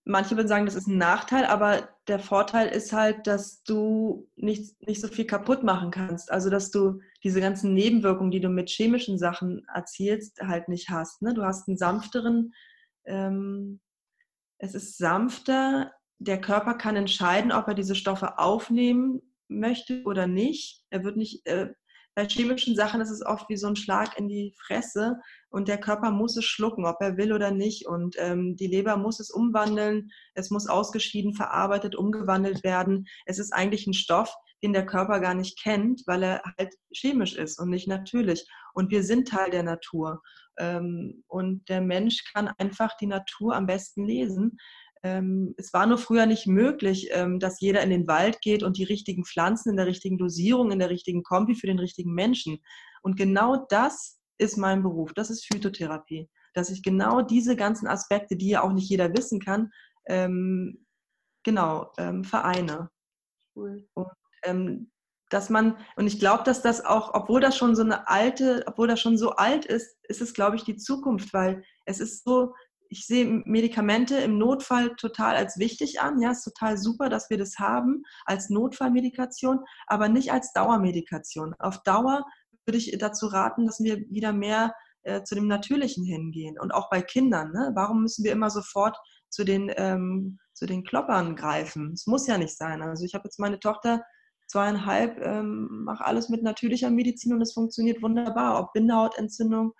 manche 0.05 0.36
würden 0.36 0.49
sagen, 0.49 0.66
das 0.66 0.74
ist 0.74 0.86
ein 0.86 0.99
Nachteil, 0.99 1.45
aber 1.47 1.88
der 2.09 2.18
Vorteil 2.18 2.68
ist 2.68 2.93
halt, 2.93 3.26
dass 3.26 3.62
du 3.62 4.28
nicht, 4.36 4.80
nicht 4.86 5.01
so 5.01 5.09
viel 5.09 5.26
kaputt 5.26 5.62
machen 5.62 5.91
kannst. 5.91 6.30
Also, 6.30 6.51
dass 6.51 6.70
du 6.70 7.01
diese 7.22 7.41
ganzen 7.41 7.74
Nebenwirkungen, 7.74 8.30
die 8.30 8.41
du 8.41 8.49
mit 8.49 8.68
chemischen 8.68 9.18
Sachen 9.18 9.64
erzielst, 9.72 10.41
halt 10.41 10.68
nicht 10.68 10.91
hast. 10.91 11.22
Ne? 11.22 11.34
Du 11.34 11.45
hast 11.45 11.68
einen 11.68 11.76
sanfteren, 11.76 12.53
ähm, 13.05 13.80
es 14.59 14.74
ist 14.74 14.99
sanfter. 14.99 15.93
Der 16.21 16.41
Körper 16.41 16.75
kann 16.75 16.97
entscheiden, 16.97 17.51
ob 17.51 17.66
er 17.66 17.75
diese 17.75 17.95
Stoffe 17.95 18.39
aufnehmen 18.39 19.23
möchte 19.49 20.03
oder 20.05 20.27
nicht. 20.27 20.85
Er 20.91 21.03
wird 21.03 21.16
nicht, 21.16 21.47
äh, 21.47 21.71
bei 22.14 22.27
chemischen 22.27 22.77
Sachen 22.77 23.01
ist 23.01 23.11
es 23.11 23.25
oft 23.25 23.49
wie 23.49 23.57
so 23.57 23.68
ein 23.68 23.77
Schlag 23.77 24.18
in 24.18 24.29
die 24.29 24.53
Fresse 24.59 25.16
und 25.49 25.68
der 25.68 25.79
Körper 25.79 26.11
muss 26.11 26.37
es 26.37 26.45
schlucken, 26.45 26.85
ob 26.85 26.97
er 27.01 27.16
will 27.16 27.33
oder 27.33 27.51
nicht. 27.51 27.87
Und 27.87 28.16
ähm, 28.18 28.57
die 28.57 28.66
Leber 28.66 28.97
muss 28.97 29.21
es 29.21 29.31
umwandeln, 29.31 30.11
es 30.35 30.51
muss 30.51 30.66
ausgeschieden, 30.66 31.35
verarbeitet, 31.35 31.97
umgewandelt 31.97 32.64
werden. 32.64 33.07
Es 33.25 33.39
ist 33.39 33.53
eigentlich 33.53 33.87
ein 33.87 33.95
Stoff, 33.95 34.35
den 34.62 34.73
der 34.73 34.87
Körper 34.87 35.21
gar 35.21 35.35
nicht 35.35 35.59
kennt, 35.59 36.03
weil 36.07 36.23
er 36.23 36.43
halt 36.59 36.75
chemisch 36.93 37.35
ist 37.35 37.59
und 37.59 37.71
nicht 37.71 37.89
natürlich. 37.89 38.47
Und 38.75 38.91
wir 38.91 39.03
sind 39.03 39.29
Teil 39.29 39.51
der 39.51 39.62
Natur. 39.62 40.21
Ähm, 40.59 41.25
und 41.29 41.68
der 41.68 41.81
Mensch 41.81 42.25
kann 42.33 42.49
einfach 42.59 42.97
die 42.99 43.07
Natur 43.07 43.55
am 43.55 43.66
besten 43.66 44.05
lesen. 44.05 44.59
Ähm, 45.03 45.55
es 45.57 45.72
war 45.72 45.86
nur 45.86 45.98
früher 45.98 46.26
nicht 46.26 46.46
möglich, 46.46 47.09
ähm, 47.12 47.38
dass 47.38 47.61
jeder 47.61 47.82
in 47.82 47.90
den 47.90 48.07
Wald 48.07 48.40
geht 48.42 48.62
und 48.62 48.76
die 48.76 48.84
richtigen 48.84 49.24
Pflanzen 49.24 49.70
in 49.70 49.76
der 49.76 49.86
richtigen 49.86 50.18
Dosierung, 50.18 50.70
in 50.70 50.78
der 50.78 50.90
richtigen 50.90 51.22
Kombi 51.22 51.55
für 51.55 51.66
den 51.66 51.78
richtigen 51.78 52.12
Menschen. 52.12 52.59
Und 53.03 53.16
genau 53.16 53.66
das 53.68 54.20
ist 54.38 54.57
mein 54.57 54.82
Beruf. 54.82 55.12
Das 55.14 55.30
ist 55.30 55.46
Phytotherapie. 55.46 56.28
Dass 56.55 56.70
ich 56.70 56.82
genau 56.82 57.22
diese 57.22 57.57
ganzen 57.57 57.86
Aspekte, 57.86 58.36
die 58.36 58.51
ja 58.51 58.62
auch 58.62 58.72
nicht 58.72 58.88
jeder 58.88 59.12
wissen 59.14 59.40
kann, 59.40 59.70
ähm, 60.07 60.84
genau 61.44 61.92
ähm, 61.96 62.24
vereine. 62.24 62.90
Cool. 63.55 63.86
Und 63.94 64.09
ähm, 64.44 64.90
dass 65.30 65.48
man, 65.48 65.76
und 65.96 66.07
ich 66.07 66.18
glaube, 66.18 66.42
dass 66.44 66.61
das 66.61 66.84
auch, 66.84 67.14
obwohl 67.14 67.40
das 67.40 67.57
schon 67.57 67.76
so 67.76 67.82
eine 67.82 68.09
alte, 68.09 68.64
obwohl 68.66 68.88
das 68.88 69.01
schon 69.01 69.16
so 69.16 69.30
alt 69.30 69.64
ist, 69.64 69.96
ist 70.09 70.20
es, 70.20 70.34
glaube 70.34 70.57
ich, 70.57 70.64
die 70.64 70.76
Zukunft, 70.76 71.32
weil 71.32 71.62
es 71.86 72.01
ist 72.01 72.24
so, 72.24 72.53
ich 72.91 73.07
sehe 73.07 73.43
Medikamente 73.45 74.16
im 74.16 74.36
Notfall 74.36 74.97
total 74.97 75.36
als 75.36 75.59
wichtig 75.59 76.01
an. 76.01 76.20
Ja, 76.20 76.32
ist 76.32 76.43
total 76.43 76.76
super, 76.76 77.09
dass 77.09 77.30
wir 77.30 77.38
das 77.38 77.59
haben 77.59 78.03
als 78.24 78.51
Notfallmedikation, 78.51 79.61
aber 79.86 80.09
nicht 80.09 80.32
als 80.32 80.53
Dauermedikation. 80.53 81.55
Auf 81.61 81.82
Dauer 81.84 82.26
würde 82.66 82.78
ich 82.78 82.97
dazu 82.99 83.28
raten, 83.28 83.66
dass 83.66 83.78
wir 83.78 83.99
wieder 84.11 84.32
mehr 84.32 84.74
äh, 85.03 85.22
zu 85.22 85.36
dem 85.36 85.47
Natürlichen 85.47 86.05
hingehen. 86.05 86.59
Und 86.59 86.72
auch 86.72 86.91
bei 86.91 87.01
Kindern. 87.01 87.53
Ne? 87.53 87.70
Warum 87.74 88.03
müssen 88.03 88.24
wir 88.24 88.32
immer 88.32 88.51
sofort 88.51 88.99
zu 89.28 89.45
den, 89.45 89.72
ähm, 89.76 90.38
zu 90.53 90.66
den 90.66 90.82
Kloppern 90.82 91.36
greifen? 91.36 91.93
Es 91.93 92.09
muss 92.09 92.26
ja 92.26 92.38
nicht 92.38 92.57
sein. 92.57 92.82
Also 92.82 93.05
ich 93.05 93.14
habe 93.14 93.24
jetzt 93.24 93.38
meine 93.38 93.61
Tochter 93.61 94.03
zweieinhalb, 94.49 95.16
ähm, 95.24 95.84
mache 95.84 96.05
alles 96.05 96.28
mit 96.28 96.43
natürlicher 96.43 96.91
Medizin 96.91 97.32
und 97.32 97.41
es 97.41 97.53
funktioniert 97.53 98.03
wunderbar. 98.03 98.59
Ob 98.59 98.72
Bindehautentzündung, 98.72 99.74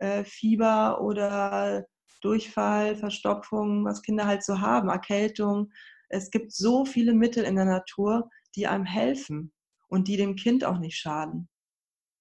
äh, 0.00 0.24
Fieber 0.24 1.00
oder 1.00 1.86
Durchfall, 2.26 2.96
Verstopfung, 2.96 3.84
was 3.84 4.02
Kinder 4.02 4.26
halt 4.26 4.42
so 4.42 4.60
haben, 4.60 4.88
Erkältung. 4.88 5.70
Es 6.08 6.30
gibt 6.32 6.52
so 6.52 6.84
viele 6.84 7.14
Mittel 7.14 7.44
in 7.44 7.54
der 7.54 7.66
Natur, 7.66 8.28
die 8.56 8.66
einem 8.66 8.84
helfen 8.84 9.52
und 9.88 10.08
die 10.08 10.16
dem 10.16 10.34
Kind 10.34 10.64
auch 10.64 10.78
nicht 10.78 10.96
schaden. 10.96 11.48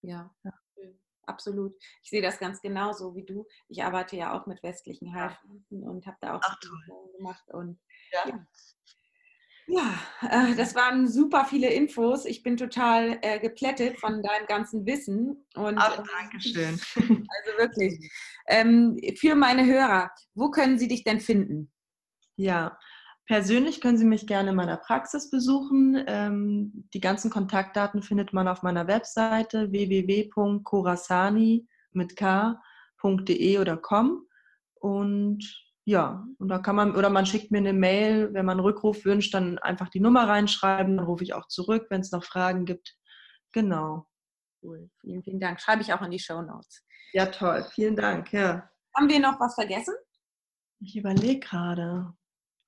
Ja, 0.03 0.31
ja. 0.43 0.51
absolut. 1.25 1.73
Ich 2.03 2.11
sehe 2.11 2.21
das 2.21 2.37
ganz 2.37 2.61
genauso 2.61 3.15
wie 3.15 3.25
du. 3.25 3.47
Ich 3.67 3.83
arbeite 3.83 4.15
ja 4.15 4.39
auch 4.39 4.45
mit 4.45 4.61
westlichen 4.61 5.11
Heilpflanzen 5.11 5.83
und 5.89 6.05
habe 6.05 6.17
da 6.21 6.35
auch 6.35 6.41
Ach, 6.43 6.59
gemacht 7.17 7.49
und 7.51 7.79
ja. 8.11 8.29
ja. 8.29 8.47
Ja, 9.67 9.99
äh, 10.21 10.55
das 10.55 10.75
waren 10.75 11.07
super 11.07 11.45
viele 11.45 11.71
Infos. 11.73 12.25
Ich 12.25 12.43
bin 12.43 12.55
total 12.55 13.17
äh, 13.21 13.39
geplättet 13.39 13.99
von 13.99 14.21
deinem 14.21 14.45
ganzen 14.47 14.85
Wissen. 14.85 15.43
Und, 15.55 15.77
Ach, 15.77 16.03
Dankeschön. 16.19 16.79
Also 17.27 17.57
wirklich. 17.57 18.11
Ähm, 18.47 18.99
für 19.17 19.33
meine 19.35 19.65
Hörer, 19.65 20.11
wo 20.35 20.51
können 20.51 20.77
sie 20.77 20.87
dich 20.87 21.03
denn 21.03 21.19
finden? 21.19 21.71
Ja, 22.35 22.77
persönlich 23.25 23.81
können 23.81 23.97
Sie 23.97 24.05
mich 24.05 24.27
gerne 24.27 24.51
in 24.51 24.55
meiner 24.55 24.77
Praxis 24.77 25.31
besuchen. 25.31 26.03
Ähm, 26.05 26.87
die 26.93 26.99
ganzen 26.99 27.31
Kontaktdaten 27.31 28.03
findet 28.03 28.33
man 28.33 28.47
auf 28.47 28.61
meiner 28.61 28.87
Webseite 28.87 29.71
www.korasani 29.71 31.67
mit 31.91 32.15
k.de 32.15 33.57
oder 33.57 33.77
com. 33.77 34.27
Und 34.75 35.64
ja, 35.87 36.25
und 36.39 36.47
da 36.47 36.57
kann 36.57 36.75
man, 36.75 36.95
oder 36.95 37.11
man 37.11 37.27
schickt 37.27 37.51
mir 37.51 37.59
eine 37.59 37.71
Mail, 37.73 38.33
wenn 38.33 38.45
man 38.45 38.57
einen 38.57 38.65
Rückruf 38.65 39.05
wünscht, 39.05 39.33
dann 39.35 39.59
einfach 39.59 39.89
die 39.89 39.99
Nummer 39.99 40.27
reinschreiben, 40.27 40.97
dann 40.97 41.05
rufe 41.05 41.23
ich 41.23 41.35
auch 41.35 41.47
zurück, 41.47 41.85
wenn 41.89 42.01
es 42.01 42.11
noch 42.11 42.23
Fragen 42.23 42.65
gibt. 42.65 42.97
Genau. 43.53 44.07
Cool. 44.63 44.89
Vielen, 45.01 45.23
vielen 45.23 45.39
Dank. 45.39 45.61
Schreibe 45.61 45.83
ich 45.83 45.93
auch 45.93 46.01
in 46.01 46.09
die 46.09 46.19
Show 46.19 46.41
Notes. 46.41 46.83
Ja, 47.13 47.27
toll. 47.27 47.63
Vielen 47.71 47.95
Dank. 47.95 48.33
Ja. 48.33 48.67
Haben 48.95 49.09
wir 49.09 49.19
noch 49.19 49.39
was 49.39 49.53
vergessen? 49.53 49.93
Ich 50.79 50.97
überlege 50.97 51.39
gerade. 51.39 52.13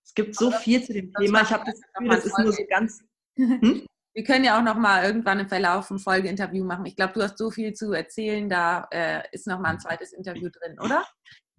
Es 0.05 0.13
gibt 0.13 0.35
so 0.35 0.47
Aber 0.47 0.57
viel 0.57 0.83
zu 0.83 0.93
dem 0.93 1.11
Thema. 1.13 1.41
Ich 1.41 1.51
habe 1.51 1.65
das 1.65 1.81
Gefühl, 1.81 2.09
das 2.09 2.25
ist 2.25 2.37
nur 2.37 2.53
so 2.53 2.63
ganz. 2.69 3.01
Hm? 3.37 3.85
Wir 4.15 4.23
können 4.23 4.45
ja 4.45 4.57
auch 4.57 4.63
noch 4.63 4.77
mal 4.77 5.03
irgendwann 5.03 5.39
im 5.39 5.47
Verlauf 5.47 5.91
ein 5.91 5.99
Folgeinterview 5.99 6.63
machen. 6.63 6.87
Ich 6.87 6.95
glaube, 6.95 7.13
du 7.13 7.21
hast 7.21 7.37
so 7.37 7.51
viel 7.51 7.73
zu 7.73 7.93
erzählen, 7.93 8.49
da 8.49 8.87
äh, 8.89 9.21
ist 9.31 9.45
noch 9.45 9.59
mal 9.59 9.69
ein 9.69 9.79
zweites 9.79 10.11
Interview 10.11 10.49
drin, 10.49 10.79
oder? 10.79 11.05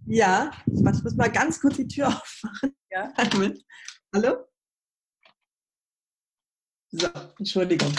Ja, 0.06 0.50
ich 0.66 0.82
muss 0.82 1.14
mal 1.14 1.30
ganz 1.30 1.60
kurz 1.60 1.76
die 1.76 1.88
Tür 1.88 2.08
aufmachen. 2.08 2.76
Ja. 2.90 3.12
Hallo? 4.14 4.44
So, 6.90 7.08
Entschuldigung. 7.38 7.92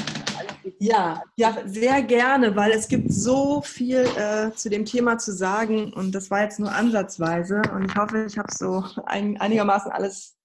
Ja, 0.79 1.21
ja, 1.35 1.57
sehr 1.65 2.01
gerne, 2.01 2.55
weil 2.55 2.71
es 2.71 2.87
gibt 2.87 3.11
so 3.11 3.61
viel 3.61 4.05
äh, 4.17 4.51
zu 4.53 4.69
dem 4.69 4.85
Thema 4.85 5.17
zu 5.17 5.31
sagen 5.31 5.93
und 5.93 6.13
das 6.13 6.31
war 6.31 6.41
jetzt 6.41 6.59
nur 6.59 6.71
ansatzweise 6.71 7.61
und 7.73 7.85
ich 7.85 7.95
hoffe, 7.95 8.25
ich 8.25 8.37
habe 8.37 8.51
so 8.51 8.83
ein, 9.05 9.39
einigermaßen 9.39 9.91
alles 9.91 10.37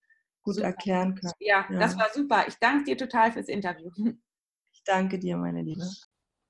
gut 0.43 0.57
super. 0.57 0.67
erklären 0.67 1.15
können. 1.15 1.33
Ja, 1.41 1.67
ja, 1.71 1.79
das 1.79 1.97
war 1.97 2.09
super. 2.13 2.45
Ich 2.47 2.57
danke 2.57 2.85
dir 2.85 2.99
total 2.99 3.33
fürs 3.33 3.49
Interview. 3.49 3.91
Ich 4.73 4.83
danke 4.85 5.19
dir, 5.19 5.37
meine 5.37 5.63
Liebe. 5.63 5.89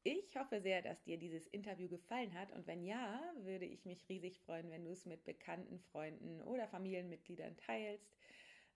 Ich 0.07 0.37
hoffe 0.37 0.61
sehr, 0.61 0.83
dass 0.83 1.03
dir 1.03 1.17
dieses 1.17 1.47
Interview 1.47 1.89
gefallen 1.89 2.35
hat 2.35 2.53
und 2.53 2.67
wenn 2.67 2.85
ja, 2.85 3.23
würde 3.39 3.65
ich 3.65 3.87
mich 3.87 4.07
riesig 4.11 4.39
freuen, 4.41 4.71
wenn 4.71 4.85
du 4.85 4.91
es 4.91 5.07
mit 5.07 5.25
bekannten 5.25 5.81
Freunden 5.81 6.43
oder 6.43 6.69
Familienmitgliedern 6.69 7.57
teilst. 7.57 8.15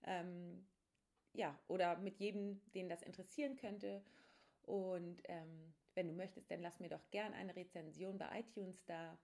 Ähm, 0.05 0.65
ja, 1.33 1.55
oder 1.67 1.97
mit 1.97 2.17
jedem, 2.17 2.59
den 2.73 2.89
das 2.89 3.03
interessieren 3.03 3.57
könnte. 3.57 4.03
Und 4.63 5.21
ähm, 5.25 5.75
wenn 5.93 6.07
du 6.07 6.13
möchtest, 6.13 6.49
dann 6.49 6.61
lass 6.61 6.79
mir 6.79 6.89
doch 6.89 7.11
gern 7.11 7.33
eine 7.33 7.55
Rezension 7.55 8.17
bei 8.17 8.39
iTunes 8.39 8.83
da. 8.85 9.15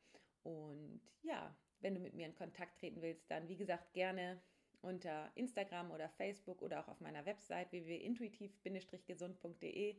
Und 0.43 1.01
ja, 1.23 1.57
wenn 1.79 1.95
du 1.95 1.99
mit 1.99 2.13
mir 2.13 2.27
in 2.27 2.35
Kontakt 2.35 2.77
treten 2.79 3.01
willst, 3.01 3.31
dann 3.31 3.47
wie 3.47 3.57
gesagt 3.57 3.93
gerne 3.93 4.39
unter 4.81 5.31
Instagram 5.33 5.89
oder 5.89 6.07
Facebook 6.09 6.61
oder 6.61 6.81
auch 6.81 6.87
auf 6.87 7.01
meiner 7.01 7.25
Website 7.25 7.71
www.intuitiv-gesund.de. 7.71 9.95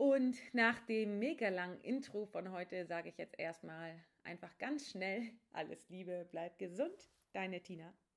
Und 0.00 0.38
nach 0.54 0.80
dem 0.86 1.18
mega 1.18 1.50
langen 1.50 1.78
Intro 1.82 2.24
von 2.24 2.52
heute 2.52 2.86
sage 2.86 3.10
ich 3.10 3.18
jetzt 3.18 3.38
erstmal 3.38 4.02
einfach 4.22 4.56
ganz 4.56 4.88
schnell 4.88 5.30
alles 5.52 5.90
Liebe, 5.90 6.26
bleib 6.30 6.58
gesund, 6.58 7.12
deine 7.34 7.60
Tina. 7.60 7.92